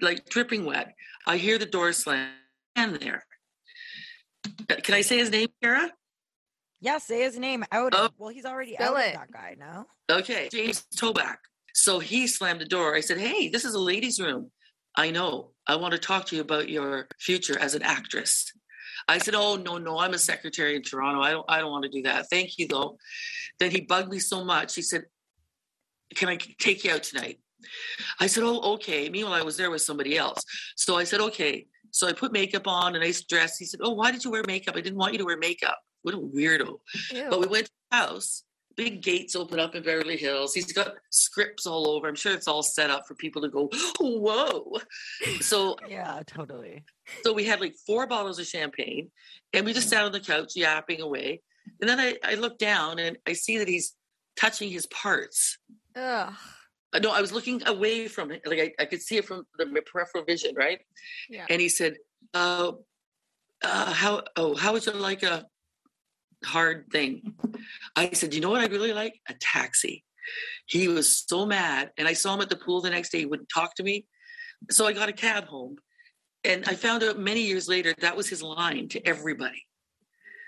like 0.00 0.28
dripping 0.28 0.64
wet. 0.66 0.94
I 1.26 1.36
hear 1.38 1.58
the 1.58 1.66
door 1.66 1.92
slam 1.92 2.28
in 2.76 2.94
there. 2.98 3.24
Can 4.68 4.94
I 4.94 5.00
say 5.02 5.18
his 5.18 5.30
name, 5.30 5.48
Kara? 5.62 5.90
Yeah, 6.80 6.98
say 6.98 7.22
his 7.22 7.38
name 7.38 7.64
out. 7.72 7.92
Oh. 7.94 8.10
well, 8.18 8.30
he's 8.30 8.44
already 8.44 8.78
out 8.78 8.98
it. 8.98 9.14
that 9.14 9.30
guy 9.32 9.54
now. 9.58 9.86
Okay, 10.10 10.48
James 10.50 10.84
Toback. 10.96 11.36
So 11.74 12.00
he 12.00 12.26
slammed 12.26 12.60
the 12.60 12.64
door. 12.66 12.94
I 12.94 13.00
said, 13.00 13.18
Hey, 13.18 13.48
this 13.48 13.64
is 13.64 13.74
a 13.74 13.78
ladies' 13.78 14.18
room. 14.20 14.50
I 14.94 15.10
know. 15.10 15.50
I 15.66 15.76
want 15.76 15.92
to 15.92 15.98
talk 15.98 16.26
to 16.26 16.36
you 16.36 16.42
about 16.42 16.68
your 16.68 17.08
future 17.18 17.58
as 17.58 17.74
an 17.74 17.82
actress. 17.82 18.52
I 19.08 19.18
said, 19.18 19.34
Oh 19.34 19.56
no, 19.56 19.78
no, 19.78 19.98
I'm 19.98 20.14
a 20.14 20.18
secretary 20.18 20.76
in 20.76 20.82
Toronto. 20.82 21.20
I 21.20 21.30
don't 21.30 21.44
I 21.48 21.60
don't 21.60 21.70
want 21.70 21.84
to 21.84 21.90
do 21.90 22.02
that. 22.02 22.28
Thank 22.28 22.58
you 22.58 22.68
though. 22.68 22.98
Then 23.58 23.70
he 23.70 23.80
bugged 23.80 24.10
me 24.10 24.18
so 24.18 24.44
much. 24.44 24.74
He 24.74 24.82
said, 24.82 25.04
Can 26.14 26.28
I 26.28 26.36
take 26.36 26.84
you 26.84 26.92
out 26.92 27.02
tonight? 27.02 27.40
I 28.20 28.26
said, 28.26 28.44
Oh, 28.44 28.74
okay. 28.74 29.08
Meanwhile, 29.08 29.34
I 29.34 29.42
was 29.42 29.56
there 29.56 29.70
with 29.70 29.82
somebody 29.82 30.16
else. 30.16 30.42
So 30.76 30.96
I 30.96 31.04
said, 31.04 31.20
Okay. 31.20 31.66
So 31.90 32.08
I 32.08 32.12
put 32.12 32.32
makeup 32.32 32.66
on, 32.66 32.96
a 32.96 32.98
nice 32.98 33.22
dress. 33.22 33.58
He 33.58 33.64
said, 33.64 33.80
Oh, 33.82 33.90
why 33.90 34.12
did 34.12 34.24
you 34.24 34.30
wear 34.30 34.44
makeup? 34.46 34.76
I 34.76 34.80
didn't 34.80 34.98
want 34.98 35.12
you 35.12 35.18
to 35.18 35.24
wear 35.24 35.38
makeup. 35.38 35.78
What 36.02 36.14
a 36.14 36.18
weirdo. 36.18 36.78
Ew. 37.12 37.26
But 37.30 37.40
we 37.40 37.46
went 37.46 37.66
to 37.66 37.72
the 37.90 37.96
house. 37.96 38.44
Big 38.76 39.02
gates 39.02 39.34
open 39.36 39.58
up 39.60 39.74
in 39.74 39.82
Beverly 39.82 40.16
Hills. 40.16 40.54
He's 40.54 40.72
got 40.72 40.94
scripts 41.10 41.66
all 41.66 41.88
over. 41.88 42.08
I'm 42.08 42.14
sure 42.14 42.32
it's 42.32 42.48
all 42.48 42.62
set 42.62 42.90
up 42.90 43.06
for 43.06 43.14
people 43.14 43.42
to 43.42 43.48
go, 43.48 43.68
whoa. 44.00 44.78
So 45.40 45.76
Yeah, 45.88 46.22
totally. 46.26 46.84
so 47.24 47.32
we 47.32 47.44
had 47.44 47.60
like 47.60 47.74
four 47.86 48.06
bottles 48.06 48.38
of 48.38 48.46
champagne 48.46 49.10
and 49.52 49.64
we 49.66 49.72
just 49.72 49.88
sat 49.88 50.04
on 50.04 50.12
the 50.12 50.20
couch 50.20 50.52
yapping 50.56 51.00
away. 51.00 51.42
And 51.80 51.88
then 51.88 52.00
I, 52.00 52.16
I 52.24 52.34
look 52.34 52.58
down 52.58 52.98
and 52.98 53.18
I 53.26 53.34
see 53.34 53.58
that 53.58 53.68
he's 53.68 53.94
touching 54.36 54.70
his 54.70 54.86
parts. 54.86 55.58
Ugh. 55.96 56.32
Uh, 56.94 56.98
No, 56.98 57.10
I 57.12 57.20
was 57.20 57.32
looking 57.32 57.62
away 57.66 58.08
from 58.08 58.30
it. 58.30 58.42
Like 58.46 58.58
I, 58.78 58.82
I 58.82 58.86
could 58.86 59.02
see 59.02 59.16
it 59.16 59.24
from 59.26 59.44
the 59.58 59.66
peripheral 59.90 60.24
vision, 60.24 60.54
right? 60.56 60.80
Yeah. 61.28 61.46
And 61.48 61.60
he 61.60 61.68
said, 61.68 61.96
uh, 62.34 62.72
uh, 63.62 63.92
how, 63.92 64.22
oh, 64.36 64.54
how 64.56 64.72
would 64.72 64.84
you 64.86 64.92
like 64.92 65.22
a 65.22 65.46
hard 66.44 66.86
thing? 66.90 67.34
I 67.96 68.10
said, 68.12 68.34
you 68.34 68.40
know 68.40 68.50
what 68.50 68.60
I 68.60 68.66
really 68.66 68.92
like? 68.92 69.20
A 69.28 69.34
taxi. 69.34 70.04
He 70.66 70.88
was 70.88 71.18
so 71.28 71.44
mad. 71.46 71.90
And 71.98 72.06
I 72.08 72.12
saw 72.12 72.34
him 72.34 72.40
at 72.40 72.48
the 72.50 72.56
pool 72.56 72.80
the 72.80 72.90
next 72.90 73.10
day. 73.10 73.18
He 73.20 73.26
wouldn't 73.26 73.48
talk 73.48 73.74
to 73.76 73.82
me. 73.82 74.06
So 74.70 74.86
I 74.86 74.92
got 74.92 75.08
a 75.08 75.12
cab 75.12 75.44
home. 75.44 75.76
And 76.44 76.64
I 76.66 76.74
found 76.74 77.02
out 77.02 77.18
many 77.18 77.42
years 77.42 77.68
later 77.68 77.94
that 78.00 78.16
was 78.16 78.28
his 78.28 78.42
line 78.42 78.88
to 78.88 79.06
everybody. 79.06 79.64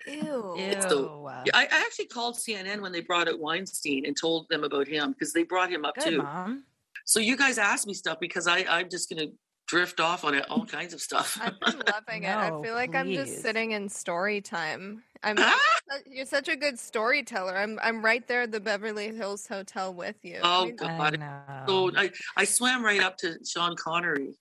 Ew. 0.07 0.55
Ew. 0.59 0.81
So- 0.89 1.31
Yeah, 1.47 1.53
I, 1.55 1.65
I 1.65 1.81
actually 1.87 2.07
called 2.07 2.37
CNN 2.37 2.81
when 2.81 2.93
they 2.93 3.01
brought 3.01 3.29
out 3.29 3.39
Weinstein 3.41 4.07
and 4.07 4.17
told 4.17 4.49
them 4.49 4.65
about 4.65 4.87
him 4.89 5.13
because 5.13 5.33
they 5.33 5.45
brought 5.45 5.71
him 5.71 5.85
up 5.85 5.95
Good 5.97 6.05
too. 6.05 6.19
mom. 6.19 6.65
So 7.07 7.21
you 7.21 7.37
guys 7.37 7.59
asked 7.59 7.87
me 7.87 7.95
stuff 7.95 8.19
because 8.21 8.47
I, 8.47 8.65
I'm 8.69 8.89
just 8.89 9.11
going 9.11 9.27
to 9.29 9.35
drift 9.67 9.99
off 10.01 10.25
on 10.25 10.35
it, 10.35 10.49
all 10.51 10.65
kinds 10.67 10.95
of 10.95 11.01
stuff. 11.01 11.39
I've 11.41 11.59
been 11.61 11.83
loving 11.91 12.25
it. 12.25 12.35
I 12.37 12.51
feel 12.63 12.75
like 12.75 12.95
I'm 12.95 13.13
just 13.13 13.41
sitting 13.43 13.73
in 13.73 13.89
story 13.89 14.41
time. 14.41 15.03
I'm 15.25 15.39
you're 16.07 16.27
such 16.27 16.49
a 16.49 16.57
good 16.57 16.79
storyteller. 16.79 17.57
I'm 17.57 17.79
I'm 17.83 18.05
right 18.05 18.27
there 18.29 18.43
at 18.43 18.53
the 18.53 18.61
Beverly 18.61 19.15
Hills 19.15 19.47
Hotel 19.47 19.93
with 19.93 20.17
you. 20.23 20.39
Oh, 20.43 20.63
I 20.63 20.67
mean, 20.67 20.77
God. 20.77 21.21
I 21.21 21.65
So 21.67 21.91
I, 21.97 22.11
I 22.37 22.45
swam 22.45 22.85
right 22.85 23.01
up 23.01 23.17
to 23.19 23.39
Sean 23.47 23.75
Connery. 23.77 24.35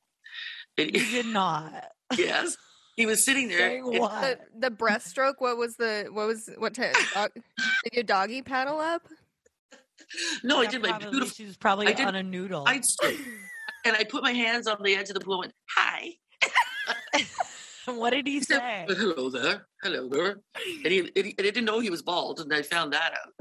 And- 0.77 0.95
you 0.95 1.05
did 1.05 1.25
not. 1.27 1.85
yes, 2.17 2.57
he 2.95 3.05
was 3.05 3.23
sitting 3.23 3.47
there. 3.49 3.57
Saying 3.59 3.91
the 3.91 3.99
what? 3.99 4.41
the 4.57 4.69
breaststroke. 4.71 5.35
What 5.39 5.57
was 5.57 5.77
the 5.77 6.07
what 6.11 6.27
was 6.27 6.49
what 6.57 6.73
type? 6.73 6.95
Dog, 7.13 7.31
did 7.35 7.93
your 7.93 8.03
doggy 8.03 8.41
paddle 8.41 8.79
up? 8.79 9.03
no, 10.43 10.59
I 10.59 10.63
Yeah, 10.63 10.69
did 10.71 10.81
my 10.81 10.89
probably- 10.89 11.09
beautiful 11.11 11.33
She 11.35 11.45
was 11.45 11.57
probably 11.57 11.87
I 11.87 11.93
did- 11.93 12.05
on 12.07 12.15
a 12.15 12.23
noodle. 12.23 12.65
side 12.65 12.83
stroke, 12.85 13.15
and 13.85 13.95
I 13.95 14.03
put 14.03 14.21
my 14.21 14.33
hands 14.33 14.67
on 14.67 14.77
the 14.83 14.95
edge 14.95 15.09
of 15.09 15.13
the 15.15 15.21
pool 15.21 15.35
and 15.35 15.39
went, 15.41 15.53
"Hi." 15.75 16.09
what 17.97 18.11
did 18.11 18.27
he 18.27 18.33
He 18.33 18.41
said, 18.41 18.59
say? 18.59 18.85
"Hello 18.89 19.29
there, 19.29 19.67
hello 19.81 20.07
there," 20.07 20.41
and 20.83 20.91
he, 20.93 20.99
and 20.99 21.09
he 21.15 21.35
and 21.37 21.47
I 21.47 21.51
didn't 21.51 21.65
know 21.65 21.79
he 21.79 21.89
was 21.89 22.01
bald, 22.01 22.39
and 22.39 22.53
I 22.53 22.61
found 22.61 22.93
that 22.93 23.13
out. 23.13 23.33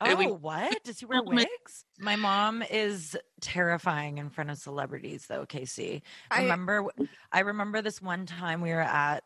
and 0.00 0.12
Oh, 0.12 0.16
we- 0.16 0.26
what? 0.26 0.82
Does 0.84 1.00
he 1.00 1.06
wear 1.06 1.20
told 1.20 1.34
wigs? 1.34 1.84
My 1.98 2.16
mom 2.16 2.62
is 2.62 3.16
terrifying 3.40 4.18
in 4.18 4.30
front 4.30 4.50
of 4.50 4.58
celebrities, 4.58 5.26
though. 5.28 5.46
Casey, 5.46 6.02
I 6.30 6.42
remember? 6.42 6.86
I 7.32 7.40
remember 7.40 7.82
this 7.82 8.00
one 8.00 8.26
time 8.26 8.60
we 8.60 8.70
were 8.70 8.80
at, 8.80 9.24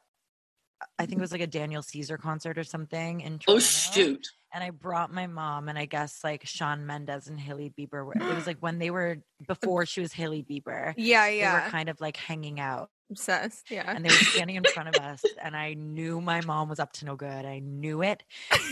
I 0.98 1.06
think 1.06 1.18
it 1.18 1.22
was 1.22 1.32
like 1.32 1.40
a 1.40 1.46
Daniel 1.46 1.82
Caesar 1.82 2.18
concert 2.18 2.58
or 2.58 2.64
something 2.64 3.20
in 3.20 3.34
oh, 3.34 3.38
Toronto. 3.38 3.52
Oh 3.56 3.58
shoot! 3.58 4.26
and 4.54 4.62
I 4.62 4.68
brought 4.70 5.10
my 5.12 5.26
mom, 5.26 5.68
and 5.70 5.78
I 5.78 5.86
guess 5.86 6.20
like 6.22 6.46
Shawn 6.46 6.86
Mendes 6.86 7.26
and 7.26 7.40
Hailey 7.40 7.72
Bieber. 7.78 8.04
Were, 8.04 8.12
it 8.14 8.34
was 8.34 8.46
like 8.46 8.58
when 8.60 8.78
they 8.78 8.90
were 8.90 9.18
before 9.46 9.86
she 9.86 10.00
was 10.00 10.12
Hailey 10.12 10.42
Bieber. 10.48 10.92
yeah 10.96 11.26
They 11.26 11.38
yeah 11.38 11.64
were 11.64 11.70
kind 11.70 11.88
of 11.88 12.00
like 12.00 12.16
hanging 12.16 12.60
out, 12.60 12.90
obsessed 13.12 13.70
yeah. 13.70 13.84
and 13.86 14.04
they 14.04 14.08
were 14.08 14.14
standing 14.14 14.56
in 14.56 14.64
front 14.64 14.88
of 14.88 14.96
us, 14.96 15.24
and 15.42 15.56
I 15.56 15.74
knew 15.74 16.20
my 16.20 16.40
mom 16.40 16.68
was 16.68 16.80
up 16.80 16.92
to 16.94 17.04
no 17.04 17.16
good. 17.16 17.44
I 17.44 17.60
knew 17.60 18.02
it. 18.02 18.24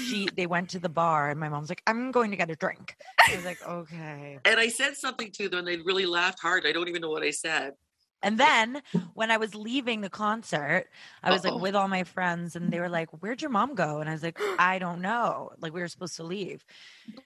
She, 0.08 0.28
they 0.36 0.46
went 0.46 0.70
to 0.70 0.78
the 0.78 0.88
bar, 0.88 1.30
and 1.30 1.38
my 1.38 1.48
mom's 1.48 1.68
like, 1.68 1.82
"I'm 1.86 2.10
going 2.10 2.30
to 2.30 2.36
get 2.36 2.50
a 2.50 2.56
drink." 2.56 2.96
I 3.28 3.36
was 3.36 3.44
like, 3.44 3.66
"Okay." 3.66 4.38
And 4.44 4.58
I 4.58 4.68
said 4.68 4.96
something 4.96 5.30
to 5.32 5.48
them, 5.48 5.60
and 5.60 5.68
they 5.68 5.76
really 5.76 6.06
laughed 6.06 6.40
hard. 6.40 6.66
I 6.66 6.72
don't 6.72 6.88
even 6.88 7.02
know 7.02 7.10
what 7.10 7.22
I 7.22 7.30
said. 7.30 7.74
And 8.22 8.36
then 8.38 8.82
when 9.14 9.30
I 9.30 9.38
was 9.38 9.54
leaving 9.54 10.02
the 10.02 10.10
concert, 10.10 10.86
I 11.22 11.30
was 11.30 11.44
Uh-oh. 11.44 11.54
like 11.54 11.62
with 11.62 11.74
all 11.74 11.88
my 11.88 12.04
friends, 12.04 12.56
and 12.56 12.70
they 12.70 12.80
were 12.80 12.88
like, 12.88 13.08
"Where'd 13.22 13.40
your 13.40 13.50
mom 13.50 13.74
go?" 13.74 14.00
And 14.00 14.10
I 14.10 14.12
was 14.12 14.22
like, 14.22 14.38
"I 14.58 14.78
don't 14.78 15.00
know." 15.00 15.52
Like 15.58 15.72
we 15.72 15.80
were 15.80 15.88
supposed 15.88 16.16
to 16.16 16.24
leave, 16.24 16.64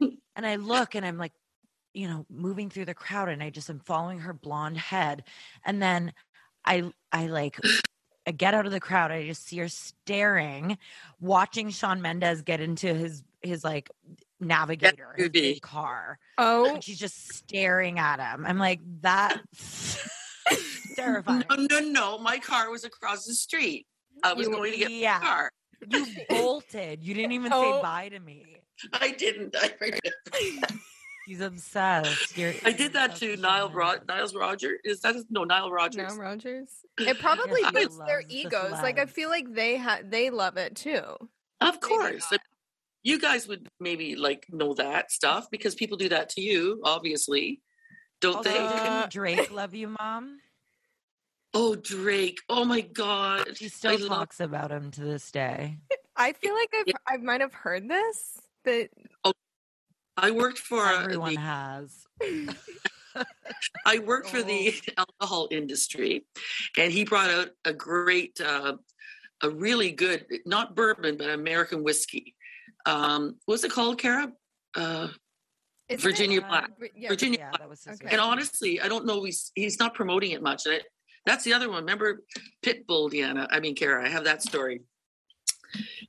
And 0.36 0.46
I 0.46 0.56
look 0.56 0.94
and 0.94 1.06
I'm 1.06 1.18
like, 1.18 1.32
you 1.92 2.08
know, 2.08 2.26
moving 2.28 2.70
through 2.70 2.86
the 2.86 2.94
crowd 2.94 3.28
and 3.28 3.42
I 3.42 3.50
just 3.50 3.70
am 3.70 3.78
following 3.78 4.18
her 4.20 4.32
blonde 4.32 4.78
head. 4.78 5.24
And 5.64 5.80
then 5.80 6.12
I 6.64 6.90
I 7.12 7.26
like 7.26 7.58
I 8.26 8.30
get 8.30 8.54
out 8.54 8.64
of 8.66 8.72
the 8.72 8.80
crowd. 8.80 9.10
I 9.10 9.26
just 9.26 9.46
see 9.46 9.58
her 9.58 9.68
staring, 9.68 10.78
watching 11.20 11.70
Shawn 11.70 12.00
Mendes 12.02 12.42
get 12.42 12.60
into 12.60 12.94
his 12.94 13.22
his 13.42 13.62
like 13.64 13.90
navigator, 14.40 15.14
his 15.16 15.28
big 15.28 15.60
car. 15.60 16.18
Oh, 16.38 16.74
And 16.74 16.84
she's 16.84 16.98
just 16.98 17.32
staring 17.34 17.98
at 17.98 18.18
him. 18.20 18.44
I'm 18.46 18.58
like, 18.58 18.80
that's 19.00 19.98
terrifying. 20.96 21.44
No, 21.50 21.56
no, 21.56 21.80
no. 21.80 22.18
My 22.18 22.38
car 22.38 22.70
was 22.70 22.84
across 22.84 23.24
the 23.26 23.34
street. 23.34 23.86
I 24.22 24.32
was 24.32 24.46
You- 24.48 24.54
going 24.54 24.72
to 24.72 24.78
get 24.78 24.90
yeah. 24.90 25.18
my 25.20 25.26
car. 25.26 25.52
You 25.90 26.06
bolted. 26.30 27.04
You 27.04 27.12
didn't 27.14 27.32
even 27.32 27.52
Oh. 27.52 27.76
say 27.76 27.82
bye 27.82 28.08
to 28.08 28.18
me. 28.20 28.56
I 28.92 29.10
didn't. 29.10 29.54
I, 29.58 29.70
remember. 29.80 30.00
He's 31.26 31.40
obsessed. 31.40 32.36
You're, 32.36 32.52
I 32.64 32.72
did 32.72 32.92
that 32.92 33.16
to 33.16 33.30
with 33.30 33.40
Nile 33.40 33.68
Sean 33.68 33.76
Ro- 33.76 33.94
Niles 34.06 34.34
Roger. 34.34 34.78
Is 34.84 35.00
that 35.00 35.14
his, 35.14 35.24
no 35.30 35.44
Nile 35.44 35.70
Rodgers? 35.70 36.14
no, 36.16 36.22
Rodgers. 36.22 36.68
It 36.98 37.18
probably 37.18 37.60
Yes, 37.62 37.72
boosts 37.72 37.98
their 38.06 38.18
loves 38.20 38.26
the 38.28 38.36
egos. 38.36 38.72
Like 38.72 38.98
I 38.98 39.06
feel 39.06 39.28
like 39.30 39.52
they 39.52 39.76
ha- 39.78 40.00
they 40.04 40.30
love 40.30 40.56
it 40.56 40.76
too. 40.76 41.02
Of 41.60 41.80
course. 41.80 42.30
You 43.02 43.18
guys 43.20 43.46
would 43.48 43.68
maybe 43.80 44.16
like 44.16 44.46
know 44.50 44.74
that 44.74 45.10
stuff 45.10 45.50
because 45.50 45.74
people 45.74 45.96
do 45.96 46.08
that 46.10 46.30
to 46.30 46.40
you, 46.40 46.80
obviously. 46.84 47.60
Don't 48.20 48.36
Also, 48.36 48.50
they? 48.50 48.58
Uh, 48.58 49.06
Drake 49.10 49.50
love 49.52 49.74
you, 49.74 49.88
mom? 50.00 50.38
Oh, 51.52 51.74
Drake. 51.74 52.40
Oh 52.48 52.64
my 52.64 52.80
God. 52.80 53.56
She 53.56 53.66
I 53.66 53.68
still 53.68 53.98
love- 54.00 54.08
talks 54.08 54.40
about 54.40 54.70
him 54.70 54.90
to 54.92 55.00
this 55.02 55.30
day. 55.30 55.78
I 56.16 56.32
feel 56.32 56.54
like 56.54 56.68
I've 56.74 56.84
Yeah. 56.86 56.94
I 57.08 57.16
might 57.16 57.40
have 57.40 57.54
heard 57.54 57.88
this. 57.88 58.38
That 58.64 58.88
I 60.16 60.30
worked 60.30 60.58
for 60.58 60.80
uh, 60.80 61.02
Everyone 61.04 61.34
the, 61.34 61.40
has. 61.40 62.06
I 63.86 63.98
worked 64.04 64.28
for 64.30 64.38
Oh. 64.38 64.42
the 64.42 64.74
alcohol 64.96 65.48
industry, 65.50 66.24
and 66.76 66.92
he 66.92 67.04
brought 67.04 67.30
out 67.30 67.50
a 67.64 67.72
great, 67.72 68.40
uh, 68.40 68.74
a 69.42 69.50
really 69.50 69.90
good, 69.92 70.26
not 70.46 70.74
bourbon, 70.74 71.16
but 71.16 71.30
American 71.30 71.82
whiskey. 71.82 72.34
Um, 72.86 73.36
what's 73.46 73.64
it 73.64 73.70
called, 73.72 73.98
Kara? 73.98 74.32
Uh, 74.76 75.08
Isn't 75.88 76.00
it- 76.00 76.00
Virginia 76.00 76.40
Uh, 76.42 76.48
Black. 76.48 76.70
yeah, 76.96 77.08
Virginia 77.08 77.38
Yeah, 77.40 77.50
Black. 77.50 77.60
that 77.60 77.68
was 77.68 77.84
his 77.84 78.00
Okay. 78.00 78.10
And 78.10 78.20
honestly, 78.20 78.80
I 78.80 78.88
don't 78.88 79.06
know. 79.06 79.22
He's 79.24 79.52
he's 79.54 79.78
not 79.78 79.94
promoting 79.94 80.32
it 80.32 80.42
much. 80.42 80.66
It, 80.66 80.84
that's 81.26 81.44
the 81.44 81.52
other 81.54 81.68
one. 81.68 81.80
Remember 81.84 82.22
Pitbull, 82.64 83.10
Deanna? 83.10 83.46
I 83.50 83.60
mean, 83.60 83.74
Kara. 83.74 84.04
I 84.04 84.08
have 84.08 84.24
that 84.24 84.42
story. 84.42 84.82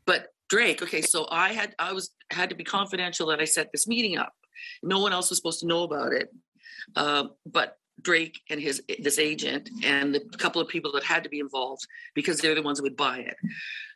But 0.06 0.28
Drake. 0.50 0.82
Okay, 0.82 1.02
so 1.02 1.28
I 1.32 1.54
had 1.54 1.76
I 1.80 1.94
was 1.94 2.12
had 2.32 2.50
to 2.50 2.56
be 2.56 2.64
confidential 2.64 3.28
that 3.28 3.40
I 3.40 3.46
set 3.46 3.72
this 3.72 3.88
meeting 3.88 4.18
up. 4.18 4.34
No 4.84 5.00
one 5.00 5.14
else 5.14 5.30
was 5.30 5.38
supposed 5.38 5.60
to 5.62 5.68
know 5.68 5.84
about 5.84 6.14
it. 6.14 6.30
Uh, 6.96 7.26
but 7.46 7.78
Drake 8.02 8.42
and 8.50 8.60
his 8.60 8.82
this 9.00 9.20
agent 9.20 9.70
and 9.84 10.14
the 10.14 10.20
couple 10.38 10.62
of 10.62 10.68
people 10.68 10.92
that 10.94 11.04
had 11.04 11.24
to 11.24 11.30
be 11.30 11.40
involved 11.40 11.86
because 12.14 12.40
they're 12.40 12.56
the 12.56 12.62
ones 12.62 12.78
that 12.78 12.84
would 12.84 12.98
buy 12.98 13.20
it. 13.20 13.36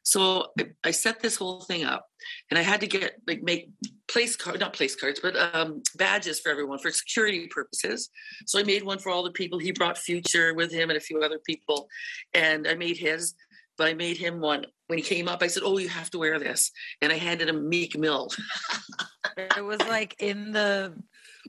So 0.03 0.47
I, 0.57 0.69
I 0.85 0.91
set 0.91 1.19
this 1.19 1.35
whole 1.35 1.61
thing 1.61 1.83
up, 1.83 2.07
and 2.49 2.57
I 2.57 2.61
had 2.61 2.79
to 2.79 2.87
get 2.87 3.15
like 3.27 3.43
make 3.43 3.69
place 4.07 4.35
card 4.35 4.59
not 4.59 4.73
place 4.73 4.95
cards 4.95 5.19
but 5.19 5.35
um, 5.53 5.83
badges 5.95 6.39
for 6.39 6.49
everyone 6.49 6.79
for 6.79 6.89
security 6.89 7.47
purposes. 7.47 8.09
So 8.45 8.59
I 8.59 8.63
made 8.63 8.83
one 8.83 8.99
for 8.99 9.09
all 9.09 9.23
the 9.23 9.31
people. 9.31 9.59
He 9.59 9.71
brought 9.71 9.97
Future 9.97 10.53
with 10.53 10.71
him 10.71 10.89
and 10.89 10.97
a 10.97 11.01
few 11.01 11.21
other 11.21 11.39
people, 11.45 11.87
and 12.33 12.67
I 12.67 12.75
made 12.75 12.97
his. 12.97 13.35
But 13.79 13.87
I 13.87 13.93
made 13.95 14.17
him 14.17 14.41
one 14.41 14.65
when 14.87 14.99
he 14.99 15.03
came 15.03 15.27
up. 15.29 15.41
I 15.41 15.47
said, 15.47 15.63
"Oh, 15.65 15.77
you 15.79 15.87
have 15.87 16.11
to 16.11 16.19
wear 16.19 16.37
this," 16.37 16.71
and 17.01 17.11
I 17.11 17.15
handed 17.15 17.47
him 17.49 17.67
Meek 17.67 17.97
Mill. 17.97 18.29
It 19.37 19.63
was 19.63 19.79
like 19.79 20.15
in 20.19 20.51
the 20.51 20.93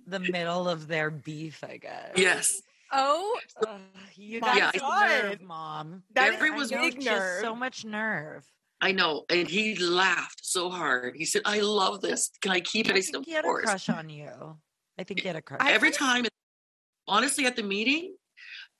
the 0.06 0.20
middle 0.20 0.68
of 0.68 0.86
their 0.86 1.10
beef, 1.10 1.64
I 1.64 1.76
guess. 1.78 2.12
yes, 2.16 2.62
Oh, 2.92 3.38
Ugh, 3.66 3.80
you 4.14 4.38
My 4.40 4.58
got 4.58 4.78
God. 4.78 5.08
nerve, 5.08 5.40
mom. 5.42 6.02
that 6.14 6.34
Everyone- 6.34 6.62
is 6.62 6.72
I 6.72 6.76
know, 6.76 6.82
big 6.82 7.02
she 7.02 7.08
has 7.08 7.18
nerve. 7.18 7.40
so 7.42 7.54
much 7.56 7.84
nerve. 7.84 8.44
I 8.80 8.92
know. 8.92 9.24
And 9.28 9.48
he 9.48 9.74
laughed 9.76 10.40
so 10.44 10.70
hard. 10.70 11.16
He 11.16 11.24
said, 11.24 11.42
"I 11.44 11.60
love 11.60 12.00
this. 12.00 12.30
Can 12.40 12.52
I 12.52 12.60
keep 12.60 12.86
it?" 12.88 12.92
I 12.94 12.98
I 12.98 13.00
said, 13.00 13.12
think 13.12 13.22
"Of 13.22 13.26
he 13.26 13.32
had 13.32 13.44
a 13.44 13.48
crush 13.48 13.88
on 13.88 14.08
you. 14.08 14.56
I 14.98 15.02
think 15.04 15.20
he 15.20 15.26
had 15.26 15.36
a 15.36 15.42
crush. 15.42 15.60
Every 15.66 15.90
time 15.90 16.26
honestly 17.08 17.46
at 17.46 17.56
the 17.56 17.62
meeting 17.64 18.14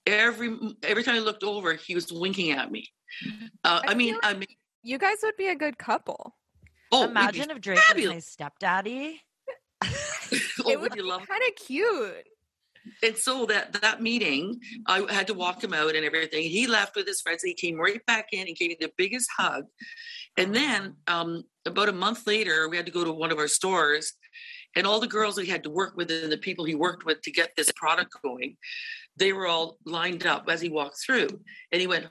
every 0.07 0.57
every 0.83 1.03
time 1.03 1.17
i 1.17 1.19
looked 1.19 1.45
over 1.45 1.75
he 1.75 1.95
was 1.95 2.13
winking 2.13 2.53
at 2.53 2.71
me 2.71 2.89
uh, 3.65 3.81
I 3.87 3.93
i, 3.93 3.95
mean 3.95 4.15
feel 4.15 4.21
i 4.23 4.35
mean 4.35 4.47
you 4.83 4.99
guys 4.99 5.19
would 5.23 5.37
be 5.37 5.49
a 5.49 5.55
good 5.55 5.79
couple. 5.79 6.37
oh 6.93 7.05
Imagine 7.05 7.51
if 7.51 7.61
Drake 7.61 7.81
was 7.95 8.07
my 8.07 8.19
stepdaddy. 8.19 9.21
oh, 9.85 9.89
it 10.71 10.81
would 10.81 10.81
would 10.81 10.93
be 10.93 11.03
love 11.03 11.27
kind 11.27 11.43
of 11.47 11.67
cute. 11.67 12.27
and 13.03 13.17
so 13.17 13.47
that 13.47 13.73
that 13.81 14.03
meeting 14.03 14.61
i 14.87 15.05
had 15.13 15.27
to 15.27 15.35
walk 15.35 15.63
him 15.63 15.75
out 15.75 15.95
and 15.95 16.05
everything 16.05 16.43
he 16.43 16.67
left 16.67 16.97
with 16.97 17.07
his 17.07 17.21
friends 17.21 17.43
he 17.43 17.55
came 17.55 17.79
right 17.79 18.05
back 18.07 18.29
in 18.33 18.47
and 18.47 18.57
gave 18.57 18.71
me 18.71 18.77
the 18.81 18.91
biggest 18.97 19.29
hug 19.37 19.65
and 20.37 20.55
then 20.55 20.95
um, 21.07 21.43
about 21.67 21.89
a 21.89 21.93
month 21.93 22.27
later 22.27 22.69
we 22.69 22.77
had 22.77 22.87
to 22.87 22.93
go 22.93 23.05
to 23.05 23.13
one 23.13 23.31
of 23.31 23.39
our 23.39 23.49
stores 23.49 24.15
and 24.77 24.87
all 24.87 25.01
the 25.01 25.07
girls 25.07 25.35
that 25.35 25.45
he 25.45 25.51
had 25.51 25.65
to 25.65 25.71
work 25.71 25.97
with 25.97 26.11
and 26.11 26.31
the 26.31 26.39
people 26.39 26.65
he 26.65 26.75
worked 26.75 27.05
with 27.05 27.21
to 27.23 27.31
get 27.31 27.51
this 27.57 27.73
product 27.73 28.15
going 28.23 28.57
they 29.17 29.33
were 29.33 29.47
all 29.47 29.79
lined 29.85 30.27
up 30.27 30.49
as 30.49 30.61
he 30.61 30.69
walked 30.69 30.99
through 31.05 31.29
and 31.73 31.81
he 31.81 31.87
went 31.87 32.07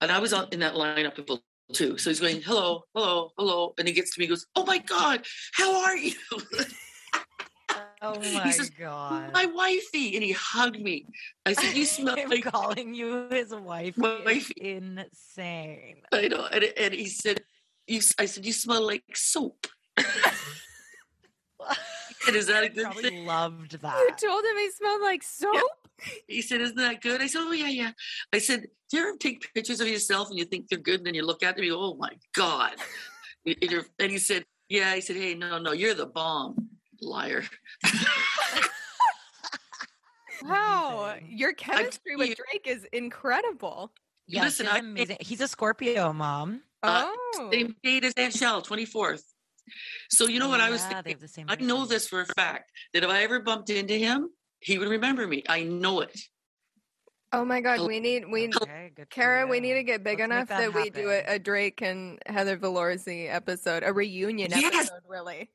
and 0.00 0.10
i 0.10 0.18
was 0.18 0.32
on 0.32 0.48
in 0.52 0.60
that 0.60 0.74
lineup 0.74 1.18
of 1.18 1.40
too 1.72 1.96
so 1.96 2.10
he's 2.10 2.20
going 2.20 2.42
hello 2.42 2.82
hello 2.94 3.30
hello 3.38 3.74
and 3.78 3.86
he 3.86 3.94
gets 3.94 4.14
to 4.14 4.20
me 4.20 4.24
he 4.24 4.28
goes 4.28 4.46
oh 4.56 4.64
my 4.64 4.78
god 4.78 5.24
how 5.52 5.84
are 5.84 5.96
you 5.96 6.14
Oh 8.02 8.18
my 8.34 8.50
says, 8.50 8.70
god. 8.70 9.30
my 9.32 9.44
wifey 9.44 10.16
and 10.16 10.24
he 10.24 10.32
hugged 10.32 10.80
me 10.80 11.06
i 11.44 11.52
said 11.52 11.76
you 11.76 11.84
smell 11.96 12.16
like 12.28 12.44
calling 12.44 12.94
you 12.94 13.28
his 13.30 13.54
wife 13.54 13.96
Wife. 13.98 14.50
is 14.56 14.80
insane. 15.30 15.96
I 16.12 16.28
know. 16.28 16.46
And, 16.46 16.64
and 16.76 16.94
he 16.94 17.06
said, 17.06 17.42
you, 17.86 18.00
I 18.18 18.26
said, 18.26 18.44
you 18.46 18.52
smell 18.52 18.86
like 18.86 19.04
soap. 19.14 19.66
And 22.26 22.36
is 22.36 22.46
that 22.46 22.64
a 22.64 22.68
good 22.68 22.84
probably 22.84 23.02
thing? 23.04 23.26
loved 23.26 23.72
that. 23.82 23.96
You 23.98 24.28
told 24.28 24.44
him 24.44 24.56
he 24.56 24.70
smelled 24.70 25.00
like 25.02 25.22
soap. 25.22 25.70
He 26.26 26.42
said, 26.42 26.60
isn't 26.60 26.76
that 26.76 27.00
good? 27.02 27.20
I 27.20 27.26
said, 27.26 27.40
oh, 27.42 27.52
yeah, 27.52 27.68
yeah. 27.68 27.90
I 28.32 28.38
said, 28.38 28.66
do 28.90 28.96
you 28.98 29.08
ever 29.08 29.16
take 29.18 29.52
pictures 29.54 29.80
of 29.80 29.88
yourself 29.88 30.28
and 30.30 30.38
you 30.38 30.44
think 30.44 30.68
they're 30.68 30.78
good 30.78 31.00
and 31.00 31.06
then 31.06 31.14
you 31.14 31.24
look 31.24 31.42
at 31.42 31.56
them 31.56 31.62
and 31.62 31.66
you 31.66 31.72
go, 31.74 31.80
oh, 31.80 31.94
my 31.98 32.10
God. 32.34 32.72
And 33.46 33.84
and 33.98 34.10
he 34.10 34.18
said, 34.18 34.44
yeah. 34.68 34.94
He 34.94 35.00
said, 35.00 35.16
hey, 35.16 35.34
no, 35.34 35.58
no, 35.58 35.72
you're 35.72 35.94
the 35.94 36.06
bomb. 36.06 36.68
Liar. 37.00 37.44
Wow, 40.42 41.16
your 41.28 41.52
chemistry 41.52 42.16
with 42.16 42.34
Drake 42.36 42.66
is 42.66 42.86
incredible. 42.92 43.92
Yes, 44.26 44.44
Listen, 44.58 44.68
I- 44.68 44.78
amazing. 44.78 45.18
He's 45.20 45.40
a 45.40 45.48
Scorpio, 45.48 46.12
mom. 46.12 46.62
Uh, 46.82 47.04
Oh, 47.34 47.50
Same 47.52 47.76
date 47.82 48.04
as 48.04 48.14
Aunt 48.16 48.32
Shell, 48.34 48.62
24th. 48.62 49.22
So 50.10 50.26
you 50.26 50.38
know 50.38 50.48
what 50.48 50.60
I 50.60 50.70
was 50.70 50.82
Yeah, 50.82 50.88
they 50.88 50.94
thinking? 50.94 51.12
have 51.12 51.20
the 51.20 51.28
same 51.28 51.46
I 51.48 51.56
know 51.56 51.86
this 51.86 52.08
for 52.08 52.20
a 52.20 52.26
fact 52.26 52.70
that 52.94 53.04
if 53.04 53.10
I 53.10 53.22
ever 53.22 53.40
bumped 53.40 53.70
into 53.70 53.94
him, 53.94 54.30
he 54.60 54.78
would 54.78 54.88
remember 54.88 55.26
me. 55.26 55.42
I 55.48 55.62
know 55.64 56.00
it. 56.00 56.18
oh 57.32 57.44
my 57.44 57.60
God, 57.60 57.86
we 57.86 58.00
need 58.00 58.24
we. 58.30 58.48
Okay, 58.48 58.92
Kara, 59.10 59.46
we 59.46 59.60
need 59.60 59.74
to 59.74 59.82
get 59.82 60.02
big 60.02 60.18
Let's 60.18 60.32
enough 60.32 60.48
that, 60.48 60.74
we 60.74 60.90
do 60.90 61.10
a, 61.10 61.34
a 61.34 61.38
Drake 61.38 61.80
and 61.82 62.18
Heather 62.26 62.56
Valorzi 62.58 63.32
episode, 63.32 63.82
a 63.84 63.92
reunion 63.92 64.50
Yes. 64.50 64.74
episode, 64.74 65.02
really. 65.08 65.50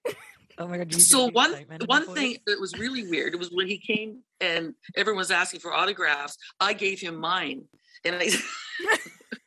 Oh 0.57 0.67
my 0.67 0.77
god! 0.77 0.93
you 0.93 0.99
so 0.99 1.25
one 1.31 1.53
one 1.85 2.05
thing 2.15 2.37
that 2.47 2.59
was 2.61 2.73
really 2.79 3.03
weird 3.09 3.37
was 3.37 3.49
when 3.51 3.67
he 3.67 3.77
came 3.77 4.23
and 4.39 4.73
everyone 4.95 5.17
was 5.17 5.29
asking 5.29 5.59
for 5.59 5.73
autographs 5.73 6.37
i 6.61 6.71
gave 6.71 6.97
him 7.01 7.17
mine 7.19 7.65
and 8.05 8.15
i 8.15 8.29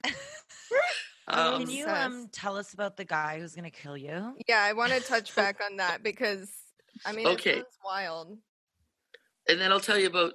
um, 1.31 1.61
Can 1.63 1.71
you 1.71 1.87
um 1.89 2.29
tell 2.33 2.57
us 2.57 2.73
about 2.75 2.97
the 2.97 3.05
guy 3.05 3.41
who's 3.41 3.55
gonna 3.55 3.71
kill 3.71 3.97
you? 3.97 4.35
Yeah, 4.49 4.61
I 4.63 4.73
want 4.73 4.93
to 4.93 5.01
touch 5.01 5.35
back 5.37 5.61
on 5.65 5.77
that 5.77 6.03
because 6.03 6.51
I 7.07 7.13
mean, 7.13 7.27
Okay. 7.29 7.51
it 7.51 7.57
sounds 7.57 7.79
wild. 7.85 8.39
and 9.49 9.61
then 9.61 9.71
i'll 9.73 9.81
tell 9.81 9.99
you 9.99 10.07
about 10.09 10.33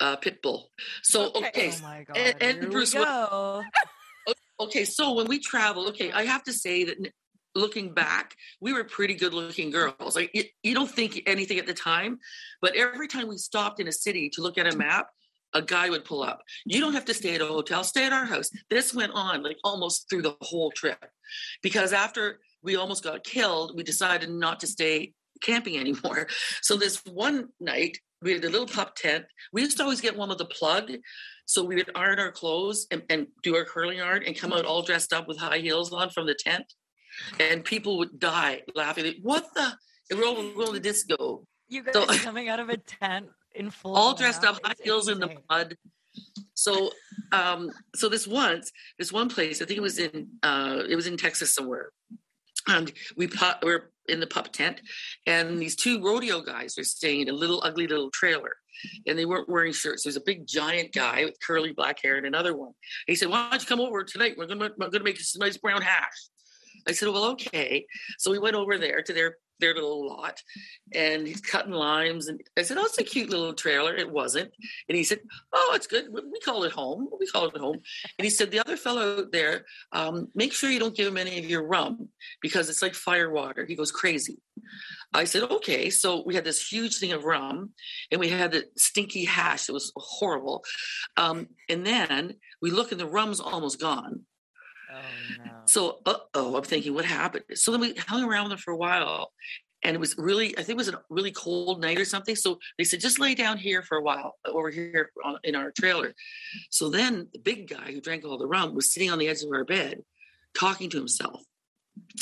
uh 0.00 0.16
pitbull 0.16 0.64
so 1.02 1.26
Okay. 1.34 1.46
okay 1.48 1.70
Oh 1.80 1.82
my 1.82 2.04
god! 2.04 2.16
and- 2.40 2.60
and 2.62 2.70
Bruce 2.72 2.94
we 2.94 3.00
go. 3.04 3.64
okay 4.60 4.84
so 4.84 5.12
when 5.14 5.26
we 5.26 5.38
travel 5.38 5.88
okay 5.88 6.12
i 6.12 6.24
have 6.24 6.42
to 6.44 6.52
say 6.52 6.84
that 6.84 6.96
looking 7.56 7.94
back 7.94 8.34
we 8.60 8.72
were 8.72 8.84
pretty 8.84 9.14
good 9.14 9.32
looking 9.32 9.70
girls 9.70 10.16
like 10.16 10.30
you, 10.34 10.44
you 10.62 10.74
don't 10.74 10.90
think 10.90 11.22
anything 11.26 11.58
at 11.58 11.66
the 11.66 11.74
time 11.74 12.18
but 12.60 12.74
every 12.76 13.06
time 13.08 13.28
we 13.28 13.36
stopped 13.36 13.80
in 13.80 13.88
a 13.88 13.92
city 13.92 14.28
to 14.28 14.42
look 14.42 14.58
at 14.58 14.66
a 14.72 14.76
map 14.76 15.06
a 15.54 15.62
guy 15.62 15.88
would 15.88 16.04
pull 16.04 16.22
up. 16.22 16.42
You 16.64 16.80
don't 16.80 16.94
have 16.94 17.04
to 17.06 17.14
stay 17.14 17.34
at 17.34 17.40
a 17.40 17.46
hotel. 17.46 17.84
Stay 17.84 18.04
at 18.04 18.12
our 18.12 18.24
house. 18.24 18.50
This 18.70 18.92
went 18.92 19.12
on 19.14 19.42
like 19.42 19.56
almost 19.64 20.08
through 20.10 20.22
the 20.22 20.36
whole 20.40 20.70
trip. 20.72 20.98
Because 21.62 21.92
after 21.92 22.40
we 22.62 22.76
almost 22.76 23.04
got 23.04 23.24
killed 23.24 23.72
we 23.76 23.82
decided 23.82 24.30
not 24.30 24.60
to 24.60 24.66
stay 24.66 25.12
camping 25.42 25.76
anymore. 25.84 26.26
So 26.62 26.76
this 26.76 27.00
one 27.04 27.48
night 27.60 27.98
we 28.22 28.32
had 28.32 28.44
a 28.44 28.50
little 28.50 28.66
pup 28.66 28.96
tent. 28.96 29.24
We 29.52 29.62
used 29.62 29.76
to 29.76 29.82
always 29.82 30.00
get 30.00 30.16
one 30.16 30.28
with 30.28 30.40
a 30.40 30.46
plug. 30.46 30.90
So 31.46 31.62
we 31.62 31.74
would 31.76 31.90
iron 31.94 32.18
our 32.18 32.32
clothes 32.32 32.86
and, 32.90 33.02
and 33.10 33.26
do 33.42 33.54
our 33.54 33.64
curling 33.64 34.00
iron 34.00 34.22
and 34.26 34.38
come 34.38 34.52
out 34.52 34.64
all 34.64 34.82
dressed 34.82 35.12
up 35.12 35.28
with 35.28 35.38
high 35.38 35.58
heels 35.58 35.92
on 35.92 36.08
from 36.10 36.26
the 36.26 36.34
tent. 36.34 36.64
And 37.38 37.62
people 37.64 37.98
would 37.98 38.18
die 38.18 38.62
laughing. 38.74 39.14
What 39.22 39.46
the? 39.54 39.72
and 40.10 40.18
we're 40.18 40.26
all 40.26 40.34
going 40.34 40.74
to 40.74 40.80
disco, 40.80 41.46
You 41.68 41.82
guys 41.82 41.94
So- 41.94 42.06
coming 42.18 42.48
out 42.48 42.60
of 42.60 42.68
a 42.68 42.76
tent 42.76 43.26
in 43.54 43.70
full 43.70 43.94
all 43.94 44.14
dressed 44.14 44.44
up, 44.44 44.58
high 44.64 44.74
heels 44.82 45.08
in 45.08 45.20
the 45.20 45.36
mud. 45.48 45.76
So, 46.54 46.90
um, 47.32 47.70
so 47.94 48.08
this 48.08 48.26
once, 48.26 48.70
this 48.98 49.12
one 49.12 49.28
place, 49.28 49.60
I 49.60 49.64
think 49.64 49.78
it 49.78 49.82
was 49.82 49.98
in, 49.98 50.28
uh, 50.42 50.82
it 50.88 50.94
was 50.94 51.06
in 51.06 51.16
Texas 51.16 51.54
somewhere, 51.54 51.90
and 52.68 52.92
we 53.16 53.26
pu- 53.26 53.58
we're 53.62 53.90
in 54.08 54.20
the 54.20 54.26
pup 54.26 54.52
tent, 54.52 54.80
and 55.26 55.58
these 55.58 55.74
two 55.74 56.02
rodeo 56.02 56.40
guys 56.40 56.78
are 56.78 56.84
staying 56.84 57.22
in 57.22 57.28
a 57.30 57.32
little 57.32 57.62
ugly 57.64 57.86
little 57.86 58.10
trailer, 58.10 58.56
and 59.06 59.18
they 59.18 59.24
weren't 59.24 59.48
wearing 59.48 59.72
shirts. 59.72 60.04
There's 60.04 60.16
a 60.16 60.22
big 60.24 60.46
giant 60.46 60.92
guy 60.92 61.24
with 61.24 61.36
curly 61.44 61.72
black 61.72 61.98
hair 62.02 62.16
and 62.16 62.26
another 62.26 62.56
one. 62.56 62.72
He 63.06 63.16
said, 63.16 63.28
"Why 63.28 63.50
don't 63.50 63.60
you 63.60 63.66
come 63.66 63.80
over 63.80 64.04
tonight? 64.04 64.34
We're 64.36 64.46
gonna 64.46 64.70
we're 64.76 64.90
gonna 64.90 65.04
make 65.04 65.18
some 65.20 65.40
nice 65.40 65.56
brown 65.56 65.82
hash." 65.82 66.28
I 66.86 66.92
said, 66.92 67.08
"Well, 67.08 67.32
okay." 67.32 67.86
So 68.18 68.30
we 68.30 68.38
went 68.38 68.56
over 68.56 68.78
there 68.78 69.02
to 69.02 69.12
their 69.12 69.36
their 69.60 69.74
little 69.74 70.08
lot, 70.08 70.42
and 70.92 71.26
he's 71.26 71.40
cutting 71.40 71.72
limes. 71.72 72.26
And 72.28 72.40
I 72.58 72.62
said, 72.62 72.76
"Oh, 72.76 72.84
it's 72.84 72.98
a 72.98 73.04
cute 73.04 73.30
little 73.30 73.54
trailer." 73.54 73.94
It 73.94 74.10
wasn't, 74.10 74.52
and 74.88 74.96
he 74.96 75.04
said, 75.04 75.20
"Oh, 75.52 75.72
it's 75.74 75.86
good. 75.86 76.06
We 76.12 76.40
call 76.40 76.64
it 76.64 76.72
home. 76.72 77.08
We 77.18 77.26
call 77.26 77.46
it 77.46 77.56
home." 77.56 77.80
And 78.18 78.24
he 78.24 78.30
said, 78.30 78.50
"The 78.50 78.60
other 78.60 78.76
fellow 78.76 79.24
there, 79.24 79.64
um, 79.92 80.28
make 80.34 80.52
sure 80.52 80.70
you 80.70 80.80
don't 80.80 80.96
give 80.96 81.08
him 81.08 81.16
any 81.16 81.38
of 81.38 81.48
your 81.48 81.66
rum 81.66 82.08
because 82.40 82.68
it's 82.68 82.82
like 82.82 82.94
fire 82.94 83.30
water. 83.30 83.64
He 83.64 83.76
goes 83.76 83.92
crazy." 83.92 84.38
I 85.12 85.24
said, 85.24 85.44
"Okay." 85.44 85.90
So 85.90 86.22
we 86.26 86.34
had 86.34 86.44
this 86.44 86.66
huge 86.66 86.98
thing 86.98 87.12
of 87.12 87.24
rum, 87.24 87.70
and 88.10 88.20
we 88.20 88.28
had 88.28 88.52
the 88.52 88.64
stinky 88.76 89.24
hash. 89.24 89.68
It 89.68 89.72
was 89.72 89.92
horrible. 89.96 90.64
Um, 91.16 91.48
and 91.68 91.86
then 91.86 92.34
we 92.60 92.70
look, 92.70 92.90
and 92.90 93.00
the 93.00 93.06
rum's 93.06 93.40
almost 93.40 93.80
gone. 93.80 94.26
Oh 95.04 95.44
no. 95.44 95.50
So, 95.66 95.98
uh 96.06 96.16
oh, 96.34 96.56
I'm 96.56 96.62
thinking, 96.62 96.94
what 96.94 97.04
happened? 97.04 97.44
So 97.54 97.70
then 97.72 97.80
we 97.80 97.94
hung 97.94 98.24
around 98.24 98.44
with 98.44 98.50
them 98.50 98.58
for 98.58 98.72
a 98.72 98.76
while, 98.76 99.32
and 99.82 99.94
it 99.94 100.00
was 100.00 100.16
really, 100.16 100.56
I 100.58 100.62
think 100.62 100.70
it 100.70 100.76
was 100.76 100.88
a 100.88 101.00
really 101.10 101.30
cold 101.32 101.80
night 101.80 101.98
or 101.98 102.04
something. 102.04 102.36
So 102.36 102.58
they 102.78 102.84
said, 102.84 103.00
just 103.00 103.18
lay 103.18 103.34
down 103.34 103.58
here 103.58 103.82
for 103.82 103.98
a 103.98 104.02
while 104.02 104.34
over 104.46 104.70
here 104.70 105.10
on, 105.24 105.38
in 105.44 105.54
our 105.54 105.70
trailer. 105.70 106.14
So 106.70 106.88
then 106.90 107.28
the 107.32 107.38
big 107.38 107.68
guy 107.68 107.92
who 107.92 108.00
drank 108.00 108.24
all 108.24 108.38
the 108.38 108.46
rum 108.46 108.74
was 108.74 108.92
sitting 108.92 109.10
on 109.10 109.18
the 109.18 109.28
edge 109.28 109.42
of 109.42 109.50
our 109.52 109.64
bed, 109.64 110.02
talking 110.58 110.88
to 110.90 110.96
himself. 110.96 111.42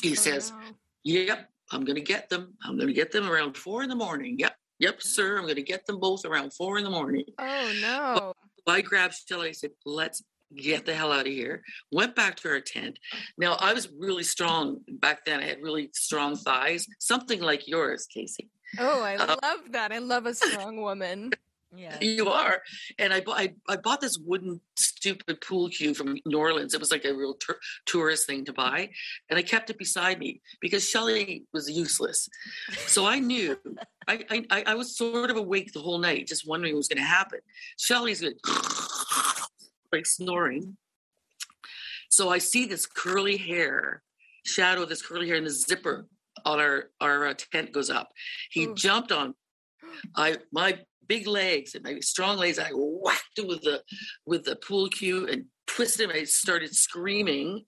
He 0.02 0.12
Oh, 0.12 0.14
says, 0.14 0.50
no. 0.50 0.58
Yep, 1.04 1.48
I'm 1.70 1.84
going 1.84 1.96
to 1.96 2.02
get 2.02 2.28
them. 2.28 2.54
I'm 2.64 2.76
going 2.76 2.88
to 2.88 2.94
get 2.94 3.10
them 3.12 3.28
around 3.28 3.56
four 3.56 3.82
in 3.82 3.88
the 3.88 3.96
morning. 3.96 4.38
Yep, 4.38 4.54
yep, 4.78 5.02
sir. 5.02 5.36
I'm 5.38 5.44
going 5.44 5.56
to 5.56 5.62
get 5.62 5.86
them 5.86 5.98
both 5.98 6.24
around 6.24 6.52
four 6.52 6.78
in 6.78 6.84
the 6.84 6.90
morning. 6.90 7.24
Oh 7.38 7.72
no. 7.80 8.32
I 8.66 8.80
grabbed 8.82 9.14
Shelly. 9.28 9.48
I 9.48 9.52
said, 9.52 9.70
let's 9.84 10.22
get 10.56 10.86
the 10.86 10.94
hell 10.94 11.12
out 11.12 11.26
of 11.26 11.32
here. 11.32 11.62
Went 11.90 12.14
back 12.14 12.36
to 12.36 12.48
our 12.50 12.60
tent. 12.60 12.98
Now, 13.38 13.54
I 13.58 13.72
was 13.72 13.88
really 13.98 14.24
strong 14.24 14.80
back 14.88 15.24
then. 15.24 15.40
I 15.40 15.44
had 15.46 15.62
really 15.62 15.90
strong 15.94 16.36
thighs, 16.36 16.86
something 16.98 17.40
like 17.40 17.68
yours, 17.68 18.06
Casey. 18.12 18.48
Oh, 18.78 19.02
I 19.02 19.16
Uh, 19.16 19.36
love 19.42 19.60
that. 19.72 19.92
I 19.92 19.98
love 19.98 20.26
a 20.26 20.34
strong 20.34 20.80
woman. 20.80 21.32
yeah. 21.76 21.98
You 22.00 22.28
are. 22.28 22.62
And 22.98 23.12
I, 23.12 23.22
I, 23.28 23.54
I 23.68 23.76
bought 23.76 24.00
this 24.00 24.18
wooden, 24.18 24.60
stupid 24.76 25.40
pool 25.40 25.68
cue 25.68 25.94
from 25.94 26.16
New 26.26 26.38
Orleans. 26.38 26.72
It 26.74 26.80
was 26.80 26.90
like 26.90 27.04
a 27.04 27.14
real 27.14 27.34
tour 27.34 27.56
tourist 27.86 28.26
thing 28.26 28.44
to 28.46 28.52
buy. 28.52 28.90
And 29.28 29.38
I 29.38 29.42
kept 29.42 29.68
it 29.70 29.78
beside 29.78 30.18
me 30.18 30.40
because 30.60 30.88
Shelly 30.88 31.44
was 31.52 31.70
useless. 31.70 32.28
So 32.86 33.04
I 33.06 33.18
knew, 33.18 33.58
I, 34.08 34.24
I, 34.30 34.44
I- 34.50 34.64
I 34.68 34.74
was 34.74 34.96
sort 34.96 35.30
of 35.30 35.36
awake 35.36 35.72
the 35.72 35.80
whole 35.80 35.98
night, 35.98 36.26
just 36.26 36.46
wondering 36.48 36.74
what 36.74 36.78
was 36.78 36.88
going 36.88 36.98
to 37.02 37.04
happen. 37.08 37.40
Shelly's 37.78 38.20
good, 38.20 38.34
like 39.92 40.06
snoring. 40.06 40.76
So 42.08 42.28
I 42.28 42.38
see 42.38 42.66
this 42.66 42.86
curly 42.86 43.36
hair, 43.36 44.02
shadow 44.44 44.84
this 44.84 45.02
curly 45.02 45.28
hair, 45.28 45.36
and 45.36 45.46
the 45.46 45.50
zipper 45.50 46.06
on 46.44 46.60
our, 46.60 46.90
our 47.00 47.26
uh, 47.26 47.34
tent 47.34 47.72
goes 47.72 47.90
up. 47.90 48.10
He 48.50 48.64
Ooh. 48.64 48.74
jumped 48.74 49.12
on 49.12 49.34
I 50.16 50.36
my 50.52 50.78
big 51.06 51.26
legs 51.26 51.74
and 51.74 51.84
my 51.84 52.00
strong 52.00 52.38
legs. 52.38 52.58
I 52.58 52.70
whacked 52.72 53.38
him 53.38 53.48
with 53.48 53.62
the 53.62 53.82
with 54.26 54.44
the 54.44 54.56
pool 54.56 54.88
cue 54.88 55.26
and 55.28 55.44
twisted 55.74 56.08
him. 56.08 56.16
I 56.16 56.24
started 56.24 56.74
screaming. 56.74 57.64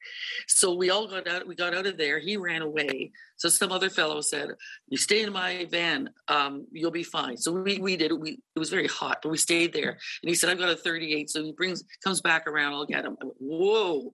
So 0.47 0.75
we 0.75 0.91
all 0.91 1.07
got 1.07 1.27
out. 1.27 1.47
We 1.47 1.55
got 1.55 1.75
out 1.75 1.87
of 1.87 1.97
there. 1.97 2.19
He 2.19 2.37
ran 2.37 2.63
away. 2.63 3.13
So 3.37 3.49
some 3.49 3.73
other 3.73 3.91
fellow 3.91 4.21
said, 4.21 4.51
"You 4.89 4.97
stay 4.97 5.23
in 5.23 5.33
my 5.33 5.67
van. 5.71 6.11
Um, 6.29 6.67
you'll 6.71 6.91
be 6.91 7.03
fine." 7.03 7.37
So 7.37 7.53
we 7.53 7.79
we 7.79 7.97
did. 7.97 8.13
We 8.13 8.33
it 8.55 8.59
was 8.59 8.71
very 8.71 8.87
hot, 8.87 9.19
but 9.23 9.31
we 9.31 9.39
stayed 9.39 9.73
there. 9.73 9.91
And 9.91 10.29
he 10.29 10.35
said, 10.35 10.51
"I've 10.51 10.59
got 10.59 10.71
a 10.71 10.77
38." 10.77 11.31
So 11.31 11.43
he 11.43 11.53
brings 11.53 11.83
comes 12.03 12.21
back 12.21 12.47
around. 12.47 12.75
I'll 12.75 12.87
get 12.87 13.05
him. 13.05 13.17
Went, 13.21 13.35
Whoa. 13.39 14.13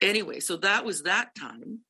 Anyway, 0.00 0.40
so 0.40 0.56
that 0.58 0.84
was 0.84 1.02
that 1.02 1.34
time. 1.34 1.80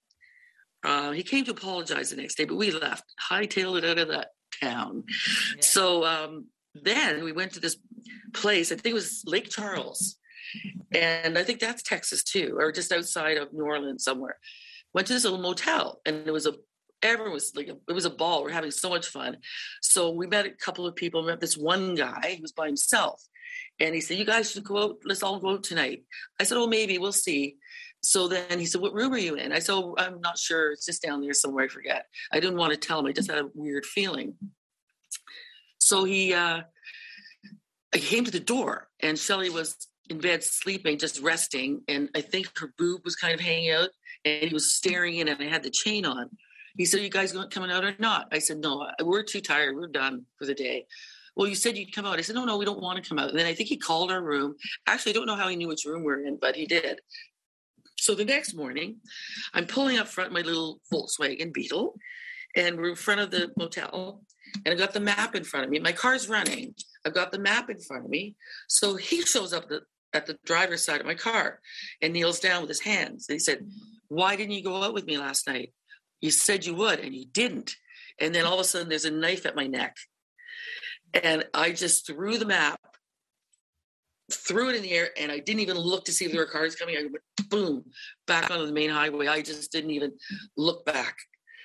Uh, 0.84 1.10
he 1.10 1.22
came 1.22 1.44
to 1.44 1.50
apologize 1.50 2.10
the 2.10 2.16
next 2.16 2.36
day, 2.36 2.44
but 2.44 2.54
we 2.54 2.70
left, 2.70 3.04
hightailed 3.30 3.78
it 3.78 3.84
out 3.84 3.98
of 3.98 4.08
that 4.08 4.28
town. 4.62 5.04
Yeah. 5.56 5.60
So 5.60 6.04
um, 6.04 6.46
then 6.74 7.24
we 7.24 7.32
went 7.32 7.52
to 7.54 7.60
this 7.60 7.76
place. 8.32 8.70
I 8.70 8.76
think 8.76 8.92
it 8.92 8.94
was 8.94 9.22
Lake 9.26 9.50
Charles, 9.50 10.16
and 10.94 11.38
I 11.38 11.44
think 11.44 11.60
that's 11.60 11.82
Texas 11.82 12.22
too, 12.22 12.56
or 12.58 12.72
just 12.72 12.92
outside 12.92 13.36
of 13.36 13.52
New 13.52 13.64
Orleans 13.64 14.04
somewhere. 14.04 14.38
Went 14.94 15.06
to 15.08 15.12
this 15.12 15.24
little 15.24 15.38
motel, 15.38 16.00
and 16.06 16.26
it 16.26 16.32
was 16.32 16.46
a 16.46 16.54
everyone 17.02 17.32
was 17.32 17.54
like 17.54 17.68
it 17.68 17.92
was 17.92 18.04
a 18.04 18.10
ball. 18.10 18.42
We're 18.42 18.50
having 18.50 18.70
so 18.70 18.90
much 18.90 19.08
fun. 19.08 19.38
So 19.82 20.10
we 20.10 20.26
met 20.26 20.46
a 20.46 20.50
couple 20.50 20.86
of 20.86 20.96
people. 20.96 21.22
Met 21.22 21.40
this 21.40 21.56
one 21.56 21.94
guy. 21.94 22.34
He 22.36 22.42
was 22.42 22.52
by 22.52 22.66
himself, 22.66 23.22
and 23.78 23.94
he 23.94 24.00
said, 24.00 24.18
"You 24.18 24.24
guys 24.24 24.50
should 24.50 24.64
go 24.64 24.82
out. 24.82 24.96
Let's 25.04 25.22
all 25.22 25.38
go 25.38 25.50
out 25.50 25.64
tonight." 25.64 26.04
I 26.40 26.44
said, 26.44 26.58
"Oh, 26.58 26.66
maybe 26.66 26.98
we'll 26.98 27.12
see." 27.12 27.56
So 28.00 28.28
then 28.28 28.58
he 28.58 28.66
said, 28.66 28.80
"What 28.80 28.94
room 28.94 29.12
are 29.12 29.18
you 29.18 29.34
in?" 29.34 29.52
I 29.52 29.58
said, 29.58 29.74
oh, 29.74 29.94
"I'm 29.98 30.20
not 30.20 30.38
sure. 30.38 30.72
It's 30.72 30.86
just 30.86 31.02
down 31.02 31.20
there 31.20 31.34
somewhere. 31.34 31.64
I 31.64 31.68
forget." 31.68 32.06
I 32.32 32.40
didn't 32.40 32.58
want 32.58 32.72
to 32.72 32.78
tell 32.78 33.00
him. 33.00 33.06
I 33.06 33.12
just 33.12 33.30
had 33.30 33.40
a 33.40 33.50
weird 33.54 33.86
feeling. 33.86 34.34
So 35.78 36.04
he 36.04 36.34
uh, 36.34 36.62
came 37.92 38.24
to 38.24 38.30
the 38.30 38.40
door, 38.40 38.88
and 39.00 39.18
Shelley 39.18 39.50
was 39.50 39.76
in 40.10 40.18
bed 40.18 40.42
sleeping, 40.42 40.98
just 40.98 41.20
resting, 41.20 41.82
and 41.88 42.08
I 42.14 42.20
think 42.20 42.50
her 42.58 42.72
boob 42.78 43.02
was 43.04 43.16
kind 43.16 43.34
of 43.34 43.40
hanging 43.40 43.70
out, 43.70 43.90
and 44.24 44.48
he 44.48 44.54
was 44.54 44.74
staring 44.74 45.16
in, 45.16 45.28
and 45.28 45.40
I 45.42 45.46
had 45.46 45.62
the 45.62 45.70
chain 45.70 46.04
on. 46.04 46.30
He 46.76 46.84
said, 46.84 47.00
"You 47.00 47.08
guys 47.08 47.34
coming 47.50 47.70
out 47.70 47.84
or 47.84 47.94
not?" 47.98 48.28
I 48.32 48.38
said, 48.38 48.58
"No, 48.58 48.88
we're 49.02 49.22
too 49.22 49.40
tired. 49.40 49.76
We're 49.76 49.88
done 49.88 50.26
for 50.38 50.46
the 50.46 50.54
day." 50.54 50.86
Well, 51.34 51.46
you 51.46 51.54
said 51.54 51.76
you'd 51.76 51.94
come 51.94 52.04
out. 52.04 52.18
I 52.18 52.22
said, 52.22 52.34
"No, 52.34 52.44
no, 52.44 52.56
we 52.56 52.64
don't 52.64 52.82
want 52.82 53.02
to 53.02 53.08
come 53.08 53.18
out." 53.18 53.30
And 53.30 53.38
then 53.38 53.46
I 53.46 53.54
think 53.54 53.68
he 53.68 53.76
called 53.76 54.10
our 54.10 54.22
room. 54.22 54.56
Actually, 54.86 55.12
I 55.12 55.14
don't 55.14 55.26
know 55.26 55.36
how 55.36 55.48
he 55.48 55.56
knew 55.56 55.68
which 55.68 55.84
room 55.84 56.02
we're 56.02 56.24
in, 56.24 56.36
but 56.40 56.56
he 56.56 56.66
did. 56.66 57.00
So 57.98 58.14
the 58.14 58.24
next 58.24 58.54
morning, 58.54 59.00
I'm 59.54 59.66
pulling 59.66 59.98
up 59.98 60.08
front 60.08 60.32
my 60.32 60.40
little 60.40 60.80
Volkswagen 60.92 61.52
Beetle, 61.52 61.94
and 62.56 62.76
we're 62.76 62.90
in 62.90 62.96
front 62.96 63.20
of 63.20 63.30
the 63.30 63.50
motel, 63.56 64.22
and 64.64 64.72
I've 64.72 64.78
got 64.78 64.92
the 64.92 65.00
map 65.00 65.34
in 65.34 65.44
front 65.44 65.64
of 65.64 65.70
me. 65.70 65.78
My 65.80 65.92
car's 65.92 66.28
running. 66.28 66.74
I've 67.04 67.14
got 67.14 67.32
the 67.32 67.38
map 67.38 67.70
in 67.70 67.80
front 67.80 68.04
of 68.04 68.10
me. 68.10 68.36
So 68.68 68.96
he 68.96 69.22
shows 69.22 69.52
up 69.52 69.68
the, 69.68 69.82
at 70.12 70.26
the 70.26 70.38
driver's 70.44 70.84
side 70.84 71.00
of 71.00 71.06
my 71.06 71.14
car 71.14 71.60
and 72.00 72.12
kneels 72.12 72.40
down 72.40 72.62
with 72.62 72.68
his 72.68 72.80
hands. 72.80 73.26
And 73.28 73.34
he 73.34 73.38
said, 73.38 73.68
Why 74.08 74.36
didn't 74.36 74.52
you 74.52 74.62
go 74.62 74.82
out 74.82 74.94
with 74.94 75.06
me 75.06 75.18
last 75.18 75.46
night? 75.46 75.72
You 76.20 76.30
said 76.30 76.66
you 76.66 76.74
would, 76.74 77.00
and 77.00 77.14
you 77.14 77.26
didn't. 77.26 77.76
And 78.20 78.34
then 78.34 78.44
all 78.44 78.54
of 78.54 78.60
a 78.60 78.64
sudden, 78.64 78.88
there's 78.88 79.04
a 79.04 79.10
knife 79.10 79.46
at 79.46 79.54
my 79.54 79.66
neck. 79.66 79.96
And 81.14 81.44
I 81.54 81.70
just 81.70 82.06
threw 82.06 82.38
the 82.38 82.44
map, 82.44 82.80
threw 84.30 84.70
it 84.70 84.76
in 84.76 84.82
the 84.82 84.92
air, 84.92 85.10
and 85.18 85.30
I 85.30 85.38
didn't 85.38 85.60
even 85.60 85.78
look 85.78 86.04
to 86.06 86.12
see 86.12 86.24
if 86.24 86.32
there 86.32 86.40
were 86.40 86.46
cars 86.46 86.74
coming. 86.74 86.96
I 86.96 87.02
went 87.02 87.22
boom, 87.48 87.84
back 88.26 88.50
onto 88.50 88.66
the 88.66 88.72
main 88.72 88.90
highway. 88.90 89.28
I 89.28 89.42
just 89.42 89.70
didn't 89.72 89.92
even 89.92 90.12
look 90.56 90.84
back. 90.84 91.16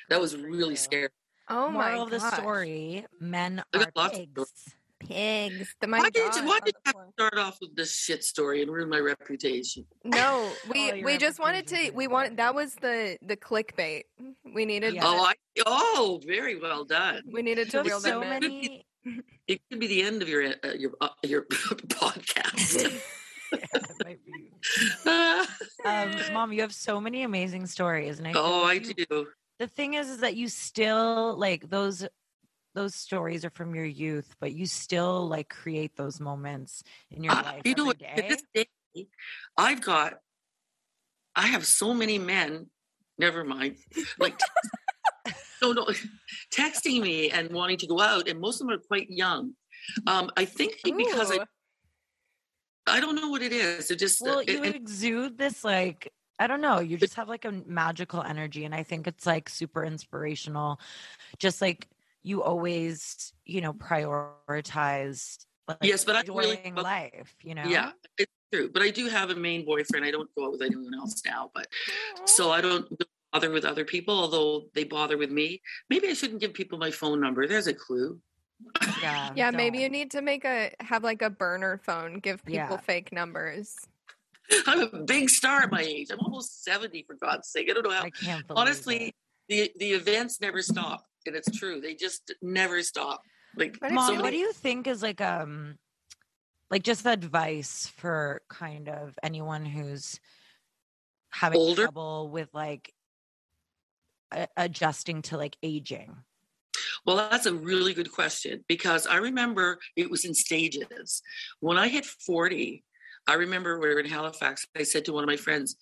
That 0.10 0.22
was 0.22 0.38
really 0.38 0.76
scary. 0.76 1.10
Oh 1.50 1.70
my 1.70 1.90
Moral 1.90 2.04
of 2.04 2.10
the 2.12 2.20
story: 2.20 3.06
Men 3.20 3.64
are 3.74 3.80
got 3.80 3.92
lots 3.96 4.20
of 4.20 4.34
pigs. 4.34 4.76
Pigs. 5.08 5.76
The, 5.82 5.88
my 5.88 6.00
why 6.00 6.10
did 6.10 6.36
you, 6.36 6.46
why 6.46 6.60
did 6.64 6.76
you 6.86 6.92
have 6.94 6.96
to 6.96 7.12
start 7.14 7.38
off 7.38 7.58
with 7.62 7.76
this 7.76 7.96
shit 7.96 8.24
story 8.24 8.62
and 8.62 8.72
ruin 8.72 8.90
my 8.90 9.00
reputation? 9.00 9.86
No, 10.04 10.50
Oh, 10.66 10.72
we 10.72 10.94
your 10.94 11.06
we 11.06 11.18
just 11.18 11.40
wanted 11.40 11.68
to. 11.68 11.92
We 11.92 12.08
want 12.08 12.38
that 12.38 12.54
was 12.56 12.76
the 12.76 13.18
the 13.22 13.36
clickbait. 13.38 14.04
We 14.54 14.66
needed. 14.66 14.94
Yeah. 14.96 15.02
Oh, 15.06 15.24
I, 15.26 15.34
oh, 15.66 16.22
very 16.26 16.60
well 16.60 16.86
done. 16.86 17.24
we 17.32 17.42
needed 17.42 17.70
to 17.72 17.82
reel 17.84 18.00
so 18.00 18.20
them 18.20 18.24
in. 18.24 18.30
many. 18.30 18.86
It 19.50 19.60
could 19.70 19.82
be 19.82 19.88
the 19.88 20.02
end 20.02 20.22
of 20.22 20.30
your 20.30 20.46
uh, 20.64 20.70
your 20.80 20.92
uh, 21.02 21.10
your 21.24 21.42
podcast. 21.52 22.86
it 23.52 23.62
might 24.06 24.20
be. 24.26 24.50
Ah, 25.06 25.46
Um, 25.86 26.34
Mom, 26.34 26.54
you 26.54 26.62
have 26.62 26.74
so 26.74 27.02
many 27.02 27.24
amazing 27.24 27.66
stories, 27.68 28.20
and 28.20 28.28
I. 28.30 28.34
oh, 28.36 28.64
I 28.64 28.74
you- 28.74 28.94
do. 28.94 29.28
The 29.60 29.68
thing 29.68 29.96
is, 29.96 30.10
is 30.10 30.20
that 30.20 30.36
you 30.38 30.48
still 30.48 31.36
like 31.38 31.70
those. 31.70 32.08
Those 32.74 32.96
stories 32.96 33.46
are 33.46 33.50
from 33.52 33.76
your 33.76 33.86
youth, 33.86 34.36
but 34.40 34.54
you 34.54 34.66
still 34.66 35.28
like 35.28 35.50
create 35.50 35.96
those 35.96 36.20
moments 36.20 36.84
in 37.12 37.24
your 37.24 37.34
Uh, 37.34 37.44
life 37.44 37.62
you 37.66 37.76
know 37.76 37.86
what? 37.86 38.00
To 38.00 38.22
this 38.22 38.44
day, 38.54 38.68
I've 39.58 39.82
got. 39.82 40.16
I 41.36 41.48
have 41.48 41.66
so 41.66 41.94
many 41.94 42.18
men. 42.18 42.68
Never 43.18 43.44
mind. 43.44 43.78
Like. 44.20 44.40
no, 45.62 45.74
no, 45.74 45.88
texting 46.54 47.02
me 47.02 47.30
and 47.30 47.52
wanting 47.52 47.78
to 47.78 47.88
go 47.88 48.00
out, 48.00 48.28
and 48.28 48.40
most 48.40 48.62
of 48.62 48.68
them 48.68 48.76
are 48.76 48.82
quite 48.82 49.10
young. 49.10 49.54
Um, 50.08 50.32
I 50.36 50.46
think 50.46 50.78
because 50.84 51.32
I, 51.32 51.36
Ooh. 51.36 51.46
I 52.88 53.00
don't 53.00 53.16
know 53.16 53.30
what 53.30 53.42
it 53.42 53.54
is. 53.54 53.92
It 53.92 54.00
just 54.00 54.22
Well, 54.22 54.40
it- 54.40 54.50
you 54.50 54.64
exude 54.64 55.38
this 55.38 55.64
like 55.64 56.12
I 56.40 56.48
don't 56.48 56.62
know. 56.62 56.80
You 56.80 56.98
just 56.98 57.14
have 57.14 57.30
like 57.30 57.46
a 57.46 57.52
magical 57.52 58.22
energy. 58.22 58.66
And 58.66 58.74
I 58.74 58.84
think 58.84 59.08
it's 59.08 59.26
like 59.26 59.48
super 59.50 59.86
inspirational. 59.86 60.80
Just 61.38 61.62
like 61.62 61.88
you 62.24 62.42
always, 62.42 63.34
you 63.46 63.62
know, 63.62 63.74
prioritize 63.74 65.46
like, 65.68 65.78
yes, 65.82 66.04
but 66.04 66.16
I 66.16 66.20
enjoying 66.22 66.60
really 66.64 66.72
life, 66.84 67.36
you 67.42 67.56
know? 67.56 67.64
Yeah, 67.66 67.92
it's 68.18 68.32
true. 68.52 68.70
But 68.74 68.82
I 68.82 68.90
do 68.90 69.08
have 69.08 69.30
a 69.30 69.36
main 69.36 69.66
boyfriend. 69.66 70.06
I 70.06 70.12
don't 70.12 70.30
go 70.36 70.46
out 70.46 70.52
with 70.52 70.62
anyone 70.62 70.94
else 70.94 71.22
now. 71.26 71.52
But 71.54 71.68
so 72.26 72.52
I 72.52 72.60
don't 72.60 72.86
bother 73.32 73.50
with 73.50 73.64
other 73.64 73.86
people, 73.86 74.18
although 74.18 74.66
they 74.74 74.84
bother 74.84 75.18
with 75.18 75.32
me. 75.32 75.62
Maybe 75.90 76.10
I 76.10 76.14
shouldn't 76.14 76.42
give 76.42 76.54
people 76.54 76.78
my 76.78 76.92
phone 76.92 77.22
number. 77.22 77.48
There's 77.48 77.68
a 77.68 77.74
clue. 77.74 78.20
Yeah. 79.02 79.32
Yeah, 79.36 79.52
maybe 79.52 79.80
you 79.80 79.90
need 79.90 80.12
to 80.12 80.22
make 80.22 80.46
a 80.46 80.72
have 80.82 81.04
like 81.04 81.22
a 81.22 81.30
burner 81.30 81.80
phone, 81.84 82.20
give 82.20 82.44
people 82.46 82.56
Yeah. 82.56 82.78
fake 82.78 83.12
numbers. 83.12 83.76
I'm 84.68 84.82
a 84.82 85.04
big 85.04 85.30
star 85.30 85.62
at 85.62 85.72
my 85.72 85.82
age. 85.82 86.10
I'm 86.12 86.20
almost 86.20 86.64
70 86.66 87.04
for 87.08 87.16
God's 87.16 87.48
sake. 87.48 87.70
I 87.70 87.74
don't 87.74 87.84
know 87.84 87.92
how 87.92 88.04
I 88.04 88.10
can't 88.10 88.46
believe 88.46 88.60
honestly 88.60 88.98
it. 89.08 89.16
The 89.50 89.72
the 89.78 89.92
events 89.92 90.42
never 90.42 90.62
stop. 90.62 91.06
And 91.26 91.36
it's 91.36 91.58
true. 91.58 91.80
They 91.80 91.96
just 91.96 92.34
never 92.42 92.82
stop. 92.84 93.22
Like 93.56 93.78
Mom, 93.82 94.16
so 94.16 94.22
what 94.22 94.32
do 94.32 94.38
you 94.38 94.52
think 94.52 94.88
is 94.88 95.02
like 95.02 95.22
um 95.22 95.78
like 96.70 96.84
just 96.84 97.06
advice 97.06 97.92
for 97.98 98.42
kind 98.50 98.90
of 98.90 99.18
anyone 99.22 99.66
who's 99.66 100.20
having 101.30 101.60
Older? 101.60 101.84
trouble 101.84 102.30
with 102.30 102.50
like 102.54 102.92
a- 104.32 104.48
adjusting 104.58 105.22
to 105.24 105.38
like 105.38 105.56
aging? 105.62 106.16
Well, 107.06 107.18
that's 107.18 107.46
a 107.46 107.54
really 107.54 107.94
good 107.94 108.12
question 108.12 108.64
because 108.68 109.06
I 109.08 109.18
remember 109.18 109.80
it 109.96 110.10
was 110.10 110.26
in 110.26 110.34
stages. 110.34 111.22
When 111.60 111.78
I 111.78 111.88
hit 111.88 112.06
40, 112.06 112.84
I 113.28 113.34
remember 113.36 113.80
we 113.80 113.94
were 113.94 114.00
in 114.00 114.06
Halifax. 114.10 114.66
I 114.76 114.84
said 114.84 115.06
to 115.06 115.14
one 115.14 115.24
of 115.24 115.28
my 115.28 115.38
friends, 115.38 115.76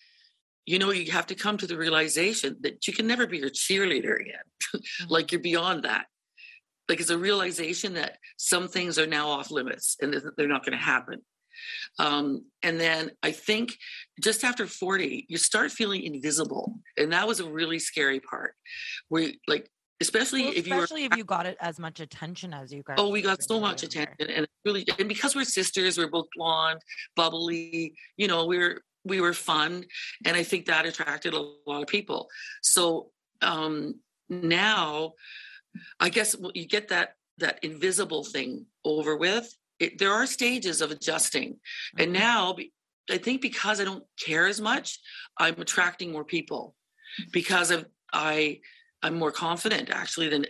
you 0.66 0.80
know, 0.80 0.92
you 0.92 1.12
have 1.12 1.28
to 1.28 1.36
come 1.36 1.58
to 1.58 1.68
the 1.68 1.78
realization 1.78 2.58
that 2.62 2.88
you 2.88 2.94
can 2.94 3.08
never 3.08 3.28
be 3.28 3.40
your 3.40 3.50
cheerleader 3.50 4.20
again. 4.20 4.82
like 5.10 5.32
you're 5.32 5.42
beyond 5.42 5.84
that. 5.84 6.06
Like 6.88 7.00
it's 7.00 7.10
a 7.10 7.18
realization 7.18 7.94
that 7.94 8.18
some 8.38 8.68
things 8.68 9.00
are 9.00 9.08
now 9.08 9.30
off 9.30 9.52
limits 9.52 9.98
and 10.02 10.14
they're 10.38 10.48
not 10.48 10.66
going 10.66 10.78
to 10.78 10.84
happen. 10.84 11.22
Um, 12.00 12.46
and 12.64 12.80
then 12.80 13.12
I 13.24 13.32
think 13.32 13.76
just 14.22 14.44
after 14.44 14.68
40, 14.68 15.26
you 15.30 15.38
start 15.38 15.72
feeling 15.72 16.04
invisible. 16.04 16.80
And 16.98 17.14
that 17.14 17.28
was 17.28 17.40
a 17.40 17.50
really 17.50 17.80
scary 17.80 18.20
part. 18.20 18.56
Where 19.10 19.32
like, 19.48 19.70
especially 20.02 20.44
Well, 20.44 20.54
if 20.56 20.68
you 20.68 20.76
were 20.76 20.84
especially 20.84 21.06
if 21.06 21.16
you 21.16 21.24
got 21.24 21.46
it 21.46 21.58
as 21.62 21.80
much 21.80 22.00
attention 22.00 22.54
as 22.54 22.74
you 22.74 22.84
guys. 22.86 22.96
Oh, 23.00 23.10
we 23.10 23.22
got 23.22 23.44
so 23.44 23.60
much 23.60 23.84
attention, 23.84 24.30
and 24.30 24.48
really, 24.66 24.86
and 24.98 25.08
because 25.08 25.36
we're 25.36 25.44
sisters, 25.44 25.98
we're 25.98 26.10
both 26.10 26.28
blonde, 26.36 26.82
bubbly. 27.16 27.94
You 28.18 28.28
know, 28.28 28.46
we 28.46 28.58
were 28.58 28.82
we 29.04 29.22
were 29.22 29.34
fun, 29.34 29.86
and 30.26 30.38
I 30.38 30.44
think 30.44 30.66
that 30.66 30.86
attracted 30.86 31.34
a 31.34 31.40
lot 31.66 31.82
of 31.82 31.88
people. 31.88 32.30
So 32.62 33.12
um, 33.42 34.00
now, 34.30 35.14
I 36.00 36.10
guess 36.10 36.36
you 36.54 36.68
get 36.68 36.90
that 36.90 37.16
that 37.38 37.64
invisible 37.64 38.24
thing 38.24 38.66
over 38.86 39.18
with. 39.18 39.56
It, 39.80 39.98
there 39.98 40.12
are 40.14 40.28
stages 40.28 40.82
of 40.82 40.92
adjusting, 40.92 41.60
and 41.98 42.12
Mhm. 42.12 42.20
now 42.20 42.56
I 43.10 43.18
think 43.18 43.42
because 43.42 43.82
I 43.82 43.84
don't 43.86 44.06
care 44.24 44.46
as 44.48 44.62
much, 44.62 45.00
I'm 45.38 45.60
attracting 45.60 46.12
more 46.12 46.24
people 46.26 46.76
because 47.32 47.72
of 47.72 47.86
I 48.14 48.62
I'm 49.02 49.16
more 49.18 49.32
confident 49.32 49.90
actually 49.90 50.30
than 50.30 50.46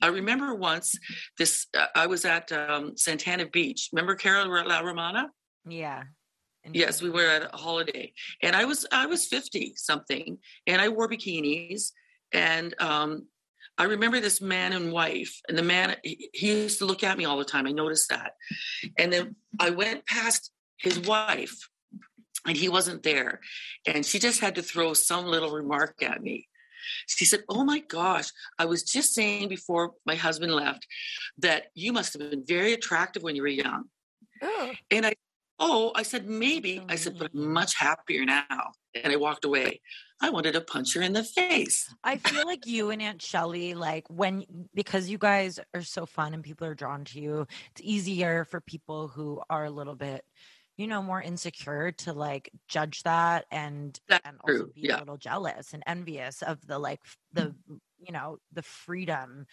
I 0.00 0.06
remember 0.06 0.54
once 0.54 0.96
this 1.38 1.66
uh, 1.76 1.86
I 1.94 2.06
was 2.06 2.24
at 2.24 2.52
um, 2.52 2.96
Santana 2.96 3.46
Beach. 3.46 3.88
Remember 3.92 4.14
Carol 4.14 4.48
La 4.48 4.80
Romana? 4.80 5.30
Yeah. 5.68 6.04
Yes, 6.72 7.02
we 7.02 7.10
were 7.10 7.26
at 7.26 7.54
a 7.54 7.56
holiday, 7.56 8.12
and 8.42 8.54
I 8.54 8.64
was 8.64 8.86
I 8.92 9.06
was 9.06 9.26
fifty 9.26 9.74
something, 9.76 10.38
and 10.66 10.80
I 10.80 10.88
wore 10.88 11.08
bikinis, 11.08 11.92
and 12.32 12.74
um, 12.80 13.26
I 13.76 13.84
remember 13.84 14.20
this 14.20 14.40
man 14.40 14.72
and 14.72 14.92
wife, 14.92 15.40
and 15.48 15.56
the 15.56 15.62
man 15.62 15.96
he, 16.02 16.30
he 16.32 16.62
used 16.62 16.78
to 16.78 16.86
look 16.86 17.04
at 17.04 17.18
me 17.18 17.24
all 17.24 17.38
the 17.38 17.44
time. 17.44 17.66
I 17.66 17.72
noticed 17.72 18.08
that, 18.10 18.32
and 18.98 19.12
then 19.12 19.36
I 19.60 19.70
went 19.70 20.06
past 20.06 20.50
his 20.78 20.98
wife, 21.00 21.56
and 22.46 22.56
he 22.56 22.68
wasn't 22.68 23.02
there, 23.02 23.40
and 23.86 24.04
she 24.04 24.18
just 24.18 24.40
had 24.40 24.54
to 24.56 24.62
throw 24.62 24.94
some 24.94 25.26
little 25.26 25.50
remark 25.50 26.02
at 26.02 26.22
me. 26.22 26.48
She 27.06 27.24
said, 27.24 27.44
"Oh 27.48 27.64
my 27.64 27.80
gosh, 27.80 28.30
I 28.58 28.64
was 28.64 28.82
just 28.82 29.14
saying 29.14 29.48
before 29.48 29.92
my 30.06 30.14
husband 30.14 30.52
left 30.52 30.86
that 31.38 31.66
you 31.74 31.92
must 31.92 32.12
have 32.14 32.30
been 32.30 32.44
very 32.46 32.72
attractive 32.72 33.22
when 33.22 33.36
you 33.36 33.42
were 33.42 33.48
young." 33.48 33.84
Oh, 34.42 34.72
And 34.90 35.04
I, 35.06 35.14
oh, 35.58 35.92
I 35.94 36.02
said, 36.02 36.26
maybe. 36.26 36.82
I 36.88 36.96
said, 36.96 37.18
but 37.18 37.30
I'm 37.34 37.52
much 37.52 37.76
happier 37.76 38.24
now. 38.24 38.72
And 38.94 39.12
I 39.12 39.16
walked 39.16 39.44
away. 39.44 39.80
I 40.20 40.30
wanted 40.30 40.52
to 40.52 40.60
punch 40.60 40.94
her 40.94 41.02
in 41.02 41.12
the 41.12 41.22
face. 41.22 41.92
I 42.02 42.16
feel 42.16 42.44
like 42.46 42.66
you 42.66 42.90
and 42.90 43.00
Aunt 43.00 43.22
Shelly, 43.22 43.74
like 43.74 44.04
when 44.08 44.44
because 44.74 45.08
you 45.08 45.18
guys 45.18 45.60
are 45.74 45.82
so 45.82 46.06
fun 46.06 46.34
and 46.34 46.42
people 46.42 46.66
are 46.66 46.74
drawn 46.74 47.04
to 47.06 47.20
you, 47.20 47.46
it's 47.70 47.80
easier 47.82 48.44
for 48.44 48.60
people 48.60 49.08
who 49.08 49.40
are 49.48 49.64
a 49.64 49.70
little 49.70 49.94
bit, 49.94 50.24
you 50.76 50.88
know, 50.88 51.02
more 51.02 51.22
insecure 51.22 51.92
to 51.92 52.12
like 52.12 52.50
judge 52.66 53.04
that 53.04 53.44
and 53.52 53.98
That's 54.08 54.26
and 54.26 54.38
also 54.42 54.66
be 54.74 54.82
yeah. 54.88 54.98
a 54.98 55.00
little 55.00 55.18
jealous 55.18 55.72
and 55.72 55.84
envious 55.86 56.42
of 56.42 56.66
the 56.66 56.78
like 56.80 57.00
the 57.32 57.54
mm. 57.70 57.78
You 57.98 58.12
know 58.12 58.38
the 58.52 58.62
freedom. 58.62 59.46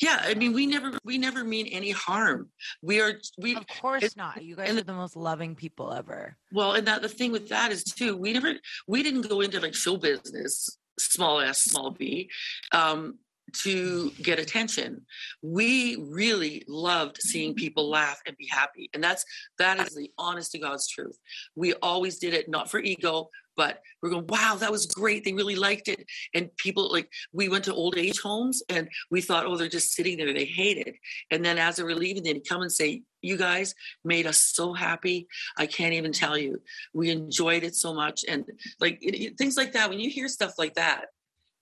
Yeah, 0.00 0.18
I 0.22 0.34
mean, 0.34 0.52
we 0.52 0.66
never, 0.66 0.92
we 1.04 1.18
never 1.18 1.44
mean 1.44 1.66
any 1.68 1.90
harm. 1.90 2.48
We 2.82 3.00
are, 3.00 3.20
we, 3.38 3.56
Of 3.56 3.66
course 3.66 4.02
it- 4.02 4.16
not. 4.16 4.42
You 4.42 4.56
guys 4.56 4.68
and 4.70 4.78
are 4.78 4.82
the 4.84 4.92
most 4.94 5.16
loving 5.16 5.54
people 5.54 5.92
ever. 5.92 6.36
well, 6.52 6.72
and 6.72 6.86
that 6.86 7.02
the 7.02 7.08
thing 7.08 7.32
with 7.32 7.48
that 7.50 7.72
is 7.72 7.84
too, 7.84 8.16
we 8.16 8.32
never, 8.32 8.54
we 8.86 9.02
didn't 9.02 9.28
go 9.28 9.40
into 9.40 9.60
like 9.60 9.74
show 9.74 9.96
business, 9.96 10.78
small 10.98 11.40
s, 11.40 11.62
small 11.64 11.90
b, 11.90 12.30
um, 12.72 13.18
to 13.62 14.10
get 14.22 14.38
attention. 14.38 15.04
We 15.42 15.96
really 15.96 16.62
loved 16.68 17.16
seeing 17.20 17.54
people 17.54 17.90
laugh 17.90 18.20
and 18.26 18.36
be 18.36 18.46
happy. 18.46 18.88
And 18.94 19.02
that's, 19.02 19.24
that 19.58 19.80
is 19.80 19.94
the 19.94 20.10
honest 20.16 20.52
to 20.52 20.58
God's 20.58 20.86
truth. 20.88 21.18
We 21.56 21.74
always 21.74 22.18
did 22.18 22.32
it, 22.32 22.48
not 22.48 22.70
for 22.70 22.78
ego, 22.78 23.28
but 23.60 23.82
we're 24.00 24.08
going, 24.08 24.26
wow, 24.26 24.56
that 24.58 24.72
was 24.72 24.86
great. 24.86 25.22
They 25.22 25.34
really 25.34 25.54
liked 25.54 25.88
it. 25.88 26.06
And 26.32 26.48
people 26.56 26.90
like, 26.90 27.10
we 27.34 27.50
went 27.50 27.64
to 27.64 27.74
old 27.74 27.98
age 27.98 28.18
homes 28.18 28.62
and 28.70 28.88
we 29.10 29.20
thought, 29.20 29.44
oh, 29.44 29.54
they're 29.58 29.68
just 29.68 29.92
sitting 29.92 30.16
there. 30.16 30.32
They 30.32 30.46
hate 30.46 30.78
it. 30.78 30.94
And 31.30 31.44
then 31.44 31.58
as 31.58 31.76
they 31.76 31.82
were 31.82 31.94
leaving, 31.94 32.22
they'd 32.22 32.48
come 32.48 32.62
and 32.62 32.72
say, 32.72 33.02
you 33.20 33.36
guys 33.36 33.74
made 34.02 34.26
us 34.26 34.38
so 34.40 34.72
happy. 34.72 35.28
I 35.58 35.66
can't 35.66 35.92
even 35.92 36.10
tell 36.10 36.38
you. 36.38 36.62
We 36.94 37.10
enjoyed 37.10 37.62
it 37.62 37.74
so 37.74 37.92
much. 37.92 38.24
And 38.26 38.46
like 38.80 38.96
it, 39.02 39.14
it- 39.22 39.36
things 39.36 39.58
like 39.58 39.72
that, 39.74 39.90
when 39.90 40.00
you 40.00 40.08
hear 40.08 40.28
stuff 40.28 40.54
like 40.56 40.76
that, 40.76 41.00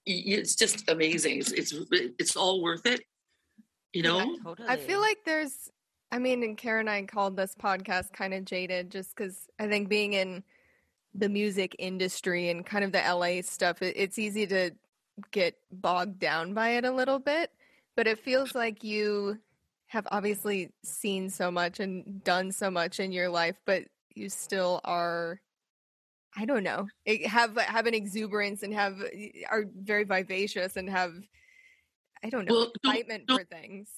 y- 0.07 0.23
y- 0.25 0.35
it's 0.39 0.55
just 0.55 0.89
amazing. 0.89 1.39
It's, 1.41 1.51
it's, 1.51 1.75
it's 1.91 2.37
all 2.37 2.63
worth 2.63 2.87
it. 2.87 3.01
You 3.93 4.05
know? 4.05 4.19
Yeah, 4.19 4.37
totally. 4.45 4.69
I 4.69 4.77
feel 4.77 5.01
like 5.01 5.19
there's, 5.27 5.69
I 6.13 6.21
mean, 6.21 6.45
and 6.45 6.57
Karen 6.57 6.87
and 6.87 6.91
I 6.91 7.03
called 7.03 7.37
this 7.37 7.57
podcast 7.61 8.13
kind 8.13 8.35
of 8.35 8.45
jaded 8.45 8.93
just 8.93 9.17
because 9.17 9.49
I 9.59 9.67
think 9.67 9.89
being 9.89 10.13
in 10.13 10.45
the 11.15 11.29
music 11.29 11.75
industry 11.79 12.49
and 12.51 12.65
kind 12.65 12.85
of 12.85 12.93
the 12.93 12.99
LA 13.01 13.43
stuff, 13.43 13.83
it's 13.83 14.19
easy 14.19 14.47
to 14.47 14.71
get 15.33 15.55
bogged 15.73 16.19
down 16.19 16.55
by 16.55 16.71
it 16.71 16.85
a 16.85 16.93
little 16.93 17.19
bit. 17.19 17.51
But 17.97 18.07
it 18.07 18.19
feels 18.21 18.55
like 18.55 18.85
you 18.85 19.39
have 19.89 20.07
obviously 20.13 20.71
seen 20.85 21.31
so 21.31 21.51
much 21.51 21.81
and 21.81 22.23
done 22.23 22.53
so 22.53 22.71
much 22.71 23.01
in 23.01 23.11
your 23.11 23.29
life, 23.29 23.57
but 23.65 23.85
you 24.15 24.29
still 24.29 24.81
are. 24.85 25.41
I 26.37 26.45
don't 26.45 26.63
know, 26.63 26.87
have 27.25 27.57
have 27.57 27.87
an 27.87 27.95
exuberance 27.95 28.63
and 28.63 28.73
have 28.75 29.03
are 29.51 29.65
very 29.75 30.05
vivacious 30.05 30.77
and 30.77 30.89
have 30.89 31.15
I 32.23 32.29
don't 32.31 32.45
know 32.45 32.55
Well, 32.55 32.65
don't- 32.83 32.95
excitement 32.95 33.27
don't- 33.27 33.39
for 33.39 33.45
things. 33.45 33.89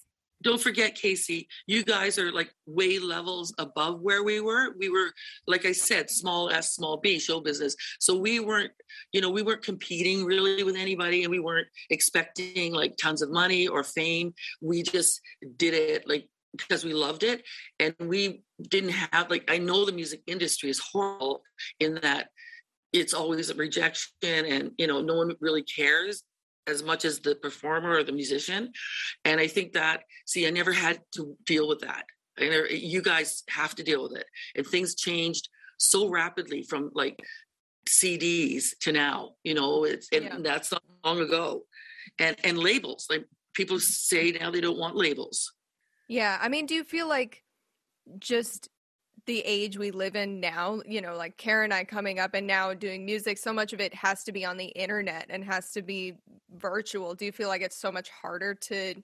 Don't 0.42 0.60
forget 0.60 0.94
casey 0.94 1.48
you 1.66 1.84
guys 1.84 2.18
are 2.18 2.32
like 2.32 2.52
way 2.66 2.98
levels 2.98 3.52
above 3.58 4.00
where 4.00 4.22
we 4.22 4.40
were. 4.40 4.74
We 4.78 4.88
were 4.88 5.12
like 5.46 5.66
i 5.66 5.72
said 5.72 6.10
small 6.10 6.50
s 6.50 6.74
small 6.74 6.96
b 6.96 7.18
show 7.18 7.40
business. 7.40 7.76
So 7.98 8.16
we 8.16 8.40
weren't 8.40 8.72
you 9.12 9.20
know 9.20 9.30
we 9.30 9.42
weren't 9.42 9.62
competing 9.62 10.24
really 10.24 10.62
with 10.62 10.76
anybody 10.76 11.22
and 11.22 11.30
we 11.30 11.40
weren't 11.40 11.68
expecting 11.90 12.72
like 12.72 12.96
tons 12.96 13.22
of 13.22 13.30
money 13.30 13.68
or 13.68 13.84
fame. 13.84 14.34
We 14.60 14.82
just 14.82 15.20
did 15.56 15.74
it 15.74 16.08
like 16.08 16.28
because 16.56 16.84
we 16.84 16.92
loved 16.92 17.22
it 17.22 17.44
and 17.78 17.94
we 18.00 18.42
didn't 18.60 18.90
have 18.90 19.30
like 19.30 19.48
i 19.48 19.56
know 19.56 19.84
the 19.84 19.92
music 19.92 20.20
industry 20.26 20.68
is 20.68 20.80
horrible 20.80 21.42
in 21.78 21.94
that 22.02 22.28
it's 22.92 23.14
always 23.14 23.50
a 23.50 23.54
rejection 23.54 24.10
and 24.24 24.72
you 24.76 24.88
know 24.88 25.00
no 25.00 25.14
one 25.14 25.32
really 25.40 25.62
cares 25.62 26.24
as 26.66 26.82
much 26.82 27.04
as 27.04 27.20
the 27.20 27.34
performer 27.36 27.96
or 27.96 28.04
the 28.04 28.12
musician. 28.12 28.72
And 29.24 29.40
i 29.40 29.46
think 29.46 29.72
that 29.72 30.02
see 30.26 30.46
i 30.46 30.50
never 30.50 30.72
had 30.72 31.00
to 31.16 31.36
deal 31.46 31.66
with 31.68 31.80
that. 31.80 32.04
I 32.38 32.48
never, 32.48 32.66
you 32.66 33.02
guys 33.02 33.42
have 33.50 33.74
to 33.74 33.82
deal 33.82 34.02
with 34.04 34.16
it. 34.16 34.26
And 34.56 34.66
things 34.66 34.94
changed 34.94 35.48
so 35.78 36.08
rapidly 36.08 36.62
from 36.62 36.90
like 36.94 37.18
cds 37.88 38.76
to 38.80 38.92
now 38.92 39.30
you 39.42 39.54
know 39.54 39.84
it's 39.84 40.08
and 40.12 40.24
Yeah. 40.24 40.36
that's 40.40 40.70
not 40.72 40.82
long 41.04 41.20
ago. 41.20 41.64
And 42.18 42.36
and 42.44 42.58
labels 42.58 43.06
like 43.10 43.24
people 43.54 43.78
say 43.80 44.32
now 44.32 44.50
they 44.50 44.60
don't 44.60 44.78
want 44.78 44.96
labels. 44.96 45.52
Yeah, 46.08 46.38
I 46.40 46.48
mean, 46.48 46.66
do 46.66 46.74
you 46.74 46.82
feel 46.84 47.08
like 47.08 47.42
just 48.18 48.68
the 49.26 49.40
age 49.40 49.78
we 49.78 49.90
live 49.90 50.16
in 50.16 50.40
now, 50.40 50.80
you 50.86 51.00
know, 51.00 51.16
like 51.16 51.36
Karen 51.36 51.64
and 51.64 51.74
I 51.74 51.84
coming 51.84 52.18
up 52.18 52.34
and 52.34 52.46
now 52.46 52.74
doing 52.74 53.04
music, 53.04 53.38
so 53.38 53.52
much 53.52 53.72
of 53.72 53.80
it 53.80 53.94
has 53.94 54.24
to 54.24 54.32
be 54.32 54.44
on 54.44 54.56
the 54.56 54.66
internet 54.66 55.26
and 55.28 55.44
has 55.44 55.72
to 55.72 55.82
be 55.82 56.14
virtual. 56.56 57.14
Do 57.14 57.24
you 57.24 57.32
feel 57.32 57.48
like 57.48 57.62
it's 57.62 57.76
so 57.76 57.92
much 57.92 58.08
harder 58.10 58.54
to 58.54 58.94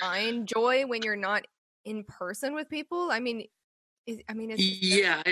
find 0.00 0.46
joy 0.46 0.86
when 0.86 1.02
you're 1.02 1.16
not 1.16 1.46
in 1.84 2.04
person 2.04 2.54
with 2.54 2.68
people? 2.68 3.10
I 3.10 3.20
mean, 3.20 3.46
is, 4.06 4.18
I 4.28 4.34
mean, 4.34 4.54
yeah. 4.56 5.22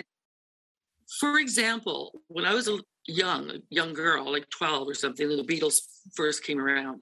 For 1.21 1.39
example, 1.39 2.21
when 2.29 2.45
I 2.45 2.55
was 2.55 2.69
a 2.69 2.79
young, 3.07 3.59
young 3.71 3.93
girl, 3.93 4.31
like 4.31 4.49
12 4.51 4.89
or 4.89 4.95
something, 4.95 5.29
when 5.29 5.37
the 5.37 5.45
Beatles 5.45 5.81
first 6.15 6.45
came 6.45 6.61
around, 6.61 7.01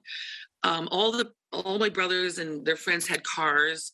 um, 0.63 0.87
all 0.91 1.11
the 1.11 1.31
all 1.53 1.79
my 1.79 1.89
brothers 1.89 2.37
and 2.37 2.65
their 2.65 2.75
friends 2.77 3.07
had 3.07 3.23
cars, 3.23 3.91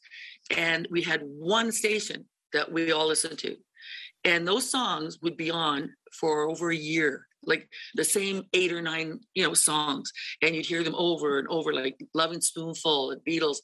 and 0.55 0.87
we 0.91 1.01
had 1.01 1.21
one 1.23 1.71
station 1.71 2.25
that 2.57 2.71
we 2.71 2.91
all 2.91 3.07
listened 3.07 3.39
to, 3.39 3.55
and 4.23 4.47
those 4.47 4.69
songs 4.69 5.19
would 5.21 5.37
be 5.37 5.51
on 5.51 5.93
for 6.11 6.49
over 6.49 6.71
a 6.71 6.75
year, 6.75 7.25
like 7.43 7.69
the 7.95 8.03
same 8.03 8.43
eight 8.53 8.73
or 8.73 8.81
nine, 8.81 9.19
you 9.35 9.43
know, 9.43 9.53
songs, 9.53 10.11
and 10.41 10.55
you'd 10.55 10.65
hear 10.65 10.83
them 10.83 10.95
over 10.95 11.39
and 11.39 11.47
over, 11.47 11.73
like 11.73 11.97
"Lovin' 12.13 12.41
Spoonful" 12.41 13.11
and 13.11 13.21
Beatles, 13.23 13.57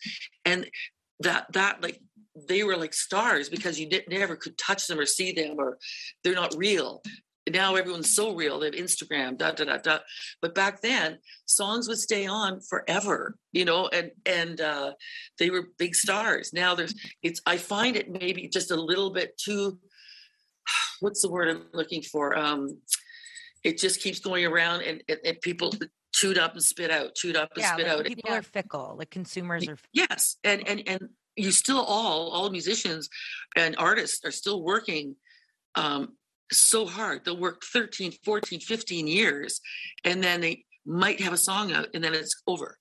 and 0.45 0.69
that 1.19 1.51
that 1.53 1.81
like 1.81 1.99
they 2.49 2.63
were 2.63 2.77
like 2.77 2.93
stars 2.93 3.49
because 3.49 3.79
you 3.79 3.87
did, 3.89 4.05
never 4.09 4.35
could 4.35 4.57
touch 4.57 4.87
them 4.87 4.99
or 4.99 5.05
see 5.05 5.31
them 5.31 5.55
or 5.59 5.77
they're 6.23 6.33
not 6.33 6.55
real 6.57 7.01
now 7.51 7.75
everyone's 7.75 8.15
so 8.15 8.33
real 8.33 8.59
they 8.59 8.67
have 8.67 8.75
instagram 8.75 9.37
da 9.37 9.51
da 9.51 9.65
da 9.65 9.77
da 9.77 9.99
but 10.41 10.55
back 10.55 10.81
then 10.81 11.17
songs 11.45 11.87
would 11.87 11.97
stay 11.99 12.25
on 12.25 12.61
forever 12.61 13.35
you 13.51 13.65
know 13.65 13.87
and 13.91 14.11
and 14.25 14.61
uh 14.61 14.93
they 15.39 15.49
were 15.49 15.67
big 15.77 15.93
stars 15.95 16.51
now 16.53 16.73
there's 16.75 16.95
it's 17.21 17.41
i 17.45 17.57
find 17.57 17.95
it 17.95 18.09
maybe 18.09 18.47
just 18.47 18.71
a 18.71 18.75
little 18.75 19.11
bit 19.11 19.37
too 19.37 19.77
what's 21.01 21.21
the 21.21 21.29
word 21.29 21.49
i'm 21.49 21.63
looking 21.73 22.01
for 22.01 22.37
um 22.37 22.77
it 23.63 23.77
just 23.77 24.01
keeps 24.01 24.19
going 24.19 24.45
around 24.45 24.81
and, 24.81 25.01
and, 25.07 25.19
and 25.25 25.41
people 25.41 25.73
chewed 26.13 26.37
up 26.37 26.53
and 26.53 26.63
spit 26.63 26.91
out 26.91 27.15
chewed 27.15 27.35
up 27.35 27.49
and 27.55 27.61
yeah, 27.63 27.73
spit 27.73 27.87
like 27.87 27.97
out 27.97 28.05
people 28.05 28.23
Yeah. 28.29 28.37
are 28.37 28.41
fickle. 28.43 28.95
Like 28.97 29.09
consumers 29.09 29.63
are. 29.67 29.75
Fickle. 29.77 29.89
yes 29.93 30.37
and 30.43 30.67
and 30.67 30.83
and 30.87 31.09
you 31.35 31.51
still 31.51 31.81
all 31.81 32.29
all 32.29 32.49
musicians 32.51 33.09
and 33.55 33.75
artists 33.77 34.23
are 34.23 34.31
still 34.31 34.61
working 34.61 35.15
um 35.75 36.15
so 36.51 36.85
hard. 36.85 37.23
They'll 37.23 37.39
work 37.39 37.61
13 37.71 38.13
14 38.23 38.59
15 38.59 39.07
years 39.07 39.61
and 40.03 40.23
then 40.23 40.41
they 40.41 40.65
might 40.85 41.21
have 41.21 41.33
a 41.33 41.37
song 41.37 41.71
out 41.71 41.87
and 41.93 42.03
then 42.03 42.13
it's 42.13 42.41
over. 42.47 42.77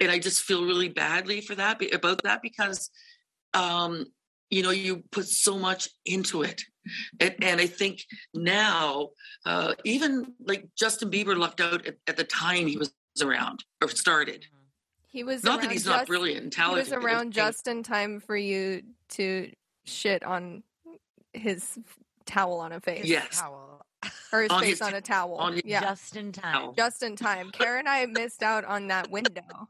And 0.00 0.10
i 0.10 0.18
just 0.18 0.42
feel 0.42 0.64
really 0.64 0.88
badly 0.88 1.40
for 1.40 1.54
that 1.56 1.82
about 1.94 2.22
that 2.22 2.40
because 2.42 2.90
um 3.54 4.04
you 4.50 4.62
know 4.62 4.70
you 4.70 5.02
put 5.10 5.26
so 5.26 5.58
much 5.58 5.88
into 6.06 6.42
it. 6.42 6.62
And, 7.20 7.34
and 7.42 7.60
i 7.60 7.66
think 7.66 8.04
now 8.34 9.10
uh 9.46 9.74
even 9.84 10.34
like 10.44 10.68
justin 10.76 11.10
bieber 11.10 11.36
lucked 11.36 11.60
out 11.60 11.86
at, 11.86 11.94
at 12.08 12.16
the 12.16 12.24
time 12.24 12.66
he 12.66 12.76
was 12.76 12.92
around 13.20 13.64
or 13.80 13.88
started. 13.88 14.46
He 15.08 15.24
was 15.24 15.44
not 15.44 15.60
that 15.60 15.70
he's 15.70 15.84
not 15.84 16.06
brilliant 16.06 16.44
and 16.44 16.52
He 16.52 16.56
talented 16.56 16.94
was 16.94 17.04
around 17.04 17.32
just 17.32 17.68
in 17.68 17.82
time 17.82 18.18
for 18.20 18.36
you 18.36 18.82
to 19.10 19.52
shit 19.84 20.22
on 20.22 20.62
his 21.34 21.78
towel 22.22 22.58
on 22.60 22.72
a 22.72 22.80
face. 22.80 23.04
Yes. 23.04 23.38
Towel. 23.40 23.86
Or 24.32 24.42
his 24.42 24.50
On 24.50 24.60
face 24.60 24.70
his 24.70 24.82
on 24.82 24.94
a 24.94 25.00
towel. 25.00 25.34
on 25.36 25.52
his- 25.54 25.62
yeah. 25.64 25.80
Just 25.80 26.16
in 26.16 26.32
time. 26.32 26.72
just 26.76 27.02
in 27.02 27.14
time. 27.16 27.50
Karen 27.50 27.80
and 27.80 27.88
I 27.88 28.06
missed 28.20 28.42
out 28.42 28.64
on 28.64 28.88
that 28.88 29.10
window. 29.10 29.68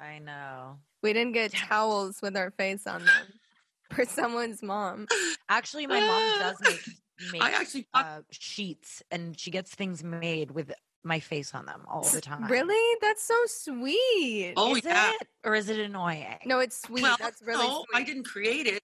I 0.00 0.18
know. 0.18 0.78
We 1.02 1.12
didn't 1.12 1.32
get 1.32 1.52
Damn 1.52 1.62
it. 1.62 1.66
towels 1.68 2.20
with 2.22 2.36
our 2.36 2.50
face 2.52 2.86
on 2.86 3.04
them 3.04 3.26
for 3.92 4.04
someone's 4.04 4.62
mom. 4.62 5.06
Actually, 5.48 5.86
my 5.86 6.00
mom 6.00 6.38
does 6.40 6.56
make, 6.62 7.32
make 7.32 7.42
I 7.42 7.50
actually 7.52 7.86
bought- 7.92 8.06
uh, 8.06 8.20
sheets, 8.30 9.02
and 9.10 9.38
she 9.38 9.50
gets 9.50 9.72
things 9.74 10.02
made 10.02 10.50
with 10.50 10.72
my 11.04 11.18
face 11.20 11.52
on 11.54 11.66
them 11.66 11.82
all 11.88 12.02
the 12.04 12.20
time. 12.20 12.46
Really? 12.46 12.98
That's 13.00 13.22
so 13.24 13.34
sweet. 13.46 14.54
oh 14.56 14.76
is 14.76 14.84
yeah 14.84 15.12
it, 15.20 15.28
or 15.44 15.54
is 15.56 15.68
it 15.68 15.78
annoying? 15.80 16.38
No, 16.44 16.60
it's 16.60 16.80
sweet. 16.82 17.02
well 17.02 17.16
That's 17.18 17.42
really 17.42 17.66
no, 17.66 17.84
sweet. 17.92 18.00
i 18.00 18.04
didn't 18.04 18.24
create 18.24 18.66
it 18.68 18.82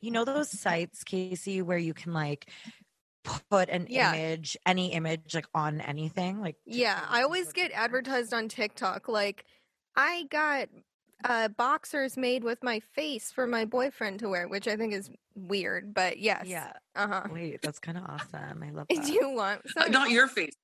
You 0.00 0.10
know 0.10 0.24
those 0.24 0.50
sites, 0.50 1.04
Casey, 1.04 1.62
where 1.62 1.78
you 1.78 1.94
can 1.94 2.12
like 2.12 2.50
put 3.24 3.68
an 3.68 3.86
Yeah. 3.88 4.14
image, 4.14 4.56
any 4.66 4.92
image, 4.92 5.34
like 5.34 5.46
on 5.54 5.80
anything. 5.80 6.40
Like 6.40 6.56
Yeah, 6.64 7.04
I 7.08 7.22
always 7.22 7.52
get 7.52 7.72
advertised 7.72 8.32
on 8.32 8.48
TikTok 8.48 9.08
like 9.08 9.44
I 9.96 10.24
got 10.30 10.68
uh 11.24 11.48
boxers 11.48 12.16
made 12.16 12.44
with 12.44 12.62
my 12.62 12.80
face 12.80 13.32
for 13.32 13.46
my 13.46 13.64
boyfriend 13.64 14.20
to 14.20 14.28
wear, 14.28 14.46
which 14.48 14.68
I 14.68 14.76
think 14.76 14.92
is 14.94 15.10
weird, 15.34 15.92
but 15.94 16.18
yes. 16.18 16.46
Yeah. 16.46 16.72
Uh-huh. 16.94 17.24
Wait, 17.32 17.60
that's 17.62 17.78
kind 17.78 17.98
of 17.98 18.04
awesome. 18.04 18.62
I 18.62 18.70
love 18.70 18.86
Do 18.88 18.96
that. 18.96 19.12
you 19.12 19.30
want 19.30 19.62
Uh, 19.76 19.88
not 19.88 20.10
your 20.10 20.28
face 20.28 20.54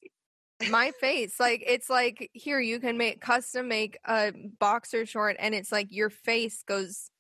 my 0.71 0.93
face 1.01 1.39
like 1.41 1.63
it's 1.67 1.91
like 1.91 2.31
here 2.33 2.61
you 2.61 2.79
can 2.81 2.97
make 2.97 3.21
custom 3.21 3.69
make 3.69 3.99
a 4.07 4.33
boxer 4.61 5.05
short 5.05 5.37
and 5.39 5.55
it's 5.55 5.71
like 5.73 5.89
your 5.91 6.09
face 6.09 6.63
goes 6.63 7.11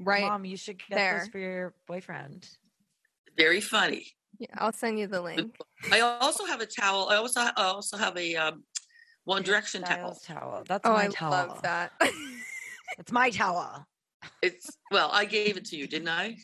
right 0.00 0.22
Mom, 0.24 0.44
you 0.44 0.56
should 0.56 0.78
get 0.88 0.96
there. 0.96 1.18
those 1.20 1.28
for 1.28 1.38
your 1.38 1.74
boyfriend. 1.86 2.48
very 3.36 3.60
funny 3.60 4.06
yeah, 4.38 4.46
i'll 4.58 4.72
send 4.72 4.98
you 4.98 5.06
the 5.06 5.20
link 5.20 5.54
i 5.92 6.00
also 6.00 6.44
have 6.46 6.60
a 6.60 6.66
towel 6.66 7.08
i 7.10 7.16
also 7.16 7.40
i 7.40 7.52
also 7.56 7.96
have 7.96 8.16
a 8.16 8.36
um 8.36 8.64
one 9.24 9.42
direction 9.42 9.82
towel 9.82 10.14
Styles 10.14 10.22
towel. 10.22 10.64
That's 10.66 10.86
oh 10.86 10.92
my 10.92 11.04
i 11.04 11.08
towel. 11.08 11.30
love 11.30 11.62
that 11.62 11.92
It's 12.98 13.12
my 13.12 13.30
towel. 13.30 13.86
it's 14.42 14.76
well 14.90 15.10
i 15.12 15.24
gave 15.24 15.56
it 15.56 15.64
to 15.66 15.76
you 15.76 15.86
didn't 15.86 16.08
i 16.08 16.36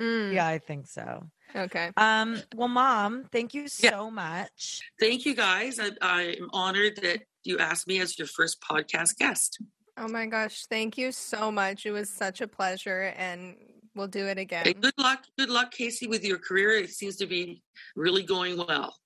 Mm, 0.00 0.32
Yeah, 0.32 0.46
I 0.48 0.58
think 0.58 0.86
so. 0.86 1.28
okay 1.54 1.90
Um, 1.96 2.40
well, 2.56 2.66
mom, 2.66 3.24
thank 3.30 3.52
you 3.54 3.66
Yeah. 3.78 3.90
so 3.90 4.10
much. 4.10 4.80
thank 4.98 5.24
you 5.26 5.34
guys 5.34 5.78
I, 5.78 5.90
i'm 6.00 6.48
honored 6.52 6.96
that 7.02 7.20
you 7.44 7.58
asked 7.58 7.86
me 7.86 8.00
as 8.00 8.18
your 8.18 8.26
first 8.26 8.60
podcast 8.60 9.16
guest 9.18 9.60
oh 9.96 10.08
my 10.08 10.26
gosh 10.26 10.64
thank 10.66 10.96
you 10.96 11.12
so 11.12 11.50
much 11.52 11.86
it 11.86 11.90
was 11.92 12.08
such 12.10 12.40
a 12.40 12.46
pleasure 12.48 13.12
and 13.16 13.56
we'll 13.94 14.08
do 14.08 14.26
it 14.26 14.38
again. 14.38 14.66
and 14.66 14.80
good 14.80 14.94
luck 14.98 15.24
good 15.38 15.50
luck 15.50 15.70
casey 15.72 16.06
with 16.06 16.24
your 16.24 16.38
career 16.38 16.70
it 16.72 16.90
seems 16.90 17.16
to 17.16 17.26
be 17.26 17.62
really 17.96 18.22
going 18.22 18.56
well. 18.56 18.96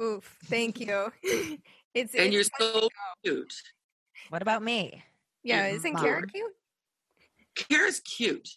Oof 0.00 0.36
thank 0.46 0.80
you. 0.80 1.12
It's 1.94 2.14
and 2.14 2.32
it's 2.32 2.50
you're 2.58 2.70
so 2.72 2.88
cute. 3.22 3.52
What 4.30 4.40
about 4.40 4.62
me? 4.62 5.04
yeah 5.44 5.66
you're 5.66 5.76
isn't 5.76 5.92
mom. 5.92 6.02
Kara 6.02 6.26
cute? 6.26 6.52
Kara's 7.54 8.00
cute. 8.00 8.48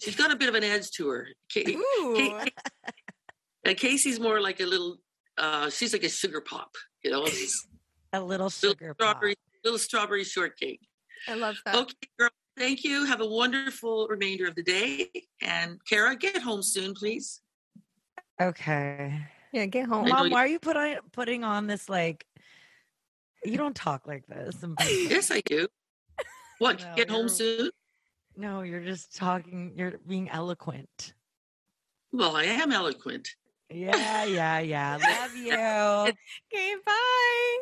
She's 0.00 0.16
got 0.16 0.30
a 0.32 0.36
bit 0.36 0.48
of 0.48 0.54
an 0.54 0.64
edge 0.64 0.90
to 0.92 1.08
her. 1.08 1.28
Ka- 1.52 1.68
ooh. 1.68 2.40
And 3.64 3.76
casey's 3.76 4.18
more 4.18 4.40
like 4.40 4.60
a 4.60 4.64
little 4.64 4.96
uh 5.36 5.68
she's 5.68 5.92
like 5.92 6.04
a 6.04 6.08
sugar 6.08 6.40
pop 6.40 6.70
you 7.04 7.10
know? 7.10 7.26
A 8.14 8.20
little 8.20 8.28
little 8.28 8.48
sugar 8.48 8.94
pop. 8.94 9.10
strawberry 9.18 9.34
little 9.64 9.78
strawberry 9.78 10.24
shortcake 10.24 10.80
i 11.26 11.34
love 11.34 11.56
that 11.64 11.74
Okay, 11.74 11.94
girl. 12.18 12.30
Thank 12.56 12.82
you. 12.82 13.04
Have 13.04 13.20
a 13.20 13.26
wonderful 13.26 14.08
remainder 14.08 14.48
of 14.48 14.56
the 14.56 14.64
day. 14.64 15.08
And 15.40 15.78
Kara, 15.88 16.16
get 16.16 16.42
home 16.42 16.60
soon, 16.62 16.92
please. 16.92 17.40
Okay. 18.40 19.16
yeah 19.52 19.66
get 19.66 19.86
home 19.86 20.06
I 20.06 20.08
Mom, 20.08 20.26
you- 20.26 20.32
why 20.32 20.42
are 20.44 20.48
you 20.48 20.58
putting 20.58 20.96
putting 21.12 21.44
on 21.44 21.66
this 21.68 21.88
like? 21.88 22.26
You 23.44 23.56
don't 23.56 23.76
talk 23.76 24.06
like 24.08 24.26
this. 24.26 24.56
Yes, 25.08 25.30
I 25.30 25.40
do. 25.40 25.68
What? 26.58 26.80
No, 26.80 26.94
get 26.96 27.08
home 27.08 27.28
soon? 27.28 27.70
No, 28.36 28.62
you're 28.62 28.82
just 28.82 29.16
talking. 29.16 29.74
You're 29.76 29.98
being 30.06 30.28
eloquent. 30.28 31.14
Well, 32.12 32.34
I 32.34 32.44
am 32.44 32.72
eloquent. 32.72 33.28
Yeah, 33.70 34.24
yeah, 34.24 34.58
yeah. 34.58 34.96
Love 34.96 35.36
you. 35.46 35.52
okay 35.54 36.74
bye 36.84 37.58